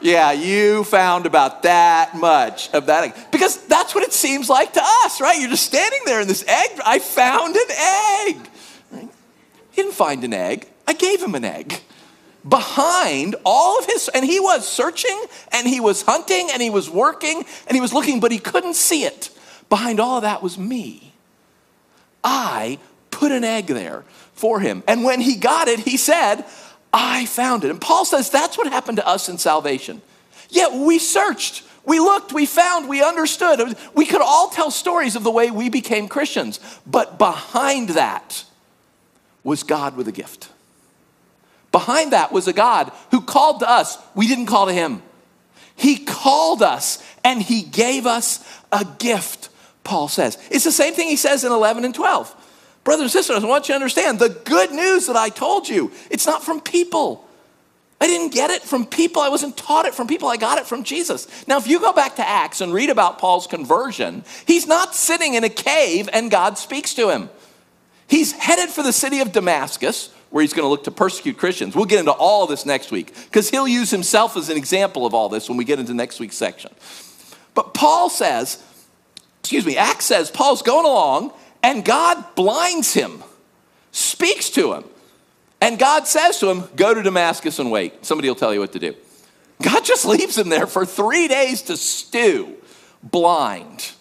Yeah, 0.04 0.32
you 0.32 0.84
found 0.84 1.28
about 1.28 1.62
that 1.62 2.16
much 2.16 2.74
of 2.74 2.88
that 2.88 3.04
egg. 3.04 3.14
Because 3.32 3.64
that's 3.68 3.94
what 3.94 4.04
it 4.04 4.12
seems 4.12 4.50
like 4.50 4.74
to 4.74 4.82
us, 4.84 5.22
right? 5.22 5.40
You're 5.40 5.52
just 5.52 5.66
standing 5.68 6.00
there 6.06 6.22
in 6.22 6.28
this 6.28 6.44
egg. 6.48 6.72
I 6.84 6.98
found 6.98 7.56
an 7.56 7.70
egg. 7.70 8.50
Right? 8.92 9.10
He 9.70 9.84
didn't 9.84 9.94
find 9.94 10.24
an 10.24 10.34
egg. 10.34 10.68
I 10.88 10.94
gave 10.94 11.22
him 11.22 11.36
an 11.36 11.46
egg. 11.46 11.82
Behind 12.48 13.36
all 13.46 13.78
of 13.78 13.86
his, 13.86 14.10
and 14.10 14.26
he 14.26 14.40
was 14.40 14.68
searching 14.68 15.24
and 15.52 15.68
he 15.68 15.80
was 15.80 16.02
hunting 16.02 16.50
and 16.52 16.64
he 16.64 16.72
was 16.72 16.90
working 16.90 17.46
and 17.68 17.76
he 17.76 17.82
was 17.82 17.94
looking, 17.94 18.20
but 18.20 18.32
he 18.32 18.40
couldn't 18.40 18.74
see 18.74 19.04
it. 19.04 19.30
Behind 19.70 20.00
all 20.00 20.18
of 20.18 20.24
that 20.24 20.42
was 20.42 20.58
me. 20.58 21.11
I 22.24 22.80
put 23.10 23.32
an 23.32 23.44
egg 23.44 23.68
there 23.68 24.04
for 24.34 24.60
him. 24.60 24.84
And 24.88 25.04
when 25.04 25.22
he 25.22 25.36
got 25.36 25.68
it, 25.68 25.80
he 25.80 25.98
said, 25.98 26.46
I 26.94 27.26
found 27.26 27.64
it. 27.64 27.70
And 27.70 27.80
Paul 27.80 28.06
says 28.06 28.30
that's 28.30 28.58
what 28.58 28.68
happened 28.68 28.98
to 28.98 29.08
us 29.08 29.30
in 29.30 29.38
salvation. 29.38 30.02
Yet 30.50 30.74
we 30.74 31.00
searched, 31.00 31.64
we 31.86 32.00
looked, 32.00 32.34
we 32.34 32.46
found, 32.46 32.90
we 32.90 33.04
understood. 33.04 33.76
We 33.94 34.06
could 34.06 34.22
all 34.22 34.50
tell 34.50 34.72
stories 34.72 35.16
of 35.16 35.24
the 35.24 35.32
way 35.32 35.50
we 35.52 35.70
became 35.70 36.08
Christians. 36.08 36.60
But 36.86 37.18
behind 37.18 37.90
that 37.90 38.44
was 39.44 39.64
God 39.64 39.96
with 39.96 40.08
a 40.08 40.12
gift. 40.12 40.50
Behind 41.72 42.12
that 42.12 42.32
was 42.32 42.48
a 42.48 42.54
God 42.54 42.92
who 43.12 43.22
called 43.22 43.62
to 43.62 43.70
us. 43.70 43.98
We 44.14 44.28
didn't 44.28 44.48
call 44.48 44.66
to 44.66 44.74
him. 44.74 45.02
He 45.76 45.98
called 45.98 46.62
us 46.62 47.02
and 47.24 47.42
he 47.42 47.64
gave 47.64 48.06
us 48.06 48.46
a 48.72 48.86
gift, 49.00 49.50
Paul 49.84 50.08
says. 50.08 50.38
It's 50.52 50.64
the 50.64 50.72
same 50.72 50.94
thing 50.94 51.08
he 51.08 51.16
says 51.16 51.44
in 51.44 51.52
11 51.52 51.86
and 51.86 51.96
12. 51.96 52.36
Brothers 52.84 53.04
and 53.04 53.12
sisters, 53.12 53.44
I 53.44 53.48
want 53.48 53.68
you 53.68 53.74
to 53.74 53.76
understand 53.76 54.20
the 54.20 54.30
good 54.30 54.72
news 54.72 55.08
that 55.08 55.16
I 55.16 55.30
told 55.30 55.70
you, 55.70 55.92
it's 56.10 56.26
not 56.26 56.44
from 56.44 56.62
people. 56.62 57.28
I 58.00 58.08
didn't 58.08 58.34
get 58.34 58.50
it 58.50 58.64
from 58.64 58.88
people. 58.88 59.22
I 59.22 59.30
wasn't 59.30 59.56
taught 59.56 59.86
it 59.86 59.94
from 59.94 60.08
people. 60.08 60.28
I 60.28 60.38
got 60.38 60.58
it 60.58 60.66
from 60.66 60.84
Jesus. 60.84 61.28
Now, 61.48 61.60
if 61.60 61.68
you 61.68 61.80
go 61.80 61.94
back 61.94 62.16
to 62.16 62.28
Acts 62.28 62.60
and 62.60 62.74
read 62.74 62.90
about 62.90 63.20
Paul's 63.20 63.46
conversion, 63.46 64.24
he's 64.48 64.66
not 64.66 64.96
sitting 64.96 65.36
in 65.36 65.44
a 65.44 65.50
cave 65.50 66.10
and 66.12 66.32
God 66.32 66.58
speaks 66.58 66.96
to 66.96 67.10
him. 67.12 67.30
He's 68.08 68.32
headed 68.32 68.70
for 68.70 68.82
the 68.82 68.92
city 68.92 69.20
of 69.20 69.32
Damascus, 69.32 70.12
where 70.32 70.42
he's 70.42 70.52
going 70.52 70.66
to 70.66 70.70
look 70.70 70.86
to 70.86 70.92
persecute 70.92 71.38
Christians. 71.38 71.76
We'll 71.76 71.86
get 71.86 72.00
into 72.00 72.12
all 72.12 72.44
of 72.44 72.50
this 72.50 72.66
next 72.66 72.92
week 72.92 73.14
because 73.26 73.52
he'll 73.52 73.68
use 73.68 73.92
himself 73.92 74.36
as 74.36 74.50
an 74.50 74.58
example 74.58 75.06
of 75.06 75.14
all 75.14 75.30
this 75.30 75.48
when 75.48 75.58
we 75.58 75.64
get 75.64 75.78
into 75.78 75.94
next 75.94 76.20
week's 76.20 76.36
section. 76.36 76.72
But 77.54 77.76
Paul 77.76 78.10
says, 78.10 78.64
excuse 79.42 79.66
me, 79.66 79.76
Acts 79.76 80.06
says 80.06 80.32
Paul's 80.32 80.62
going 80.62 80.86
along 80.86 81.34
and 81.64 81.84
God 81.84 82.24
blinds 82.36 82.94
him, 82.94 83.24
speaks 83.92 84.50
to 84.52 84.74
him. 84.74 84.86
And 85.60 85.78
God 85.78 86.08
says 86.08 86.40
to 86.40 86.50
him, 86.50 86.64
Go 86.76 86.94
to 86.94 87.04
Damascus 87.04 87.60
and 87.60 87.72
wait. 87.72 88.06
Somebody 88.06 88.28
will 88.28 88.36
tell 88.36 88.54
you 88.54 88.60
what 88.60 88.74
to 88.74 88.80
do. 88.80 88.96
God 89.62 89.86
just 89.86 90.06
leaves 90.08 90.38
him 90.38 90.50
there 90.50 90.68
for 90.68 90.86
three 90.86 91.28
days 91.28 91.62
to 91.64 91.78
stew, 91.78 92.56
blind, 93.04 93.92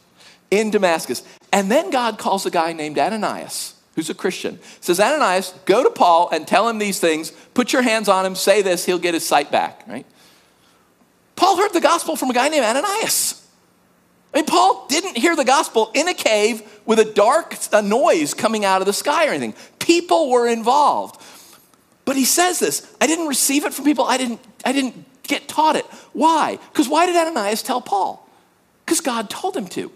in 0.51 0.71
Damascus. 0.71 1.23
And 1.53 1.71
then 1.71 1.91
God 1.91 2.19
calls 2.19 2.47
a 2.47 2.51
guy 2.51 2.73
named 2.73 2.99
Ananias, 2.99 3.75
who's 3.95 4.09
a 4.09 4.15
Christian. 4.15 4.59
Says, 4.81 5.01
Ananias, 5.01 5.53
go 5.65 5.83
to 5.83 5.91
Paul 5.91 6.31
and 6.31 6.47
tell 6.47 6.69
him 6.69 6.79
these 6.79 6.99
things. 7.01 7.31
Put 7.55 7.73
your 7.73 7.83
hands 7.83 8.09
on 8.09 8.25
him, 8.25 8.35
say 8.35 8.63
this, 8.63 8.87
he'll 8.87 8.99
get 8.99 9.15
his 9.15 9.27
sight 9.27 9.51
back, 9.51 9.85
right? 9.87 10.07
Paul 11.37 11.57
heard 11.57 11.73
the 11.73 11.81
gospel 11.81 12.17
from 12.17 12.31
a 12.31 12.35
guy 12.35 12.49
named 12.49 12.65
Ananias. 12.65 13.40
I 14.33 14.39
mean, 14.39 14.47
Paul 14.47 14.87
didn't 14.89 15.17
hear 15.17 15.35
the 15.35 15.45
gospel 15.45 15.91
in 15.95 16.09
a 16.09 16.15
cave 16.15 16.63
with 16.87 16.99
a 16.99 17.05
dark 17.05 17.57
a 17.73 17.83
noise 17.83 18.33
coming 18.33 18.65
out 18.65 18.81
of 18.81 18.87
the 18.87 18.93
sky 18.93 19.27
or 19.27 19.31
anything. 19.31 19.55
People 19.79 20.31
were 20.31 20.47
involved. 20.47 21.21
But 22.05 22.17
he 22.17 22.25
says 22.25 22.59
this 22.59 22.87
I 23.01 23.07
didn't 23.07 23.27
receive 23.27 23.65
it 23.65 23.75
from 23.75 23.85
people, 23.85 24.05
I 24.05 24.17
didn't, 24.17 24.41
I 24.65 24.73
didn't 24.73 25.05
get 25.23 25.49
taught 25.49 25.77
it. 25.77 25.85
Why? 26.13 26.59
Because 26.73 26.89
why 26.89 27.07
did 27.07 27.17
Ananias 27.17 27.63
tell 27.63 27.81
Paul? 27.81 28.29
Because 28.85 29.01
God 29.01 29.31
told 29.31 29.57
him 29.57 29.67
to. 29.69 29.93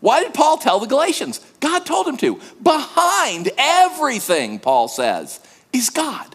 Why 0.00 0.22
did 0.22 0.32
Paul 0.32 0.56
tell 0.56 0.80
the 0.80 0.86
Galatians? 0.86 1.40
God 1.60 1.84
told 1.84 2.08
him 2.08 2.16
to. 2.18 2.40
Behind 2.62 3.50
everything, 3.58 4.58
Paul 4.58 4.88
says, 4.88 5.40
is 5.72 5.90
God. 5.90 6.34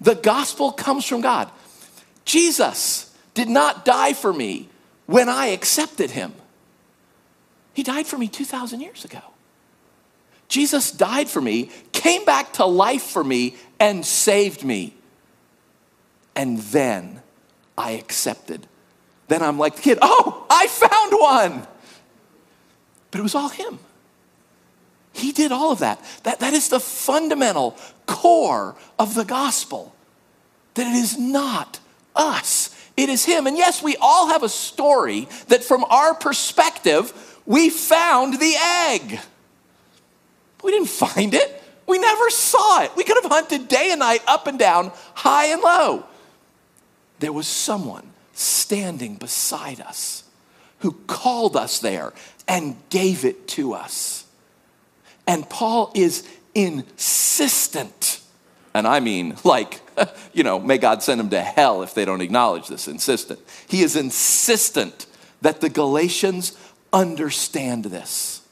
The 0.00 0.14
gospel 0.14 0.72
comes 0.72 1.04
from 1.04 1.20
God. 1.20 1.50
Jesus 2.24 3.14
did 3.34 3.48
not 3.48 3.84
die 3.84 4.14
for 4.14 4.32
me 4.32 4.68
when 5.06 5.28
I 5.28 5.48
accepted 5.48 6.10
him. 6.10 6.32
He 7.78 7.84
died 7.84 8.08
for 8.08 8.18
me 8.18 8.26
2,000 8.26 8.80
years 8.80 9.04
ago. 9.04 9.20
Jesus 10.48 10.90
died 10.90 11.28
for 11.28 11.40
me, 11.40 11.70
came 11.92 12.24
back 12.24 12.54
to 12.54 12.64
life 12.64 13.04
for 13.04 13.22
me, 13.22 13.54
and 13.78 14.04
saved 14.04 14.64
me. 14.64 14.96
And 16.34 16.58
then 16.58 17.22
I 17.76 17.92
accepted. 17.92 18.66
Then 19.28 19.42
I'm 19.42 19.60
like 19.60 19.76
the 19.76 19.82
kid, 19.82 19.98
oh, 20.02 20.44
I 20.50 20.66
found 20.66 21.12
one. 21.12 21.68
But 23.12 23.20
it 23.20 23.22
was 23.22 23.36
all 23.36 23.48
him. 23.48 23.78
He 25.12 25.30
did 25.30 25.52
all 25.52 25.70
of 25.70 25.78
that. 25.78 26.04
That, 26.24 26.40
that 26.40 26.54
is 26.54 26.70
the 26.70 26.80
fundamental 26.80 27.78
core 28.06 28.74
of 28.98 29.14
the 29.14 29.24
gospel. 29.24 29.94
That 30.74 30.88
it 30.88 30.96
is 30.96 31.16
not 31.16 31.78
us, 32.16 32.74
it 32.96 33.08
is 33.08 33.24
him. 33.24 33.46
And 33.46 33.56
yes, 33.56 33.84
we 33.84 33.94
all 34.00 34.30
have 34.30 34.42
a 34.42 34.48
story 34.48 35.28
that 35.46 35.62
from 35.62 35.84
our 35.84 36.12
perspective, 36.12 37.27
we 37.48 37.70
found 37.70 38.34
the 38.34 38.54
egg. 38.88 39.18
We 40.62 40.70
didn't 40.70 40.90
find 40.90 41.32
it. 41.32 41.62
We 41.86 41.98
never 41.98 42.28
saw 42.28 42.82
it. 42.82 42.94
We 42.94 43.04
could 43.04 43.16
have 43.22 43.32
hunted 43.32 43.68
day 43.68 43.88
and 43.90 44.00
night, 44.00 44.20
up 44.28 44.46
and 44.46 44.58
down, 44.58 44.92
high 45.14 45.46
and 45.46 45.62
low. 45.62 46.04
There 47.20 47.32
was 47.32 47.46
someone 47.46 48.10
standing 48.34 49.16
beside 49.16 49.80
us 49.80 50.24
who 50.80 50.92
called 51.06 51.56
us 51.56 51.80
there 51.80 52.12
and 52.46 52.76
gave 52.90 53.24
it 53.24 53.48
to 53.48 53.72
us. 53.72 54.26
And 55.26 55.48
Paul 55.48 55.90
is 55.94 56.28
insistent, 56.54 58.20
and 58.74 58.86
I 58.86 59.00
mean, 59.00 59.36
like, 59.42 59.80
you 60.34 60.42
know, 60.42 60.58
may 60.58 60.76
God 60.76 61.02
send 61.02 61.18
them 61.18 61.30
to 61.30 61.40
hell 61.40 61.82
if 61.82 61.94
they 61.94 62.04
don't 62.04 62.20
acknowledge 62.20 62.68
this, 62.68 62.88
insistent. 62.88 63.40
He 63.66 63.82
is 63.82 63.96
insistent 63.96 65.06
that 65.40 65.60
the 65.60 65.68
Galatians 65.68 66.56
understand 66.92 67.84
this. 67.84 68.42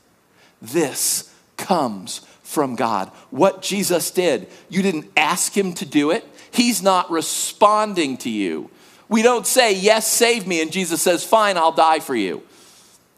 This 0.61 1.33
comes 1.57 2.20
from 2.42 2.77
God. 2.77 3.09
What 3.31 3.62
Jesus 3.62 4.11
did, 4.11 4.49
you 4.68 4.83
didn't 4.83 5.11
ask 5.16 5.57
him 5.57 5.75
to 5.75 5.87
do 5.87 6.11
it, 6.11 6.25
he's 6.51 6.83
not 6.83 7.11
responding 7.11 8.16
to 8.18 8.31
you. 8.31 8.70
We 9.09 9.22
don't 9.22 9.46
say, 9.46 9.75
Yes, 9.75 10.11
save 10.11 10.46
me, 10.46 10.61
and 10.61 10.72
Jesus 10.72 11.03
says, 11.03 11.25
Fine, 11.25 11.57
I'll 11.57 11.72
die 11.72 12.01
for 12.01 12.14
you. 12.14 12.42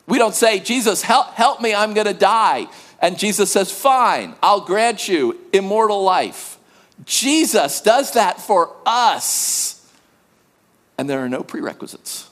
We 0.06 0.18
don't 0.18 0.34
say, 0.34 0.58
Jesus, 0.60 1.02
help, 1.02 1.28
help 1.34 1.60
me, 1.60 1.74
I'm 1.74 1.94
gonna 1.94 2.14
die. 2.14 2.66
And 3.00 3.18
Jesus 3.18 3.50
says, 3.50 3.70
Fine, 3.70 4.34
I'll 4.42 4.62
grant 4.62 5.08
you 5.08 5.38
immortal 5.52 6.02
life. 6.02 6.58
Jesus 7.04 7.80
does 7.80 8.12
that 8.12 8.40
for 8.40 8.74
us. 8.84 9.74
And 10.96 11.08
there 11.08 11.20
are 11.20 11.28
no 11.28 11.42
prerequisites. 11.42 12.27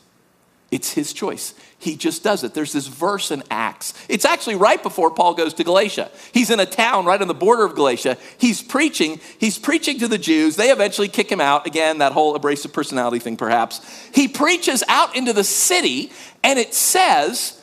It's 0.70 0.92
his 0.92 1.12
choice. 1.12 1.55
He 1.79 1.96
just 1.96 2.24
does 2.24 2.42
it. 2.42 2.52
There's 2.52 2.72
this 2.72 2.88
verse 2.88 3.31
in 3.31 3.44
Acts. 3.50 3.94
It's 4.09 4.24
actually 4.24 4.57
right 4.57 4.83
before 4.83 5.12
Paul 5.12 5.35
goes 5.35 5.55
to 5.55 5.64
Galatia. 5.64 6.11
He's 6.33 6.50
in 6.50 6.59
a 6.59 6.66
town 6.66 7.05
right 7.05 7.20
on 7.20 7.29
the 7.29 7.35
border 7.35 7.64
of 7.64 7.76
Galatia. 7.76 8.16
He's 8.38 8.62
preaching. 8.62 9.20
He's 9.38 9.59
preaching 9.59 10.00
to 10.00 10.09
the 10.09 10.18
Jews. 10.18 10.57
They 10.57 10.70
eventually 10.70 11.09
kick 11.09 11.31
him 11.31 11.40
out. 11.40 11.66
Again, 11.66 11.98
that 11.98 12.12
whole 12.12 12.35
abrasive 12.35 12.72
personality 12.72 13.20
thing, 13.20 13.37
perhaps. 13.37 13.81
He 14.12 14.26
preaches 14.26 14.83
out 14.88 15.14
into 15.14 15.33
the 15.33 15.44
city, 15.44 16.11
and 16.42 16.59
it 16.59 16.74
says, 16.74 17.62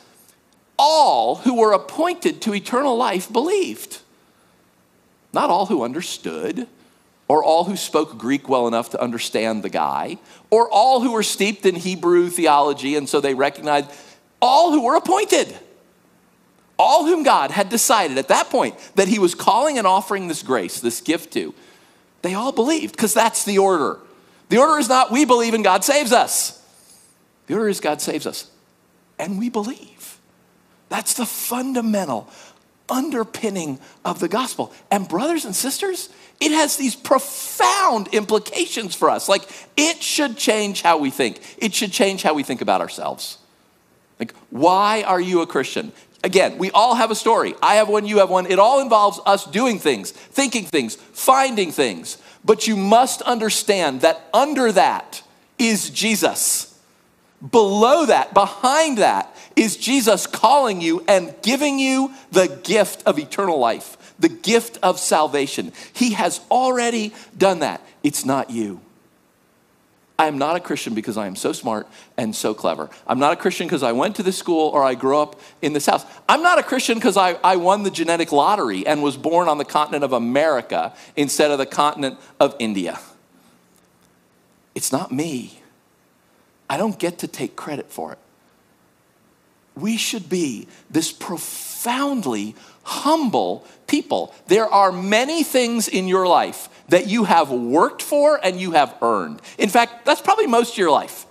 All 0.78 1.36
who 1.36 1.58
were 1.58 1.72
appointed 1.72 2.40
to 2.42 2.54
eternal 2.54 2.96
life 2.96 3.30
believed. 3.30 3.98
Not 5.34 5.50
all 5.50 5.66
who 5.66 5.82
understood, 5.82 6.68
or 7.28 7.42
all 7.42 7.64
who 7.64 7.76
spoke 7.76 8.16
Greek 8.18 8.48
well 8.48 8.68
enough 8.68 8.90
to 8.90 9.00
understand 9.00 9.62
the 9.62 9.70
guy, 9.70 10.18
or 10.54 10.70
all 10.70 11.00
who 11.00 11.10
were 11.10 11.24
steeped 11.24 11.66
in 11.66 11.74
Hebrew 11.74 12.30
theology 12.30 12.94
and 12.94 13.08
so 13.08 13.20
they 13.20 13.34
recognized 13.34 13.90
all 14.40 14.70
who 14.70 14.84
were 14.84 14.94
appointed. 14.94 15.52
All 16.78 17.04
whom 17.04 17.24
God 17.24 17.50
had 17.50 17.70
decided 17.70 18.18
at 18.18 18.28
that 18.28 18.50
point 18.50 18.76
that 18.94 19.08
He 19.08 19.18
was 19.18 19.34
calling 19.34 19.78
and 19.78 19.86
offering 19.86 20.28
this 20.28 20.44
grace, 20.44 20.78
this 20.78 21.00
gift 21.00 21.32
to, 21.32 21.52
they 22.22 22.34
all 22.34 22.52
believed 22.52 22.94
because 22.94 23.12
that's 23.12 23.44
the 23.44 23.58
order. 23.58 23.98
The 24.48 24.58
order 24.58 24.78
is 24.78 24.88
not 24.88 25.10
we 25.10 25.24
believe 25.24 25.54
and 25.54 25.64
God 25.64 25.82
saves 25.82 26.12
us, 26.12 26.64
the 27.48 27.54
order 27.54 27.68
is 27.68 27.80
God 27.80 28.00
saves 28.00 28.24
us 28.24 28.48
and 29.18 29.40
we 29.40 29.48
believe. 29.48 30.20
That's 30.88 31.14
the 31.14 31.26
fundamental 31.26 32.30
underpinning 32.88 33.80
of 34.04 34.20
the 34.20 34.28
gospel. 34.28 34.72
And, 34.88 35.08
brothers 35.08 35.44
and 35.44 35.56
sisters, 35.56 36.10
it 36.44 36.52
has 36.52 36.76
these 36.76 36.94
profound 36.94 38.08
implications 38.08 38.94
for 38.94 39.08
us. 39.08 39.30
Like, 39.30 39.48
it 39.78 40.02
should 40.02 40.36
change 40.36 40.82
how 40.82 40.98
we 40.98 41.10
think, 41.10 41.40
it 41.56 41.72
should 41.72 41.90
change 41.90 42.22
how 42.22 42.34
we 42.34 42.42
think 42.42 42.60
about 42.60 42.82
ourselves. 42.82 43.38
Like, 44.20 44.34
why 44.50 45.02
are 45.04 45.20
you 45.20 45.40
a 45.40 45.46
Christian? 45.46 45.92
Again, 46.22 46.58
we 46.58 46.70
all 46.70 46.94
have 46.94 47.10
a 47.10 47.14
story. 47.14 47.54
I 47.62 47.76
have 47.76 47.88
one, 47.88 48.06
you 48.06 48.18
have 48.18 48.28
one. 48.28 48.46
It 48.46 48.58
all 48.58 48.80
involves 48.80 49.20
us 49.24 49.46
doing 49.46 49.78
things, 49.78 50.10
thinking 50.10 50.64
things, 50.64 50.96
finding 50.96 51.72
things. 51.72 52.18
But 52.44 52.66
you 52.66 52.76
must 52.76 53.22
understand 53.22 54.02
that 54.02 54.28
under 54.32 54.70
that 54.72 55.22
is 55.58 55.88
Jesus. 55.88 56.78
Below 57.50 58.06
that, 58.06 58.34
behind 58.34 58.98
that, 58.98 59.34
is 59.56 59.76
Jesus 59.76 60.26
calling 60.26 60.80
you 60.80 61.04
and 61.08 61.34
giving 61.42 61.78
you 61.78 62.12
the 62.32 62.48
gift 62.64 63.02
of 63.06 63.18
eternal 63.18 63.58
life 63.58 63.96
the 64.18 64.28
gift 64.28 64.78
of 64.82 64.98
salvation. 64.98 65.72
He 65.92 66.12
has 66.12 66.40
already 66.50 67.12
done 67.36 67.60
that. 67.60 67.80
It's 68.02 68.24
not 68.24 68.50
you. 68.50 68.80
I 70.16 70.26
am 70.26 70.38
not 70.38 70.54
a 70.54 70.60
Christian 70.60 70.94
because 70.94 71.16
I 71.16 71.26
am 71.26 71.34
so 71.34 71.52
smart 71.52 71.88
and 72.16 72.36
so 72.36 72.54
clever. 72.54 72.88
I'm 73.06 73.18
not 73.18 73.32
a 73.32 73.36
Christian 73.36 73.66
because 73.66 73.82
I 73.82 73.90
went 73.92 74.16
to 74.16 74.22
this 74.22 74.38
school 74.38 74.68
or 74.68 74.84
I 74.84 74.94
grew 74.94 75.18
up 75.18 75.40
in 75.60 75.72
this 75.72 75.86
house. 75.86 76.04
I'm 76.28 76.40
not 76.40 76.58
a 76.58 76.62
Christian 76.62 76.96
because 76.98 77.16
I, 77.16 77.32
I 77.42 77.56
won 77.56 77.82
the 77.82 77.90
genetic 77.90 78.30
lottery 78.30 78.86
and 78.86 79.02
was 79.02 79.16
born 79.16 79.48
on 79.48 79.58
the 79.58 79.64
continent 79.64 80.04
of 80.04 80.12
America 80.12 80.94
instead 81.16 81.50
of 81.50 81.58
the 81.58 81.66
continent 81.66 82.20
of 82.38 82.54
India. 82.60 83.00
It's 84.76 84.92
not 84.92 85.10
me. 85.10 85.60
I 86.70 86.76
don't 86.76 86.98
get 86.98 87.18
to 87.18 87.28
take 87.28 87.56
credit 87.56 87.90
for 87.90 88.12
it. 88.12 88.18
We 89.74 89.96
should 89.96 90.28
be 90.28 90.68
this 90.88 91.10
profoundly 91.10 92.54
humble 92.84 93.66
people. 93.86 94.34
There 94.46 94.66
are 94.66 94.92
many 94.92 95.42
things 95.42 95.88
in 95.88 96.08
your 96.08 96.26
life 96.26 96.68
that 96.88 97.06
you 97.08 97.24
have 97.24 97.50
worked 97.50 98.02
for 98.02 98.38
and 98.42 98.60
you 98.60 98.72
have 98.72 98.94
earned. 99.02 99.40
In 99.58 99.68
fact, 99.68 100.04
that's 100.04 100.20
probably 100.20 100.46
most 100.46 100.72
of 100.72 100.78
your 100.78 100.90
life. 100.90 101.26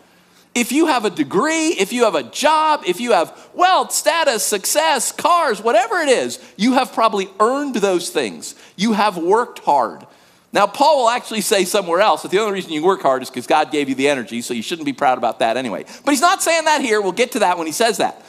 If 0.56 0.72
you 0.72 0.86
have 0.86 1.04
a 1.04 1.10
degree, 1.10 1.70
if 1.70 1.92
you 1.92 2.04
have 2.04 2.14
a 2.14 2.24
job, 2.24 2.84
if 2.86 3.00
you 3.00 3.14
have 3.14 3.50
wealth, 3.56 3.92
status, 3.92 4.44
success, 4.44 5.12
cars, 5.12 5.62
whatever 5.62 5.98
it 5.98 6.10
is, 6.10 6.40
you 6.58 6.74
have 6.74 6.94
probably 6.94 7.28
earned 7.40 7.76
those 7.76 8.10
things. 8.10 8.54
You 8.76 8.94
have 8.94 9.18
worked 9.18 9.60
hard. 9.60 10.06
Now, 10.52 10.68
Paul 10.68 11.00
will 11.00 11.10
actually 11.10 11.42
say 11.42 11.66
somewhere 11.66 12.02
else 12.02 12.22
that 12.22 12.30
the 12.30 12.38
only 12.38 12.54
reason 12.54 12.72
you 12.72 12.84
work 12.84 13.02
hard 13.02 13.24
is 13.24 13.32
because 13.32 13.48
God 13.48 13.72
gave 13.72 13.90
you 13.90 13.96
the 13.96 14.08
energy, 14.08 14.42
so 14.44 14.54
you 14.54 14.62
shouldn't 14.62 14.86
be 14.86 14.94
proud 14.94 15.18
about 15.18 15.40
that 15.40 15.58
anyway. 15.58 15.86
But 16.06 16.12
he's 16.12 16.22
not 16.22 16.44
saying 16.44 16.66
that 16.66 16.82
here. 16.82 17.02
We'll 17.02 17.12
get 17.12 17.32
to 17.32 17.40
that 17.40 17.58
when 17.58 17.66
he 17.66 17.74
says 17.74 17.98
that. 17.98 18.24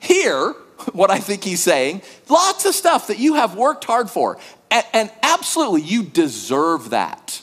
Here, 0.00 0.56
what 0.92 1.10
I 1.10 1.18
think 1.18 1.44
he's 1.44 1.62
saying. 1.62 2.02
Lots 2.28 2.64
of 2.64 2.74
stuff 2.74 3.08
that 3.08 3.18
you 3.18 3.34
have 3.34 3.54
worked 3.54 3.84
hard 3.84 4.10
for. 4.10 4.38
And, 4.70 4.84
and, 4.92 5.10
absolutely, 5.22 5.82
you 5.82 6.02
deserve 6.02 6.90
that. 6.90 7.42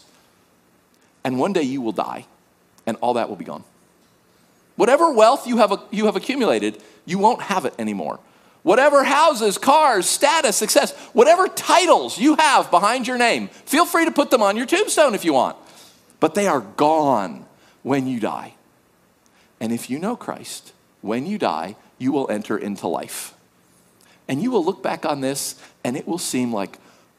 And 1.23 1.39
one 1.39 1.53
day 1.53 1.63
you 1.63 1.81
will 1.81 1.91
die, 1.91 2.25
and 2.85 2.97
all 3.01 3.15
that 3.15 3.29
will 3.29 3.35
be 3.35 3.45
gone. 3.45 3.63
Whatever 4.75 5.11
wealth 5.11 5.47
you 5.47 5.57
have, 5.57 5.73
you 5.89 6.05
have 6.05 6.15
accumulated, 6.15 6.81
you 7.05 7.17
won't 7.17 7.41
have 7.41 7.65
it 7.65 7.73
anymore. 7.79 8.19
Whatever 8.61 9.03
houses, 9.03 9.57
cars, 9.57 10.07
status, 10.07 10.55
success, 10.55 10.91
whatever 11.13 11.47
titles 11.47 12.19
you 12.19 12.35
have 12.35 12.69
behind 12.71 13.07
your 13.07 13.17
name, 13.17 13.47
feel 13.47 13.85
free 13.85 14.05
to 14.05 14.11
put 14.11 14.31
them 14.31 14.41
on 14.41 14.57
your 14.57 14.65
tombstone 14.65 15.15
if 15.15 15.23
you 15.23 15.33
want. 15.33 15.55
But 16.19 16.35
they 16.35 16.47
are 16.47 16.61
gone 16.61 17.45
when 17.83 18.07
you 18.07 18.19
die. 18.19 18.55
And 19.59 19.71
if 19.71 19.89
you 19.89 19.99
know 19.99 20.15
Christ, 20.15 20.73
when 21.01 21.25
you 21.25 21.37
die, 21.37 21.75
you 22.05 22.11
will 22.11 22.29
enter 22.29 22.55
into 22.55 22.87
life. 22.87 23.33
And 24.27 24.41
you 24.41 24.51
will 24.51 24.63
look 24.63 24.83
back 24.83 25.05
on 25.07 25.21
this 25.21 25.55
and 25.83 25.97
it 25.97 26.07
will 26.07 26.19
seem 26.19 26.53
like, 26.53 26.77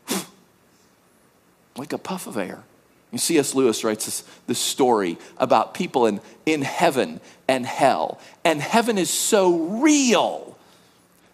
like 1.76 1.92
a 1.92 1.98
puff 1.98 2.28
of 2.28 2.36
air. 2.36 2.62
You 3.10 3.18
C.S. 3.18 3.54
Lewis 3.54 3.82
writes 3.82 4.04
this, 4.04 4.24
this 4.46 4.60
story 4.60 5.18
about 5.38 5.74
people 5.74 6.06
in, 6.06 6.20
in 6.44 6.62
heaven 6.62 7.20
and 7.48 7.66
hell. 7.66 8.20
And 8.44 8.60
heaven 8.60 8.96
is 8.96 9.10
so 9.10 9.56
real 9.80 10.56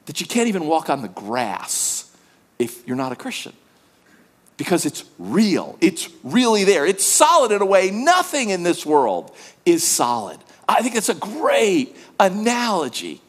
that 0.07 0.21
you 0.21 0.27
can't 0.27 0.49
even 0.49 0.67
walk 0.67 0.91
on 0.91 1.03
the 1.03 1.09
grass 1.09 2.11
if 2.59 2.87
you're 2.87 2.97
not 2.97 3.13
a 3.13 3.17
Christian. 3.17 3.53
because 4.57 4.87
it's 4.87 5.05
real. 5.19 5.77
It's 5.81 6.09
really 6.23 6.65
there. 6.65 6.87
It's 6.87 7.05
solid 7.05 7.53
in 7.53 7.63
a 7.63 7.67
way 7.67 7.91
nothing 7.91 8.51
in 8.51 8.63
this 8.63 8.87
world 8.87 9.35
is 9.67 9.83
solid. 9.83 10.39
I 10.69 10.83
think 10.83 10.95
it's 10.95 11.09
a 11.09 11.15
great 11.15 11.97
analogy 12.21 13.22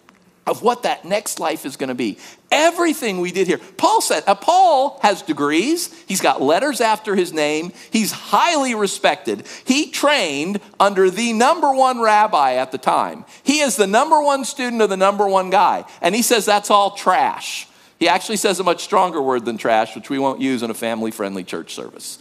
of 0.45 0.61
what 0.61 0.83
that 0.83 1.05
next 1.05 1.39
life 1.39 1.65
is 1.65 1.77
going 1.77 1.87
to 1.87 1.95
be. 1.95 2.17
Everything 2.51 3.21
we 3.21 3.31
did 3.31 3.47
here. 3.47 3.59
Paul 3.77 4.01
said, 4.01 4.23
uh, 4.27 4.35
Paul 4.35 4.99
has 5.01 5.21
degrees. 5.21 5.93
He's 6.05 6.21
got 6.21 6.41
letters 6.41 6.81
after 6.81 7.15
his 7.15 7.31
name. 7.31 7.71
He's 7.91 8.11
highly 8.11 8.75
respected. 8.75 9.47
He 9.65 9.89
trained 9.89 10.59
under 10.79 11.09
the 11.09 11.33
number 11.33 11.73
one 11.73 12.01
rabbi 12.01 12.55
at 12.55 12.71
the 12.71 12.77
time. 12.77 13.25
He 13.43 13.59
is 13.59 13.77
the 13.77 13.87
number 13.87 14.21
one 14.21 14.43
student 14.43 14.81
of 14.81 14.89
the 14.89 14.97
number 14.97 15.27
one 15.27 15.49
guy. 15.49 15.85
And 16.01 16.13
he 16.13 16.21
says 16.21 16.45
that's 16.45 16.69
all 16.69 16.91
trash. 16.91 17.67
He 17.97 18.09
actually 18.09 18.37
says 18.37 18.59
a 18.59 18.63
much 18.65 18.83
stronger 18.83 19.21
word 19.21 19.45
than 19.45 19.57
trash, 19.57 19.95
which 19.95 20.09
we 20.09 20.19
won't 20.19 20.41
use 20.41 20.61
in 20.61 20.69
a 20.69 20.73
family 20.75 21.11
friendly 21.11 21.45
church 21.45 21.73
service. 21.73 22.19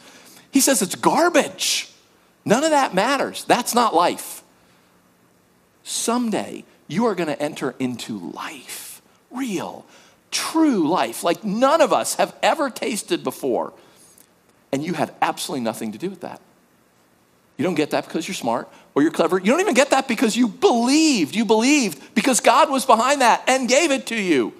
He 0.52 0.60
says 0.60 0.80
it's 0.80 0.94
garbage. 0.94 1.90
None 2.44 2.62
of 2.62 2.70
that 2.70 2.94
matters. 2.94 3.44
That's 3.44 3.74
not 3.74 3.94
life. 3.94 4.44
Someday, 5.82 6.64
you 6.92 7.06
are 7.06 7.14
going 7.14 7.28
to 7.28 7.42
enter 7.42 7.74
into 7.78 8.18
life, 8.18 9.00
real, 9.30 9.86
true 10.30 10.88
life, 10.88 11.24
like 11.24 11.42
none 11.42 11.80
of 11.80 11.92
us 11.92 12.16
have 12.16 12.34
ever 12.42 12.68
tasted 12.68 13.24
before. 13.24 13.72
And 14.70 14.84
you 14.84 14.92
had 14.92 15.14
absolutely 15.22 15.64
nothing 15.64 15.92
to 15.92 15.98
do 15.98 16.10
with 16.10 16.20
that. 16.20 16.40
You 17.56 17.64
don't 17.64 17.74
get 17.74 17.90
that 17.90 18.04
because 18.04 18.28
you're 18.28 18.34
smart 18.34 18.68
or 18.94 19.02
you're 19.02 19.10
clever. 19.10 19.38
You 19.38 19.46
don't 19.46 19.60
even 19.60 19.74
get 19.74 19.90
that 19.90 20.06
because 20.06 20.36
you 20.36 20.48
believed. 20.48 21.34
You 21.34 21.44
believed 21.44 22.14
because 22.14 22.40
God 22.40 22.70
was 22.70 22.84
behind 22.84 23.22
that 23.22 23.42
and 23.46 23.68
gave 23.68 23.90
it 23.90 24.06
to 24.08 24.16
you. 24.16 24.52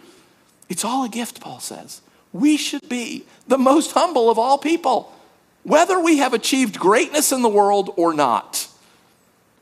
It's 0.69 0.85
all 0.85 1.05
a 1.05 1.09
gift, 1.09 1.41
Paul 1.41 1.61
says. 1.61 2.01
We 2.33 2.57
should 2.57 2.89
be 2.89 3.27
the 3.47 3.59
most 3.59 3.93
humble 3.93 4.31
of 4.31 4.39
all 4.39 4.57
people, 4.57 5.13
whether 5.65 6.01
we 6.01 6.19
have 6.19 6.33
achieved 6.33 6.79
greatness 6.79 7.31
in 7.31 7.43
the 7.43 7.49
world 7.49 7.93
or 7.97 8.15
not. 8.15 8.69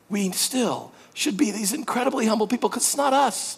We 0.09 0.31
still 0.31 0.91
should 1.13 1.37
be 1.37 1.51
these 1.51 1.73
incredibly 1.73 2.25
humble 2.25 2.47
people 2.47 2.69
because 2.69 2.83
it's 2.83 2.97
not 2.97 3.13
us. 3.13 3.57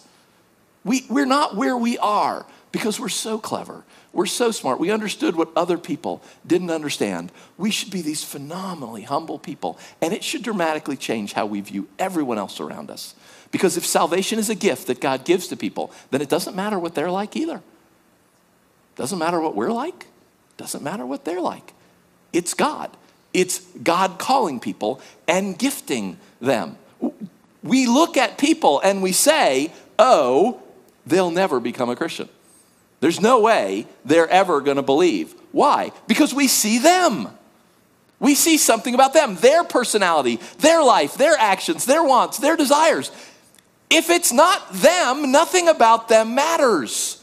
We, 0.84 1.06
we're 1.08 1.26
not 1.26 1.56
where 1.56 1.76
we 1.76 1.96
are 1.98 2.44
because 2.72 3.00
we're 3.00 3.08
so 3.08 3.38
clever. 3.38 3.84
We're 4.12 4.26
so 4.26 4.50
smart. 4.50 4.78
We 4.78 4.90
understood 4.90 5.34
what 5.34 5.50
other 5.56 5.78
people 5.78 6.22
didn't 6.46 6.70
understand. 6.70 7.32
We 7.56 7.70
should 7.70 7.90
be 7.90 8.02
these 8.02 8.22
phenomenally 8.22 9.02
humble 9.02 9.38
people, 9.38 9.78
and 10.00 10.12
it 10.12 10.22
should 10.22 10.42
dramatically 10.42 10.96
change 10.96 11.32
how 11.32 11.46
we 11.46 11.60
view 11.60 11.88
everyone 11.98 12.38
else 12.38 12.60
around 12.60 12.90
us. 12.90 13.14
Because 13.50 13.76
if 13.76 13.86
salvation 13.86 14.38
is 14.38 14.50
a 14.50 14.54
gift 14.54 14.88
that 14.88 15.00
God 15.00 15.24
gives 15.24 15.48
to 15.48 15.56
people, 15.56 15.92
then 16.10 16.20
it 16.20 16.28
doesn't 16.28 16.56
matter 16.56 16.78
what 16.78 16.94
they're 16.94 17.10
like 17.10 17.36
either. 17.36 17.62
Doesn't 18.96 19.18
matter 19.18 19.40
what 19.40 19.56
we're 19.56 19.72
like, 19.72 20.06
doesn't 20.56 20.82
matter 20.82 21.06
what 21.06 21.24
they're 21.24 21.40
like. 21.40 21.72
It's 22.32 22.54
God. 22.54 22.90
It's 23.32 23.60
God 23.82 24.18
calling 24.18 24.60
people 24.60 25.00
and 25.26 25.58
gifting 25.58 26.18
them. 26.40 26.76
We 27.64 27.86
look 27.86 28.16
at 28.16 28.38
people 28.38 28.80
and 28.80 29.02
we 29.02 29.10
say, 29.10 29.72
oh, 29.98 30.62
they'll 31.06 31.30
never 31.30 31.58
become 31.58 31.90
a 31.90 31.96
Christian. 31.96 32.28
There's 33.00 33.20
no 33.20 33.40
way 33.40 33.86
they're 34.04 34.28
ever 34.28 34.60
going 34.60 34.76
to 34.76 34.82
believe. 34.82 35.34
Why? 35.50 35.90
Because 36.06 36.32
we 36.32 36.46
see 36.46 36.78
them. 36.78 37.28
We 38.20 38.34
see 38.34 38.58
something 38.58 38.94
about 38.94 39.12
them, 39.12 39.36
their 39.36 39.64
personality, 39.64 40.40
their 40.58 40.82
life, 40.82 41.14
their 41.14 41.36
actions, 41.38 41.84
their 41.84 42.04
wants, 42.04 42.38
their 42.38 42.56
desires. 42.56 43.10
If 43.90 44.08
it's 44.08 44.32
not 44.32 44.72
them, 44.72 45.32
nothing 45.32 45.68
about 45.68 46.08
them 46.08 46.34
matters. 46.34 47.22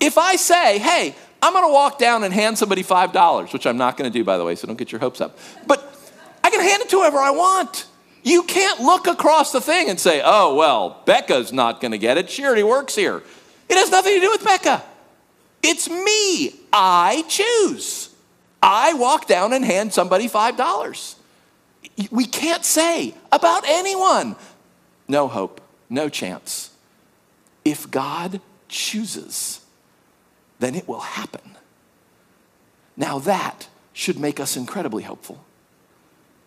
If 0.00 0.18
I 0.18 0.36
say, 0.36 0.78
hey, 0.78 1.14
I'm 1.40 1.52
gonna 1.52 1.72
walk 1.72 1.98
down 1.98 2.24
and 2.24 2.32
hand 2.34 2.58
somebody 2.58 2.82
$5, 2.82 3.52
which 3.52 3.66
I'm 3.66 3.76
not 3.76 3.96
gonna 3.96 4.10
do, 4.10 4.24
by 4.24 4.36
the 4.38 4.44
way, 4.44 4.54
so 4.54 4.66
don't 4.66 4.76
get 4.76 4.92
your 4.92 5.00
hopes 5.00 5.20
up, 5.20 5.38
but 5.66 5.82
I 6.44 6.50
can 6.50 6.60
hand 6.60 6.82
it 6.82 6.90
to 6.90 6.96
whoever 6.96 7.18
I 7.18 7.30
want. 7.30 7.86
You 8.22 8.44
can't 8.44 8.80
look 8.80 9.06
across 9.06 9.52
the 9.52 9.60
thing 9.60 9.88
and 9.88 9.98
say, 9.98 10.22
oh, 10.24 10.54
well, 10.54 11.02
Becca's 11.04 11.52
not 11.52 11.80
gonna 11.80 11.98
get 11.98 12.18
it. 12.18 12.30
She 12.30 12.44
already 12.44 12.62
works 12.62 12.94
here. 12.94 13.22
It 13.68 13.76
has 13.76 13.90
nothing 13.90 14.14
to 14.14 14.20
do 14.20 14.30
with 14.30 14.44
Becca. 14.44 14.82
It's 15.62 15.88
me. 15.88 16.54
I 16.72 17.24
choose. 17.28 18.10
I 18.62 18.94
walk 18.94 19.26
down 19.26 19.52
and 19.52 19.64
hand 19.64 19.92
somebody 19.92 20.28
$5. 20.28 21.14
We 22.10 22.26
can't 22.26 22.64
say 22.64 23.14
about 23.30 23.64
anyone, 23.66 24.36
no 25.08 25.28
hope. 25.28 25.60
No 25.90 26.08
chance. 26.08 26.70
If 27.64 27.90
God 27.90 28.40
chooses, 28.68 29.60
then 30.58 30.74
it 30.74 30.88
will 30.88 31.00
happen. 31.00 31.56
Now, 32.96 33.18
that 33.18 33.68
should 33.92 34.18
make 34.18 34.40
us 34.40 34.56
incredibly 34.56 35.02
hopeful. 35.02 35.44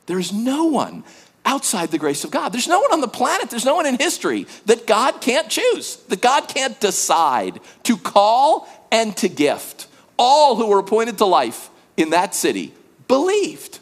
There's 0.08 0.34
no 0.34 0.66
one 0.66 1.04
outside 1.46 1.92
the 1.92 1.98
grace 1.98 2.24
of 2.24 2.32
God. 2.32 2.50
There's 2.50 2.68
no 2.68 2.82
one 2.82 2.92
on 2.92 3.02
the 3.02 3.08
planet, 3.08 3.50
there's 3.50 3.66
no 3.66 3.76
one 3.76 3.86
in 3.86 3.98
history 3.98 4.48
that 4.66 4.88
God 4.88 5.22
can't 5.22 5.50
choose, 5.50 5.98
that 6.08 6.22
God 6.22 6.48
can't 6.48 6.80
decide 6.80 7.60
to 7.84 7.98
call 7.98 8.68
and 8.92 9.16
to 9.18 9.30
gift. 9.30 9.88
All 10.18 10.56
who 10.56 10.68
were 10.68 10.80
appointed 10.80 11.18
to 11.20 11.26
life 11.26 11.70
in 11.98 12.10
that 12.12 12.34
city 12.34 12.74
believed. 13.08 13.80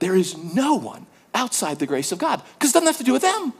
There 0.00 0.16
is 0.16 0.36
no 0.36 0.74
one 0.74 1.06
outside 1.34 1.78
the 1.78 1.86
grace 1.86 2.12
of 2.12 2.18
God 2.18 2.42
because 2.54 2.70
it 2.70 2.74
doesn't 2.74 2.86
have 2.86 2.98
to 2.98 3.04
do 3.04 3.12
with 3.12 3.22
them. 3.22 3.52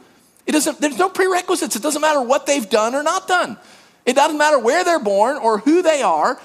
It 0.45 0.53
doesn't, 0.53 0.81
there's 0.81 0.97
no 0.97 1.09
prerequisites. 1.09 1.75
It 1.75 1.83
doesn't 1.83 2.01
matter 2.01 2.21
what 2.21 2.45
they've 2.45 2.67
done 2.67 2.95
or 2.95 3.03
not 3.03 3.27
done. 3.27 3.57
It 4.05 4.15
doesn't 4.15 4.37
matter 4.37 4.57
where 4.57 4.83
they're 4.83 4.99
born 4.99 5.37
or 5.37 5.59
who 5.59 5.81
they 5.81 6.01
are. 6.01 6.39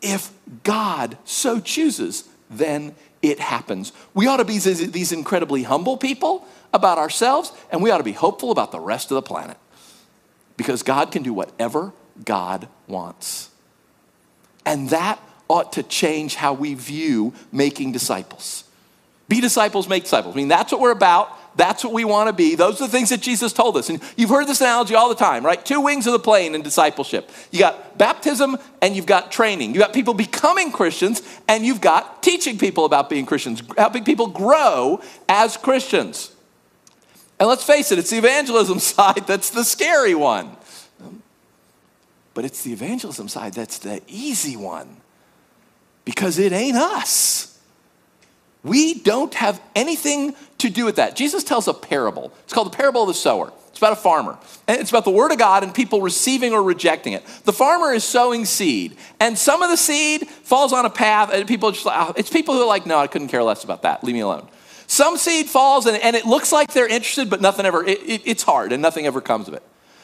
If 0.00 0.30
God 0.62 1.18
so 1.24 1.58
chooses, 1.58 2.28
then 2.50 2.94
it 3.22 3.38
happens. 3.38 3.92
We 4.14 4.26
ought 4.26 4.38
to 4.38 4.44
be 4.44 4.58
these 4.58 5.12
incredibly 5.12 5.62
humble 5.62 5.96
people 5.96 6.46
about 6.74 6.98
ourselves, 6.98 7.52
and 7.70 7.82
we 7.82 7.90
ought 7.90 7.98
to 7.98 8.04
be 8.04 8.12
hopeful 8.12 8.50
about 8.50 8.72
the 8.72 8.80
rest 8.80 9.10
of 9.10 9.14
the 9.14 9.22
planet 9.22 9.56
because 10.56 10.82
God 10.82 11.12
can 11.12 11.22
do 11.22 11.32
whatever 11.32 11.92
God 12.24 12.68
wants. 12.88 13.50
And 14.66 14.90
that 14.90 15.20
ought 15.48 15.72
to 15.74 15.82
change 15.82 16.34
how 16.34 16.52
we 16.52 16.74
view 16.74 17.32
making 17.50 17.92
disciples. 17.92 18.64
Be 19.28 19.40
disciples, 19.40 19.88
make 19.88 20.04
disciples. 20.04 20.34
I 20.34 20.36
mean, 20.36 20.48
that's 20.48 20.72
what 20.72 20.80
we're 20.80 20.90
about. 20.92 21.36
That's 21.56 21.84
what 21.84 21.92
we 21.92 22.04
want 22.04 22.28
to 22.28 22.32
be. 22.32 22.54
Those 22.54 22.80
are 22.80 22.86
the 22.86 22.92
things 22.92 23.10
that 23.10 23.20
Jesus 23.20 23.52
told 23.52 23.76
us. 23.76 23.90
And 23.90 24.00
you've 24.16 24.30
heard 24.30 24.46
this 24.46 24.60
analogy 24.60 24.94
all 24.94 25.08
the 25.08 25.14
time, 25.14 25.44
right? 25.44 25.62
Two 25.62 25.80
wings 25.80 26.06
of 26.06 26.12
the 26.12 26.18
plane 26.18 26.54
in 26.54 26.62
discipleship. 26.62 27.30
You 27.50 27.58
got 27.58 27.98
baptism 27.98 28.56
and 28.80 28.96
you've 28.96 29.06
got 29.06 29.30
training. 29.30 29.74
You 29.74 29.80
got 29.80 29.92
people 29.92 30.14
becoming 30.14 30.72
Christians 30.72 31.22
and 31.48 31.66
you've 31.66 31.80
got 31.80 32.22
teaching 32.22 32.58
people 32.58 32.84
about 32.84 33.10
being 33.10 33.26
Christians, 33.26 33.62
helping 33.76 34.04
people 34.04 34.28
grow 34.28 35.02
as 35.28 35.56
Christians. 35.56 36.32
And 37.38 37.48
let's 37.48 37.64
face 37.64 37.92
it, 37.92 37.98
it's 37.98 38.10
the 38.10 38.18
evangelism 38.18 38.78
side 38.78 39.26
that's 39.26 39.50
the 39.50 39.64
scary 39.64 40.14
one. 40.14 40.56
But 42.34 42.46
it's 42.46 42.62
the 42.62 42.72
evangelism 42.72 43.28
side 43.28 43.52
that's 43.52 43.78
the 43.78 44.00
easy 44.08 44.56
one 44.56 44.96
because 46.04 46.38
it 46.38 46.52
ain't 46.52 46.76
us. 46.76 47.51
We 48.62 48.94
don't 48.94 49.34
have 49.34 49.60
anything 49.74 50.34
to 50.58 50.70
do 50.70 50.84
with 50.84 50.96
that. 50.96 51.16
Jesus 51.16 51.42
tells 51.42 51.66
a 51.66 51.74
parable. 51.74 52.32
It's 52.44 52.52
called 52.52 52.72
the 52.72 52.76
parable 52.76 53.02
of 53.02 53.08
the 53.08 53.14
sower. 53.14 53.52
It's 53.68 53.78
about 53.78 53.92
a 53.92 53.96
farmer. 53.96 54.38
And 54.68 54.80
it's 54.80 54.90
about 54.90 55.04
the 55.04 55.10
word 55.10 55.32
of 55.32 55.38
God 55.38 55.64
and 55.64 55.74
people 55.74 56.00
receiving 56.00 56.52
or 56.52 56.62
rejecting 56.62 57.14
it. 57.14 57.24
The 57.44 57.52
farmer 57.52 57.92
is 57.92 58.04
sowing 58.04 58.44
seed, 58.44 58.96
and 59.18 59.36
some 59.36 59.62
of 59.62 59.70
the 59.70 59.76
seed 59.76 60.28
falls 60.28 60.72
on 60.72 60.84
a 60.84 60.90
path, 60.90 61.30
and 61.32 61.48
people 61.48 61.72
just 61.72 61.86
oh, 61.86 62.12
it's 62.16 62.30
people 62.30 62.54
who 62.54 62.62
are 62.62 62.66
like, 62.66 62.86
no, 62.86 62.98
I 62.98 63.06
couldn't 63.06 63.28
care 63.28 63.42
less 63.42 63.64
about 63.64 63.82
that. 63.82 64.04
Leave 64.04 64.14
me 64.14 64.20
alone. 64.20 64.46
Some 64.86 65.16
seed 65.16 65.46
falls, 65.46 65.86
and, 65.86 65.96
and 65.96 66.14
it 66.14 66.26
looks 66.26 66.52
like 66.52 66.72
they're 66.72 66.86
interested, 66.86 67.30
but 67.30 67.40
nothing 67.40 67.64
ever, 67.64 67.82
it, 67.82 67.98
it, 68.02 68.22
it's 68.26 68.42
hard, 68.42 68.72
and 68.72 68.82
nothing 68.82 69.06
ever 69.06 69.22
comes 69.22 69.48
of 69.48 69.54
it. 69.54 69.62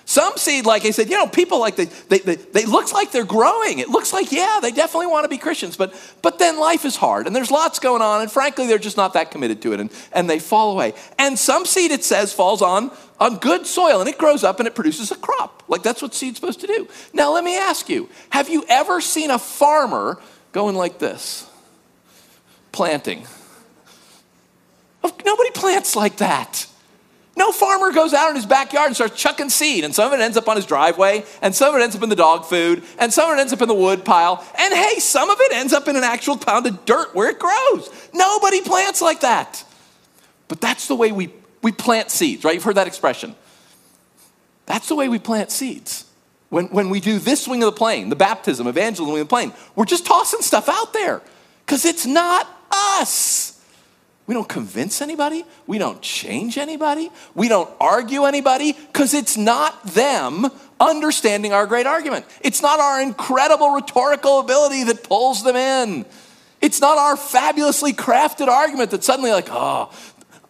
Some 0.09 0.39
seed, 0.39 0.65
like 0.65 0.87
I 0.87 0.91
said, 0.91 1.11
you 1.11 1.19
know, 1.19 1.27
people 1.27 1.61
like 1.61 1.77
they, 1.77 1.85
they, 1.85 2.21
they, 2.21 2.37
they 2.37 2.65
looks 2.65 2.95
like 2.95 3.13
they're 3.13 3.27
growing. 3.27 3.79
It 3.79 3.91
looks 3.91 4.11
like, 4.11 4.33
yeah, 4.33 4.59
they 4.63 4.71
definitely 4.71 5.09
want 5.09 5.25
to 5.25 5.29
be 5.29 5.37
Christians, 5.37 5.77
but, 5.77 5.95
but 6.23 6.39
then 6.39 6.59
life 6.59 6.87
is 6.87 6.97
hard 6.97 7.27
and 7.27 7.37
there's 7.37 7.51
lots 7.51 7.79
going 7.79 8.01
on, 8.01 8.23
and 8.23 8.33
frankly, 8.33 8.67
they're 8.67 8.79
just 8.79 8.97
not 8.97 9.13
that 9.13 9.31
committed 9.31 9.61
to 9.61 9.75
it 9.75 9.81
and, 9.81 9.93
and 10.15 10.31
they 10.31 10.39
fall 10.39 10.73
away. 10.73 10.95
And 11.19 11.39
some 11.39 11.67
seed, 11.67 11.91
it 11.91 12.05
says, 12.05 12.33
falls 12.33 12.63
on, 12.63 12.91
on 13.21 13.37
good 13.37 13.67
soil 13.67 14.01
and 14.01 14.09
it 14.09 14.17
grows 14.17 14.45
up 14.45 14.61
and 14.61 14.67
it 14.67 14.75
produces 14.75 15.11
a 15.11 15.17
crop. 15.17 15.63
Like 15.69 15.83
that's 15.83 16.01
what 16.01 16.15
seed's 16.15 16.41
supposed 16.41 16.61
to 16.61 16.67
do. 16.67 16.89
Now, 17.13 17.35
let 17.35 17.45
me 17.45 17.59
ask 17.59 17.91
you 17.91 18.09
have 18.31 18.49
you 18.49 18.65
ever 18.67 19.03
seen 19.03 19.31
a 19.31 19.39
farmer 19.39 20.19
going 20.53 20.75
like 20.75 20.99
this? 20.99 21.47
Planting. 22.73 23.27
Nobody 25.05 25.51
plants 25.51 25.95
like 25.95 26.17
that. 26.17 26.67
No 27.39 27.53
farmer 27.53 27.93
goes 27.93 28.15
out 28.15 28.31
in 28.31 28.35
his 28.35 28.47
backyard 28.47 28.89
and 28.89 28.97
starts 28.97 29.17
chucking 29.17 29.49
seed, 29.49 29.85
and 29.85 29.95
some 29.95 30.13
of 30.13 30.19
it 30.19 30.21
ends 30.21 30.37
up 30.37 30.49
on 30.49 30.57
his 30.57 30.67
driveway, 30.67 31.25
and 31.41 31.55
some 31.55 31.73
of 31.73 31.81
it 31.81 31.85
ends 31.85 31.95
up 31.95 32.03
in 32.03 32.09
the 32.09 32.17
dog 32.17 32.45
food, 32.45 32.83
and 32.99 33.13
some 33.13 33.31
of 33.31 33.39
it 33.39 33.41
ends 33.41 33.53
up 33.53 33.63
in 33.63 33.69
the 33.69 33.75
wood 33.75 34.05
pile, 34.05 34.45
and 34.59 34.75
hey, 34.75 34.99
some 34.99 35.31
of 35.31 35.39
it 35.41 35.53
ends 35.53 35.73
up 35.73 35.87
in 35.87 35.95
an 35.95 36.03
actual 36.03 36.37
pound 36.37 36.67
of 36.67 36.85
dirt 36.85 37.15
where 37.15 37.31
it 37.31 37.39
grows. 37.39 38.09
Nobody 38.13 38.61
plants 38.61 39.01
like 39.01 39.21
that. 39.21 39.65
But 40.49 40.61
that's 40.61 40.89
the 40.89 40.97
way 40.97 41.13
we, 41.13 41.33
we 41.63 41.71
plant 41.71 42.11
seeds, 42.11 42.43
right? 42.43 42.55
You've 42.55 42.65
heard 42.65 42.75
that 42.75 42.89
expression. 42.89 43.37
That's 44.67 44.89
the 44.89 44.97
way 44.97 45.09
we 45.09 45.21
plant 45.21 45.53
seeds. 45.53 46.07
When, 46.49 46.67
when 46.71 46.91
we 46.91 46.99
do 46.99 47.21
this 47.21 47.47
wing 47.47 47.63
of 47.63 47.73
the 47.73 47.79
plane, 47.79 48.09
the 48.09 48.17
baptism, 48.17 48.67
evangelism 48.67 49.13
wing 49.13 49.23
of 49.23 49.29
the 49.29 49.33
plane, 49.33 49.53
we're 49.77 49.85
just 49.85 50.05
tossing 50.05 50.41
stuff 50.41 50.69
out 50.69 50.93
there 50.93 51.23
because 51.65 51.85
it's 51.85 52.05
not 52.05 52.49
us. 52.73 53.58
We 54.29 54.35
don't 54.35 54.49
convince 54.49 55.01
anybody. 55.01 55.45
We 55.67 55.79
don't 55.79 56.03
change 56.03 56.59
anybody. 56.59 57.11
We 57.35 57.49
don't 57.49 57.71
argue 57.81 58.25
anybody 58.25 58.75
because 58.75 59.15
it's 59.15 59.39
not 59.39 59.83
them 59.85 60.47
understanding 60.79 61.55
our 61.55 61.67
great 61.67 61.87
argument. 61.87 62.27
It's 62.43 62.61
not 62.61 62.79
our 62.79 63.01
incredible 63.01 63.71
rhetorical 63.71 64.41
ability 64.41 64.85
that 64.85 65.03
pulls 65.03 65.43
them 65.43 65.57
in. 65.57 66.05
It's 66.61 66.79
not 66.79 66.99
our 66.99 67.17
fabulously 67.17 67.95
crafted 67.95 68.49
argument 68.49 68.91
that 68.91 69.03
suddenly, 69.03 69.31
like, 69.31 69.49
oh, 69.51 69.91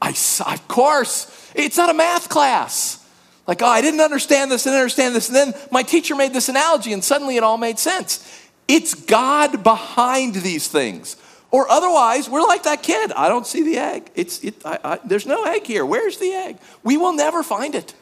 I, 0.03 0.11
of 0.11 0.67
course. 0.67 1.53
It's 1.55 1.77
not 1.77 1.89
a 1.89 1.95
math 1.95 2.29
class. 2.29 3.07
Like, 3.47 3.63
oh, 3.63 3.67
I 3.67 3.81
didn't 3.81 4.01
understand 4.01 4.51
this, 4.51 4.65
didn't 4.65 4.81
understand 4.81 5.15
this. 5.15 5.29
And 5.29 5.37
then 5.37 5.55
my 5.71 5.85
teacher 5.85 6.17
made 6.17 6.33
this 6.33 6.49
analogy, 6.49 6.93
and 6.93 7.05
suddenly 7.05 7.37
it 7.37 7.45
all 7.45 7.59
made 7.59 7.79
sense. 7.79 8.29
It's 8.67 8.95
God 8.95 9.63
behind 9.63 10.35
these 10.35 10.67
things. 10.67 11.17
Or 11.51 11.71
otherwise, 11.71 12.29
we're 12.29 12.43
like 12.43 12.65
that 12.65 12.83
kid. 12.83 13.13
I 13.13 13.29
don't 13.29 13.47
see 13.47 13.63
the 13.63 13.79
egg. 13.79 14.11
It's, 14.15 14.43
it, 14.45 14.55
I, 14.65 14.79
I, 14.85 14.99
there's 15.05 15.27
no 15.27 15.45
egg 15.45 15.67
here. 15.67 15.85
Where's 15.85 16.19
the 16.19 16.33
egg? 16.33 16.59
We 16.83 16.97
will 16.97 17.15
never 17.15 17.43
find 17.43 17.75
it. 17.75 17.95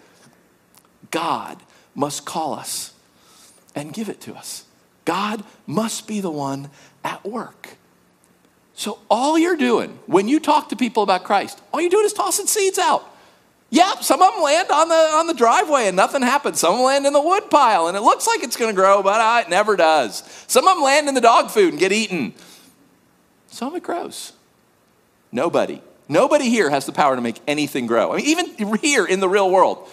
God 1.10 1.58
must 1.94 2.24
call 2.24 2.54
us 2.54 2.92
and 3.74 3.92
give 3.92 4.08
it 4.08 4.20
to 4.22 4.34
us. 4.34 4.64
God 5.04 5.44
must 5.66 6.08
be 6.08 6.20
the 6.20 6.30
one 6.30 6.70
at 7.04 7.24
work. 7.24 7.76
So, 8.74 8.98
all 9.08 9.38
you're 9.38 9.56
doing 9.56 9.98
when 10.06 10.28
you 10.28 10.40
talk 10.40 10.68
to 10.68 10.76
people 10.76 11.02
about 11.02 11.24
Christ, 11.24 11.62
all 11.72 11.80
you're 11.80 11.88
doing 11.88 12.04
is 12.04 12.12
tossing 12.12 12.46
seeds 12.46 12.78
out. 12.78 13.08
Yep, 13.70 14.02
some 14.02 14.22
of 14.22 14.34
them 14.34 14.42
land 14.42 14.70
on 14.70 14.88
the, 14.88 14.94
on 14.94 15.26
the 15.26 15.34
driveway 15.34 15.86
and 15.86 15.96
nothing 15.96 16.22
happens. 16.22 16.60
Some 16.60 16.72
of 16.72 16.78
them 16.78 16.86
land 16.86 17.06
in 17.06 17.12
the 17.12 17.20
wood 17.20 17.50
pile 17.50 17.88
and 17.88 17.96
it 17.96 18.00
looks 18.00 18.26
like 18.26 18.42
it's 18.42 18.56
going 18.56 18.70
to 18.70 18.76
grow, 18.76 19.02
but 19.02 19.20
uh, 19.20 19.42
it 19.44 19.50
never 19.50 19.76
does. 19.76 20.22
Some 20.46 20.68
of 20.68 20.76
them 20.76 20.84
land 20.84 21.08
in 21.08 21.14
the 21.14 21.20
dog 21.20 21.50
food 21.50 21.70
and 21.70 21.80
get 21.80 21.90
eaten. 21.90 22.34
Some 23.48 23.74
it 23.76 23.82
grows. 23.82 24.32
Nobody, 25.32 25.82
nobody 26.08 26.48
here 26.48 26.70
has 26.70 26.86
the 26.86 26.92
power 26.92 27.16
to 27.16 27.22
make 27.22 27.40
anything 27.46 27.86
grow. 27.86 28.12
I 28.12 28.16
mean, 28.16 28.26
even 28.26 28.78
here 28.78 29.06
in 29.06 29.20
the 29.20 29.28
real 29.28 29.50
world, 29.50 29.88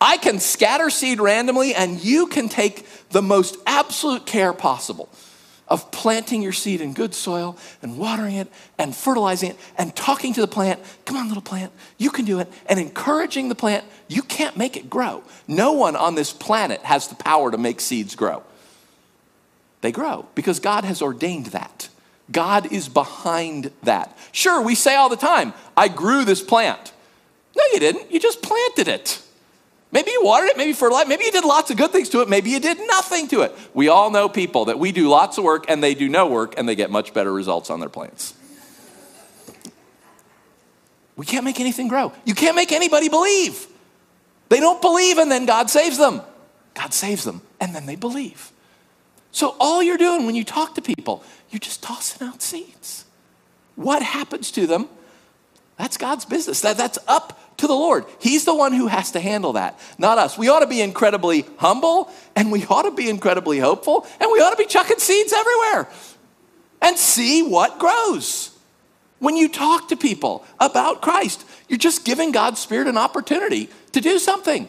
I 0.00 0.16
can 0.16 0.38
scatter 0.40 0.90
seed 0.90 1.20
randomly 1.20 1.74
and 1.74 2.02
you 2.02 2.26
can 2.26 2.48
take 2.48 2.86
the 3.10 3.22
most 3.22 3.56
absolute 3.66 4.26
care 4.26 4.52
possible 4.52 5.08
of 5.68 5.90
planting 5.90 6.42
your 6.42 6.52
seed 6.52 6.80
in 6.80 6.92
good 6.92 7.14
soil 7.14 7.56
and 7.80 7.98
watering 7.98 8.36
it 8.36 8.48
and 8.78 8.94
fertilizing 8.94 9.50
it 9.50 9.56
and 9.78 9.96
talking 9.96 10.34
to 10.34 10.40
the 10.40 10.46
plant, 10.46 10.80
come 11.06 11.16
on, 11.16 11.28
little 11.28 11.42
plant, 11.42 11.72
you 11.96 12.10
can 12.10 12.24
do 12.24 12.38
it, 12.38 12.52
and 12.66 12.78
encouraging 12.78 13.48
the 13.48 13.54
plant. 13.54 13.84
You 14.08 14.22
can't 14.22 14.56
make 14.56 14.76
it 14.76 14.90
grow. 14.90 15.22
No 15.48 15.72
one 15.72 15.96
on 15.96 16.14
this 16.14 16.32
planet 16.32 16.80
has 16.82 17.08
the 17.08 17.14
power 17.14 17.50
to 17.50 17.56
make 17.56 17.80
seeds 17.80 18.14
grow. 18.14 18.42
They 19.80 19.90
grow 19.92 20.26
because 20.34 20.60
God 20.60 20.84
has 20.84 21.00
ordained 21.00 21.46
that. 21.46 21.88
God 22.30 22.72
is 22.72 22.88
behind 22.88 23.70
that. 23.82 24.16
Sure, 24.32 24.62
we 24.62 24.74
say 24.74 24.94
all 24.94 25.08
the 25.08 25.16
time, 25.16 25.52
I 25.76 25.88
grew 25.88 26.24
this 26.24 26.42
plant. 26.42 26.92
No, 27.56 27.62
you 27.72 27.80
didn't. 27.80 28.10
You 28.10 28.18
just 28.18 28.42
planted 28.42 28.88
it. 28.88 29.20
Maybe 29.92 30.10
you 30.10 30.24
watered 30.24 30.50
it, 30.50 30.56
maybe 30.56 30.72
fertilized, 30.72 31.08
maybe 31.08 31.24
you 31.24 31.30
did 31.30 31.44
lots 31.44 31.70
of 31.70 31.76
good 31.76 31.92
things 31.92 32.08
to 32.08 32.20
it, 32.20 32.28
maybe 32.28 32.50
you 32.50 32.58
did 32.58 32.78
nothing 32.84 33.28
to 33.28 33.42
it. 33.42 33.52
We 33.74 33.86
all 33.86 34.10
know 34.10 34.28
people 34.28 34.64
that 34.64 34.76
we 34.76 34.90
do 34.90 35.08
lots 35.08 35.38
of 35.38 35.44
work 35.44 35.66
and 35.68 35.84
they 35.84 35.94
do 35.94 36.08
no 36.08 36.26
work 36.26 36.54
and 36.58 36.68
they 36.68 36.74
get 36.74 36.90
much 36.90 37.14
better 37.14 37.32
results 37.32 37.70
on 37.70 37.78
their 37.78 37.88
plants. 37.88 38.34
We 41.14 41.24
can't 41.24 41.44
make 41.44 41.60
anything 41.60 41.86
grow. 41.86 42.12
You 42.24 42.34
can't 42.34 42.56
make 42.56 42.72
anybody 42.72 43.08
believe. 43.08 43.68
They 44.48 44.58
don't 44.58 44.82
believe 44.82 45.18
and 45.18 45.30
then 45.30 45.46
God 45.46 45.70
saves 45.70 45.96
them. 45.96 46.22
God 46.74 46.92
saves 46.92 47.22
them 47.22 47.42
and 47.60 47.72
then 47.72 47.86
they 47.86 47.94
believe. 47.94 48.50
So 49.30 49.54
all 49.60 49.80
you're 49.80 49.96
doing 49.96 50.26
when 50.26 50.34
you 50.34 50.42
talk 50.44 50.74
to 50.74 50.82
people, 50.82 51.22
you're 51.50 51.60
just 51.60 51.82
tossing 51.82 52.26
out 52.26 52.42
seeds. 52.42 53.04
What 53.76 54.02
happens 54.02 54.50
to 54.52 54.66
them? 54.66 54.88
That's 55.76 55.96
God's 55.96 56.24
business. 56.24 56.60
That, 56.60 56.76
that's 56.76 56.98
up 57.08 57.56
to 57.58 57.66
the 57.66 57.74
Lord. 57.74 58.04
He's 58.20 58.44
the 58.44 58.54
one 58.54 58.72
who 58.72 58.86
has 58.86 59.12
to 59.12 59.20
handle 59.20 59.54
that, 59.54 59.78
not 59.98 60.18
us. 60.18 60.36
We 60.36 60.48
ought 60.48 60.60
to 60.60 60.66
be 60.66 60.80
incredibly 60.80 61.44
humble 61.58 62.10
and 62.36 62.50
we 62.50 62.64
ought 62.66 62.82
to 62.82 62.90
be 62.90 63.08
incredibly 63.08 63.58
hopeful 63.58 64.06
and 64.20 64.30
we 64.32 64.40
ought 64.40 64.50
to 64.50 64.56
be 64.56 64.66
chucking 64.66 64.98
seeds 64.98 65.32
everywhere 65.32 65.88
and 66.82 66.96
see 66.96 67.42
what 67.42 67.78
grows. 67.78 68.50
When 69.18 69.36
you 69.36 69.48
talk 69.48 69.88
to 69.88 69.96
people 69.96 70.44
about 70.60 71.00
Christ, 71.00 71.44
you're 71.68 71.78
just 71.78 72.04
giving 72.04 72.32
God's 72.32 72.60
Spirit 72.60 72.88
an 72.88 72.98
opportunity 72.98 73.70
to 73.92 74.00
do 74.00 74.18
something. 74.18 74.68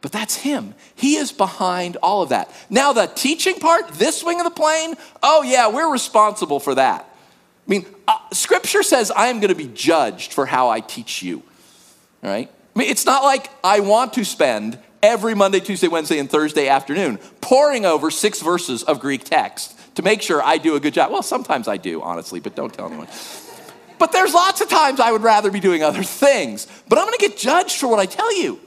But 0.00 0.12
that's 0.12 0.36
Him. 0.36 0.74
He 0.94 1.16
is 1.16 1.32
behind 1.32 1.96
all 2.02 2.22
of 2.22 2.30
that. 2.30 2.50
Now, 2.70 2.92
the 2.92 3.06
teaching 3.06 3.56
part, 3.56 3.88
this 3.88 4.24
wing 4.24 4.40
of 4.40 4.44
the 4.44 4.50
plane, 4.50 4.94
oh, 5.22 5.42
yeah, 5.42 5.68
we're 5.68 5.92
responsible 5.92 6.60
for 6.60 6.74
that. 6.74 7.02
I 7.02 7.70
mean, 7.70 7.86
uh, 8.08 8.16
Scripture 8.32 8.82
says 8.82 9.10
I 9.10 9.26
am 9.26 9.40
going 9.40 9.50
to 9.50 9.54
be 9.54 9.68
judged 9.68 10.32
for 10.32 10.46
how 10.46 10.70
I 10.70 10.80
teach 10.80 11.22
you. 11.22 11.42
Right? 12.22 12.50
I 12.74 12.78
mean, 12.78 12.88
it's 12.88 13.06
not 13.06 13.22
like 13.22 13.50
I 13.62 13.80
want 13.80 14.14
to 14.14 14.24
spend 14.24 14.78
every 15.02 15.34
Monday, 15.34 15.60
Tuesday, 15.60 15.88
Wednesday, 15.88 16.18
and 16.18 16.30
Thursday 16.30 16.68
afternoon 16.68 17.18
poring 17.40 17.86
over 17.86 18.10
six 18.10 18.40
verses 18.40 18.82
of 18.82 19.00
Greek 19.00 19.24
text 19.24 19.78
to 19.96 20.02
make 20.02 20.22
sure 20.22 20.42
I 20.42 20.58
do 20.58 20.76
a 20.76 20.80
good 20.80 20.94
job. 20.94 21.10
Well, 21.10 21.22
sometimes 21.22 21.68
I 21.68 21.76
do, 21.76 22.02
honestly, 22.02 22.40
but 22.40 22.54
don't 22.54 22.72
tell 22.72 22.86
anyone. 22.86 23.08
But 23.98 24.12
there's 24.12 24.32
lots 24.32 24.60
of 24.60 24.68
times 24.68 24.98
I 24.98 25.12
would 25.12 25.22
rather 25.22 25.50
be 25.50 25.60
doing 25.60 25.82
other 25.82 26.02
things. 26.02 26.66
But 26.88 26.98
I'm 26.98 27.06
going 27.06 27.18
to 27.18 27.28
get 27.28 27.36
judged 27.36 27.78
for 27.78 27.88
what 27.88 27.98
I 27.98 28.06
tell 28.06 28.34
you. 28.36 28.60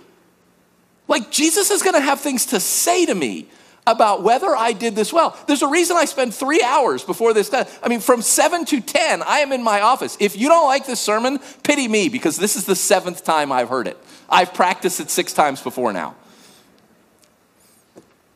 Like, 1.07 1.31
Jesus 1.31 1.69
is 1.71 1.81
going 1.81 1.95
to 1.95 2.01
have 2.01 2.21
things 2.21 2.47
to 2.47 2.59
say 2.59 3.05
to 3.05 3.15
me 3.15 3.47
about 3.85 4.23
whether 4.23 4.55
I 4.55 4.71
did 4.71 4.95
this 4.95 5.11
well. 5.11 5.37
There's 5.47 5.61
a 5.61 5.67
reason 5.67 5.97
I 5.97 6.05
spend 6.05 6.33
three 6.33 6.63
hours 6.63 7.03
before 7.03 7.33
this. 7.33 7.53
I 7.53 7.87
mean, 7.89 7.99
from 7.99 8.21
seven 8.21 8.65
to 8.65 8.79
10, 8.79 9.21
I 9.21 9.39
am 9.39 9.51
in 9.51 9.61
my 9.61 9.81
office. 9.81 10.17
If 10.19 10.37
you 10.37 10.47
don't 10.47 10.67
like 10.67 10.85
this 10.85 10.99
sermon, 10.99 11.39
pity 11.63 11.87
me 11.87 12.09
because 12.09 12.37
this 12.37 12.55
is 12.55 12.65
the 12.65 12.75
seventh 12.75 13.23
time 13.23 13.51
I've 13.51 13.69
heard 13.69 13.87
it. 13.87 13.97
I've 14.29 14.53
practiced 14.53 14.99
it 14.99 15.09
six 15.09 15.33
times 15.33 15.61
before 15.61 15.91
now. 15.91 16.15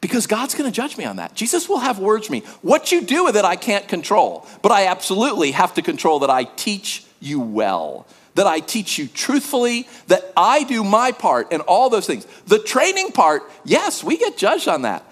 Because 0.02 0.28
God's 0.28 0.54
going 0.54 0.70
to 0.70 0.76
judge 0.76 0.98
me 0.98 1.06
on 1.06 1.16
that. 1.16 1.34
Jesus 1.34 1.68
will 1.68 1.80
have 1.80 1.98
words 1.98 2.28
for 2.28 2.34
me. 2.34 2.42
What 2.62 2.92
you 2.92 3.02
do 3.02 3.24
with 3.24 3.36
it, 3.36 3.46
I 3.46 3.56
can't 3.56 3.88
control, 3.88 4.46
but 4.62 4.72
I 4.72 4.88
absolutely 4.88 5.52
have 5.52 5.74
to 5.76 5.82
control 5.82 6.20
that 6.20 6.30
I 6.30 6.44
teach 6.44 7.06
you 7.20 7.40
well 7.40 8.06
that 8.38 8.46
I 8.46 8.60
teach 8.60 9.00
you 9.00 9.08
truthfully, 9.08 9.88
that 10.08 10.32
I 10.38 10.64
do 10.64 10.84
my 10.84 11.12
part, 11.12 11.48
and 11.52 11.64
all 11.64 11.90
those 11.90 12.06
things. 12.06 12.26
The 12.46 12.60
training 12.60 13.12
part, 13.12 13.42
yes, 13.66 14.04
we 14.04 14.16
get 14.16 14.38
judged 14.38 14.68
on 14.68 14.84
that. 14.84 15.04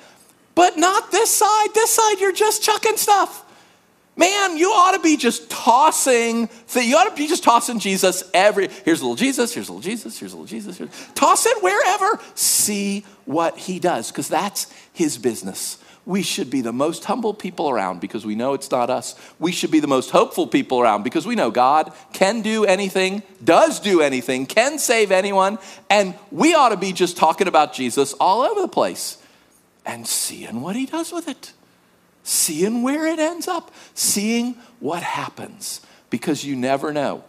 But 0.53 0.77
not 0.77 1.11
this 1.11 1.31
side. 1.31 1.73
This 1.73 1.89
side, 1.89 2.19
you're 2.19 2.31
just 2.31 2.63
chucking 2.63 2.97
stuff. 2.97 3.43
Man, 4.15 4.57
you 4.57 4.69
ought 4.69 4.93
to 4.93 5.01
be 5.01 5.17
just 5.17 5.49
tossing, 5.49 6.49
you 6.73 6.95
ought 6.95 7.09
to 7.09 7.15
be 7.15 7.27
just 7.27 7.43
tossing 7.43 7.79
Jesus 7.79 8.23
every, 8.33 8.69
here's 8.85 9.01
a 9.01 9.03
little 9.03 9.15
Jesus, 9.15 9.53
here's 9.53 9.67
a 9.67 9.73
little 9.73 9.81
Jesus, 9.81 10.17
here's 10.17 10.31
a 10.31 10.38
little 10.38 10.47
Jesus. 10.47 10.77
Here's, 10.77 10.89
toss 11.15 11.45
it 11.47 11.61
wherever. 11.63 12.19
See 12.35 13.03
what 13.25 13.57
he 13.57 13.79
does, 13.79 14.11
because 14.11 14.29
that's 14.29 14.71
his 14.93 15.17
business. 15.17 15.79
We 16.05 16.21
should 16.21 16.51
be 16.51 16.61
the 16.61 16.71
most 16.71 17.05
humble 17.05 17.33
people 17.33 17.69
around 17.69 17.99
because 17.99 18.25
we 18.25 18.35
know 18.35 18.53
it's 18.53 18.69
not 18.69 18.91
us. 18.91 19.15
We 19.39 19.51
should 19.51 19.71
be 19.71 19.79
the 19.79 19.87
most 19.87 20.11
hopeful 20.11 20.45
people 20.45 20.79
around 20.79 21.03
because 21.03 21.25
we 21.25 21.35
know 21.35 21.49
God 21.49 21.91
can 22.13 22.41
do 22.41 22.63
anything, 22.63 23.23
does 23.43 23.79
do 23.79 24.01
anything, 24.01 24.45
can 24.45 24.77
save 24.77 25.11
anyone, 25.11 25.57
and 25.89 26.13
we 26.31 26.53
ought 26.53 26.69
to 26.69 26.77
be 26.77 26.93
just 26.93 27.17
talking 27.17 27.47
about 27.47 27.73
Jesus 27.73 28.13
all 28.13 28.43
over 28.43 28.61
the 28.61 28.67
place 28.67 29.17
and 29.85 30.07
seeing 30.07 30.61
what 30.61 30.75
he 30.75 30.85
does 30.85 31.11
with 31.11 31.27
it, 31.27 31.53
seeing 32.23 32.83
where 32.83 33.07
it 33.07 33.19
ends 33.19 33.47
up, 33.47 33.71
seeing 33.95 34.55
what 34.79 35.01
happens, 35.01 35.81
because 36.09 36.43
you 36.43 36.55
never 36.55 36.93
know. 36.93 37.23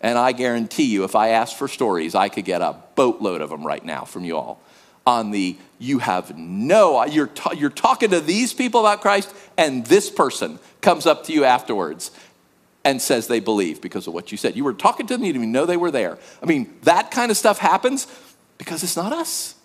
And 0.00 0.18
I 0.18 0.32
guarantee 0.32 0.84
you, 0.84 1.04
if 1.04 1.14
I 1.14 1.28
asked 1.28 1.56
for 1.56 1.68
stories, 1.68 2.14
I 2.14 2.28
could 2.28 2.44
get 2.44 2.60
a 2.60 2.76
boatload 2.96 3.40
of 3.40 3.50
them 3.50 3.64
right 3.64 3.84
now 3.84 4.04
from 4.04 4.24
you 4.24 4.36
all. 4.36 4.60
On 5.06 5.30
the, 5.30 5.56
you 5.82 5.98
have 5.98 6.38
no, 6.38 7.04
you're, 7.04 7.26
ta- 7.26 7.52
you're 7.52 7.68
talking 7.68 8.10
to 8.10 8.20
these 8.20 8.54
people 8.54 8.80
about 8.80 9.00
Christ, 9.00 9.34
and 9.58 9.84
this 9.86 10.08
person 10.10 10.60
comes 10.80 11.06
up 11.06 11.24
to 11.24 11.32
you 11.32 11.44
afterwards 11.44 12.12
and 12.84 13.02
says 13.02 13.26
they 13.26 13.40
believe 13.40 13.80
because 13.80 14.06
of 14.06 14.14
what 14.14 14.30
you 14.30 14.38
said. 14.38 14.56
You 14.56 14.64
were 14.64 14.74
talking 14.74 15.06
to 15.08 15.14
them, 15.14 15.24
you 15.24 15.32
didn't 15.32 15.42
even 15.42 15.52
know 15.52 15.66
they 15.66 15.76
were 15.76 15.90
there. 15.90 16.18
I 16.40 16.46
mean, 16.46 16.72
that 16.82 17.10
kind 17.10 17.30
of 17.30 17.36
stuff 17.36 17.58
happens 17.58 18.06
because 18.58 18.82
it's 18.84 18.96
not 18.96 19.12
us. 19.12 19.56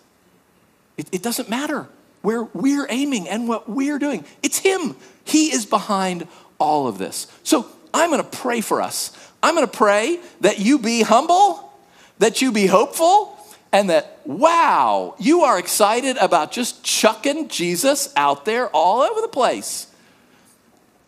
It, 0.98 1.08
it 1.12 1.22
doesn't 1.22 1.50
matter 1.50 1.88
where 2.24 2.44
we're 2.44 2.88
aiming 2.90 3.30
and 3.30 3.48
what 3.48 3.70
we're 3.70 4.00
doing. 4.00 4.26
It's 4.42 4.58
Him. 4.58 4.96
He 5.24 5.54
is 5.54 5.66
behind 5.66 6.28
all 6.58 6.88
of 6.88 6.98
this. 6.98 7.28
So 7.44 7.68
I'm 7.94 8.10
going 8.10 8.24
to 8.24 8.38
pray 8.38 8.62
for 8.62 8.82
us. 8.82 9.12
I'm 9.44 9.54
going 9.54 9.68
to 9.68 9.78
pray 9.78 10.20
that 10.42 10.60
you 10.60 10.80
be 10.80 11.04
humble, 11.04 11.72
that 12.18 12.42
you 12.42 12.52
be 12.52 12.66
hopeful, 12.66 13.37
and 13.78 13.92
that, 13.92 14.20
wow, 14.26 15.14
you 15.20 15.42
are 15.44 15.60
excited 15.60 16.18
about 16.18 16.52
just 16.52 16.84
chucking 16.84 17.48
Jesus 17.48 18.12
out 18.16 18.44
there 18.44 18.70
all 18.70 19.02
over 19.02 19.22
the 19.22 19.28
place. 19.28 19.86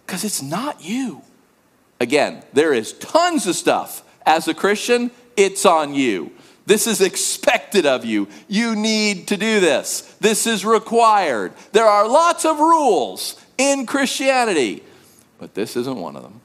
Because 0.06 0.24
it's 0.24 0.44
not 0.44 0.80
you. 0.84 1.24
Again, 2.00 2.44
there 2.54 2.72
is 2.72 2.94
tons 2.94 3.48
of 3.48 3.56
stuff. 3.56 4.04
As 4.24 4.48
a 4.48 4.54
Christian, 4.54 5.10
it's 5.36 5.66
on 5.66 5.96
you. 5.96 6.32
This 6.68 6.86
is 6.86 7.02
expected 7.02 7.88
of 7.88 8.06
you. 8.06 8.28
You 8.48 8.76
need 8.76 9.30
to 9.30 9.38
do 9.38 9.60
this. 9.60 10.02
This 10.20 10.46
is 10.46 10.64
required. 10.64 11.54
There 11.72 11.88
are 11.88 12.08
lots 12.08 12.46
of 12.46 12.60
rules 12.60 13.44
in 13.58 13.88
Christianity, 13.88 14.84
but 15.40 15.56
this 15.56 15.76
isn't 15.76 15.98
one 15.98 16.16
of 16.16 16.22
them. 16.22 16.40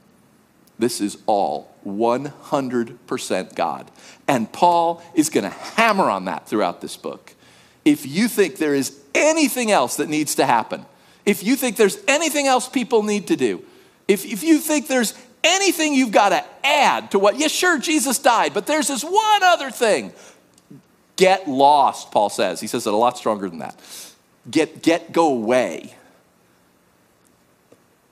This 0.79 1.01
is 1.01 1.19
all 1.27 1.74
100% 1.85 3.55
God. 3.55 3.91
And 4.27 4.51
Paul 4.51 5.03
is 5.13 5.29
going 5.29 5.43
to 5.43 5.49
hammer 5.49 6.09
on 6.09 6.25
that 6.25 6.47
throughout 6.47 6.81
this 6.81 6.97
book. 6.97 7.33
If 7.83 8.05
you 8.05 8.27
think 8.27 8.57
there 8.57 8.73
is 8.73 8.99
anything 9.13 9.71
else 9.71 9.97
that 9.97 10.09
needs 10.09 10.35
to 10.35 10.45
happen, 10.45 10.85
if 11.25 11.43
you 11.43 11.55
think 11.55 11.77
there's 11.77 11.97
anything 12.07 12.47
else 12.47 12.67
people 12.67 13.03
need 13.03 13.27
to 13.27 13.35
do, 13.35 13.63
if, 14.07 14.25
if 14.25 14.43
you 14.43 14.59
think 14.59 14.87
there's 14.87 15.13
anything 15.43 15.93
you've 15.93 16.11
got 16.11 16.29
to 16.29 16.43
add 16.63 17.11
to 17.11 17.19
what, 17.19 17.37
yes, 17.37 17.51
sure, 17.51 17.79
Jesus 17.79 18.19
died, 18.19 18.53
but 18.53 18.65
there's 18.67 18.87
this 18.87 19.03
one 19.03 19.43
other 19.43 19.71
thing. 19.71 20.11
Get 21.15 21.47
lost, 21.47 22.11
Paul 22.11 22.29
says. 22.29 22.59
He 22.59 22.67
says 22.67 22.87
it 22.87 22.93
a 22.93 22.97
lot 22.97 23.17
stronger 23.17 23.49
than 23.49 23.59
that. 23.59 23.75
Get, 24.49 24.81
get, 24.81 25.11
go 25.11 25.31
away. 25.31 25.95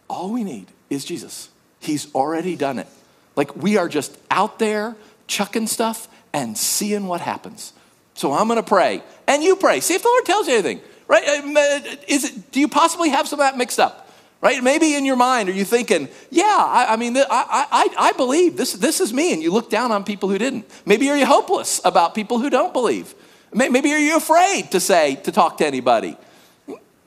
All 0.10 0.32
we 0.32 0.44
need 0.44 0.68
is 0.90 1.04
Jesus. 1.04 1.50
He's 1.80 2.14
already 2.14 2.56
done 2.56 2.80
it. 2.80 2.88
Like 3.36 3.56
we 3.56 3.78
are 3.78 3.90
just 3.90 4.18
out 4.30 4.60
there 4.60 4.96
chucking 5.28 5.68
stuff 5.68 6.08
and 6.34 6.58
seeing 6.58 7.08
what 7.08 7.22
happens. 7.22 7.74
So 8.16 8.34
I'm 8.34 8.48
going 8.48 8.58
to 8.58 8.68
pray, 8.68 9.02
and 9.28 9.44
you 9.44 9.56
pray. 9.56 9.80
See 9.80 9.96
if 9.96 10.04
the 10.04 10.08
Lord 10.08 10.26
tells 10.26 10.48
you 10.48 10.54
anything. 10.54 10.82
Right? 11.08 11.24
Uh, 11.28 11.96
is 12.08 12.26
it? 12.26 12.52
Do 12.52 12.60
you 12.60 12.68
possibly 12.68 13.10
have 13.10 13.28
some 13.28 13.40
of 13.40 13.46
that 13.46 13.58
mixed 13.58 13.80
up? 13.80 14.04
Right? 14.40 14.62
Maybe 14.62 14.96
in 14.96 15.06
your 15.06 15.16
mind, 15.16 15.48
are 15.48 15.54
you 15.54 15.64
thinking, 15.64 16.10
yeah, 16.30 16.44
I, 16.44 16.88
I 16.90 16.96
mean, 16.98 17.16
I, 17.16 17.24
I, 17.30 17.96
I 17.98 18.12
believe 18.12 18.58
this, 18.58 18.74
this 18.74 19.00
is 19.00 19.14
me, 19.14 19.32
and 19.32 19.42
you 19.42 19.54
look 19.54 19.70
down 19.70 19.94
on 19.94 20.04
people 20.04 20.28
who 20.28 20.38
didn't. 20.38 20.70
Maybe 20.86 21.10
are 21.10 21.18
you 21.18 21.26
hopeless 21.26 21.80
about 21.86 22.14
people 22.14 22.40
who 22.40 22.50
don't 22.50 22.74
believe? 22.74 23.16
Maybe 23.54 23.94
are 23.94 23.98
you 23.98 24.18
afraid 24.18 24.70
to 24.72 24.82
say, 24.82 25.16
to 25.16 25.32
talk 25.32 25.60
to 25.60 25.66
anybody? 25.66 26.18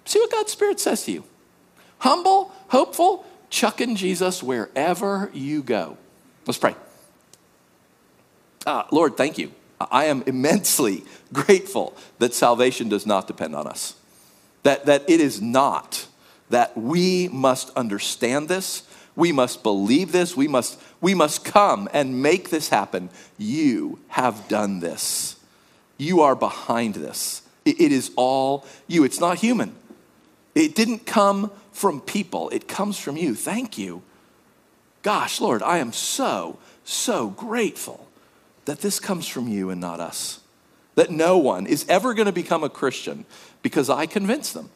See 0.06 0.18
what 0.18 0.30
God's 0.30 0.52
Spirit 0.52 0.80
says 0.80 1.04
to 1.04 1.12
you. 1.12 1.24
Humble, 1.98 2.52
hopeful, 2.68 3.26
chucking 3.50 3.96
Jesus 3.96 4.42
wherever 4.42 5.30
you 5.34 5.62
go. 5.62 5.98
Let's 6.46 6.58
pray. 6.58 6.74
Uh, 8.64 8.84
Lord, 8.90 9.16
thank 9.16 9.38
you. 9.38 9.52
I 9.80 10.06
am 10.06 10.22
immensely 10.26 11.04
grateful 11.32 11.96
that 12.18 12.34
salvation 12.34 12.88
does 12.88 13.06
not 13.06 13.26
depend 13.26 13.54
on 13.54 13.66
us, 13.66 13.94
that, 14.62 14.86
that 14.86 15.08
it 15.08 15.20
is 15.20 15.40
not 15.40 16.06
that 16.50 16.76
we 16.76 17.28
must 17.28 17.70
understand 17.70 18.48
this. 18.48 18.82
We 19.16 19.32
must 19.32 19.62
believe 19.62 20.12
this. 20.12 20.36
We 20.36 20.46
must, 20.46 20.80
we 21.00 21.14
must 21.14 21.44
come 21.44 21.88
and 21.92 22.22
make 22.22 22.50
this 22.50 22.68
happen. 22.68 23.10
You 23.38 23.98
have 24.08 24.46
done 24.46 24.80
this. 24.80 25.36
You 25.96 26.20
are 26.20 26.36
behind 26.36 26.94
this. 26.94 27.42
it, 27.64 27.80
it 27.80 27.92
is 27.92 28.10
all 28.16 28.66
you. 28.86 29.04
It's 29.04 29.20
not 29.20 29.38
human. 29.38 29.74
It 30.54 30.74
didn't 30.74 31.06
come 31.06 31.50
from 31.72 32.00
people, 32.00 32.48
it 32.48 32.66
comes 32.66 32.98
from 32.98 33.18
you. 33.18 33.34
Thank 33.34 33.76
you. 33.76 34.02
Gosh, 35.06 35.40
Lord, 35.40 35.62
I 35.62 35.78
am 35.78 35.92
so, 35.92 36.58
so 36.82 37.28
grateful 37.28 38.08
that 38.64 38.80
this 38.80 38.98
comes 38.98 39.28
from 39.28 39.46
you 39.46 39.70
and 39.70 39.80
not 39.80 40.00
us. 40.00 40.40
That 40.96 41.12
no 41.12 41.38
one 41.38 41.68
is 41.68 41.86
ever 41.88 42.12
going 42.12 42.26
to 42.26 42.32
become 42.32 42.64
a 42.64 42.68
Christian 42.68 43.24
because 43.62 43.88
I 43.88 44.06
convince 44.06 44.52
them 44.52 44.68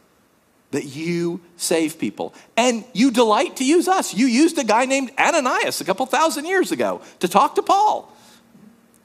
that 0.71 0.85
you 0.85 1.41
save 1.57 1.99
people. 1.99 2.33
And 2.57 2.85
you 2.93 3.11
delight 3.11 3.57
to 3.57 3.65
use 3.65 3.89
us. 3.89 4.15
You 4.15 4.27
used 4.27 4.57
a 4.57 4.63
guy 4.63 4.85
named 4.85 5.11
Ananias 5.19 5.81
a 5.81 5.85
couple 5.85 6.07
thousand 6.07 6.45
years 6.45 6.71
ago 6.71 7.03
to 7.19 7.27
talk 7.27 7.57
to 7.57 7.63
Paul. 7.63 8.17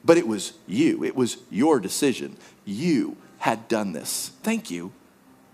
But 0.04 0.18
it 0.18 0.28
was 0.28 0.52
you, 0.68 1.02
it 1.02 1.16
was 1.16 1.38
your 1.50 1.80
decision. 1.80 2.36
You 2.64 3.16
had 3.38 3.66
done 3.66 3.90
this. 3.90 4.30
Thank 4.44 4.70
you. 4.70 4.92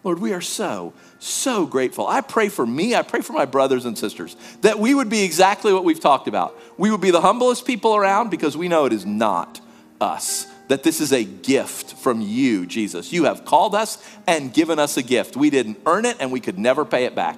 Lord, 0.04 0.18
we 0.18 0.32
are 0.32 0.40
so, 0.40 0.92
so 1.18 1.64
grateful. 1.64 2.06
I 2.06 2.22
pray 2.22 2.48
for 2.48 2.66
me, 2.66 2.94
I 2.94 3.02
pray 3.02 3.20
for 3.20 3.32
my 3.32 3.44
brothers 3.44 3.84
and 3.84 3.96
sisters 3.96 4.36
that 4.62 4.78
we 4.78 4.94
would 4.94 5.08
be 5.08 5.22
exactly 5.22 5.72
what 5.72 5.84
we've 5.84 6.00
talked 6.00 6.26
about. 6.26 6.58
We 6.76 6.90
would 6.90 7.00
be 7.00 7.12
the 7.12 7.20
humblest 7.20 7.66
people 7.66 7.94
around 7.94 8.30
because 8.30 8.56
we 8.56 8.68
know 8.68 8.86
it 8.86 8.92
is 8.92 9.06
not 9.06 9.60
us 10.00 10.46
that 10.68 10.82
this 10.82 11.02
is 11.02 11.12
a 11.12 11.22
gift 11.22 11.94
from 11.98 12.22
you, 12.22 12.64
Jesus. 12.64 13.12
You 13.12 13.24
have 13.24 13.44
called 13.44 13.74
us 13.74 14.02
and 14.26 14.54
given 14.54 14.78
us 14.78 14.96
a 14.96 15.02
gift. 15.02 15.36
We 15.36 15.50
didn't 15.50 15.78
earn 15.84 16.06
it 16.06 16.16
and 16.18 16.32
we 16.32 16.40
could 16.40 16.58
never 16.58 16.86
pay 16.86 17.04
it 17.04 17.14
back. 17.14 17.36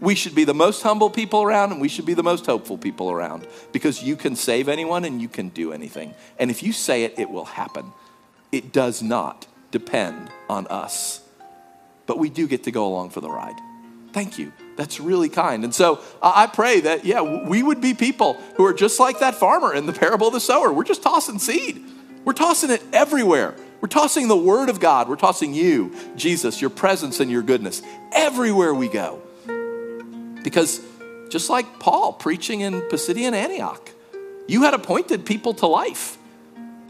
We 0.00 0.14
should 0.14 0.34
be 0.34 0.44
the 0.44 0.54
most 0.54 0.82
humble 0.82 1.10
people 1.10 1.42
around 1.42 1.72
and 1.72 1.80
we 1.80 1.88
should 1.88 2.06
be 2.06 2.14
the 2.14 2.22
most 2.22 2.46
hopeful 2.46 2.78
people 2.78 3.10
around 3.10 3.48
because 3.72 4.02
you 4.02 4.14
can 4.14 4.36
save 4.36 4.68
anyone 4.68 5.04
and 5.04 5.20
you 5.20 5.28
can 5.28 5.48
do 5.48 5.72
anything. 5.72 6.14
And 6.38 6.52
if 6.52 6.62
you 6.62 6.72
say 6.72 7.02
it, 7.04 7.18
it 7.18 7.30
will 7.30 7.46
happen. 7.46 7.92
It 8.50 8.72
does 8.72 9.02
not 9.02 9.46
depend 9.72 10.30
on 10.48 10.66
us. 10.68 11.21
But 12.06 12.18
we 12.18 12.30
do 12.30 12.46
get 12.46 12.64
to 12.64 12.70
go 12.70 12.86
along 12.86 13.10
for 13.10 13.20
the 13.20 13.30
ride. 13.30 13.56
Thank 14.12 14.38
you. 14.38 14.52
That's 14.76 15.00
really 15.00 15.28
kind. 15.28 15.64
And 15.64 15.74
so 15.74 16.00
uh, 16.20 16.32
I 16.34 16.46
pray 16.46 16.80
that, 16.80 17.04
yeah, 17.04 17.22
we 17.22 17.62
would 17.62 17.80
be 17.80 17.94
people 17.94 18.34
who 18.56 18.64
are 18.64 18.74
just 18.74 19.00
like 19.00 19.20
that 19.20 19.34
farmer 19.34 19.74
in 19.74 19.86
the 19.86 19.92
parable 19.92 20.28
of 20.28 20.32
the 20.32 20.40
sower. 20.40 20.72
We're 20.72 20.84
just 20.84 21.02
tossing 21.02 21.38
seed. 21.38 21.82
We're 22.24 22.32
tossing 22.32 22.70
it 22.70 22.82
everywhere. 22.92 23.54
We're 23.80 23.88
tossing 23.88 24.28
the 24.28 24.36
Word 24.36 24.68
of 24.68 24.80
God. 24.80 25.08
We're 25.08 25.16
tossing 25.16 25.54
you, 25.54 25.94
Jesus, 26.14 26.60
your 26.60 26.70
presence 26.70 27.20
and 27.20 27.30
your 27.30 27.42
goodness 27.42 27.82
everywhere 28.12 28.74
we 28.74 28.88
go. 28.88 29.20
Because 30.44 30.80
just 31.30 31.50
like 31.50 31.80
Paul 31.80 32.12
preaching 32.12 32.60
in 32.60 32.82
Pisidian 32.82 33.32
Antioch, 33.32 33.90
you 34.46 34.62
had 34.62 34.74
appointed 34.74 35.24
people 35.24 35.54
to 35.54 35.66
life, 35.66 36.18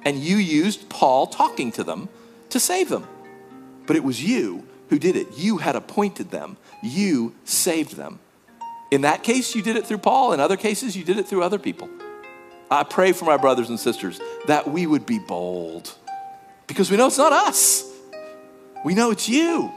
and 0.05 0.19
you 0.19 0.37
used 0.37 0.89
Paul 0.89 1.27
talking 1.29 1.71
to 1.73 1.85
them 1.85 2.09
to 2.51 2.59
save 2.59 2.89
them. 2.89 3.07
But 3.87 3.97
it 3.97 4.05
was 4.05 4.23
you 4.23 4.67
who 4.93 4.99
did 4.99 5.17
it. 5.17 5.39
You 5.39 5.57
had 5.57 5.75
appointed 5.75 6.31
them, 6.31 6.59
you 6.83 7.35
saved 7.47 7.97
them. 7.97 8.19
In 8.91 9.01
that 9.01 9.23
case, 9.23 9.55
you 9.55 9.63
did 9.63 9.77
it 9.77 9.87
through 9.87 9.99
Paul. 9.99 10.35
In 10.35 10.39
other 10.39 10.59
cases, 10.59 10.95
you 10.95 11.03
did 11.03 11.17
it 11.17 11.27
through 11.27 11.43
other 11.43 11.59
people. 11.59 11.89
I 12.71 12.83
pray 12.83 13.13
for 13.13 13.25
my 13.25 13.39
brothers 13.39 13.71
and 13.71 13.81
sisters 13.81 14.21
that 14.49 14.69
we 14.69 14.87
would 14.87 15.07
be 15.07 15.19
bold 15.19 15.95
because 16.67 16.91
we 16.91 16.99
know 16.99 17.07
it's 17.07 17.17
not 17.17 17.33
us. 17.33 17.91
We 18.85 18.93
know 18.93 19.11
it's 19.11 19.31
you. 19.31 19.73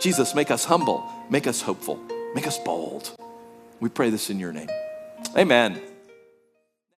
Jesus, 0.00 0.34
make 0.34 0.50
us 0.50 0.64
humble, 0.64 1.08
make 1.30 1.46
us 1.46 1.62
hopeful, 1.62 2.00
make 2.34 2.48
us 2.48 2.58
bold. 2.58 3.12
We 3.78 3.88
pray 3.88 4.10
this 4.10 4.30
in 4.30 4.40
your 4.40 4.52
name. 4.52 4.70
Amen. 5.36 5.80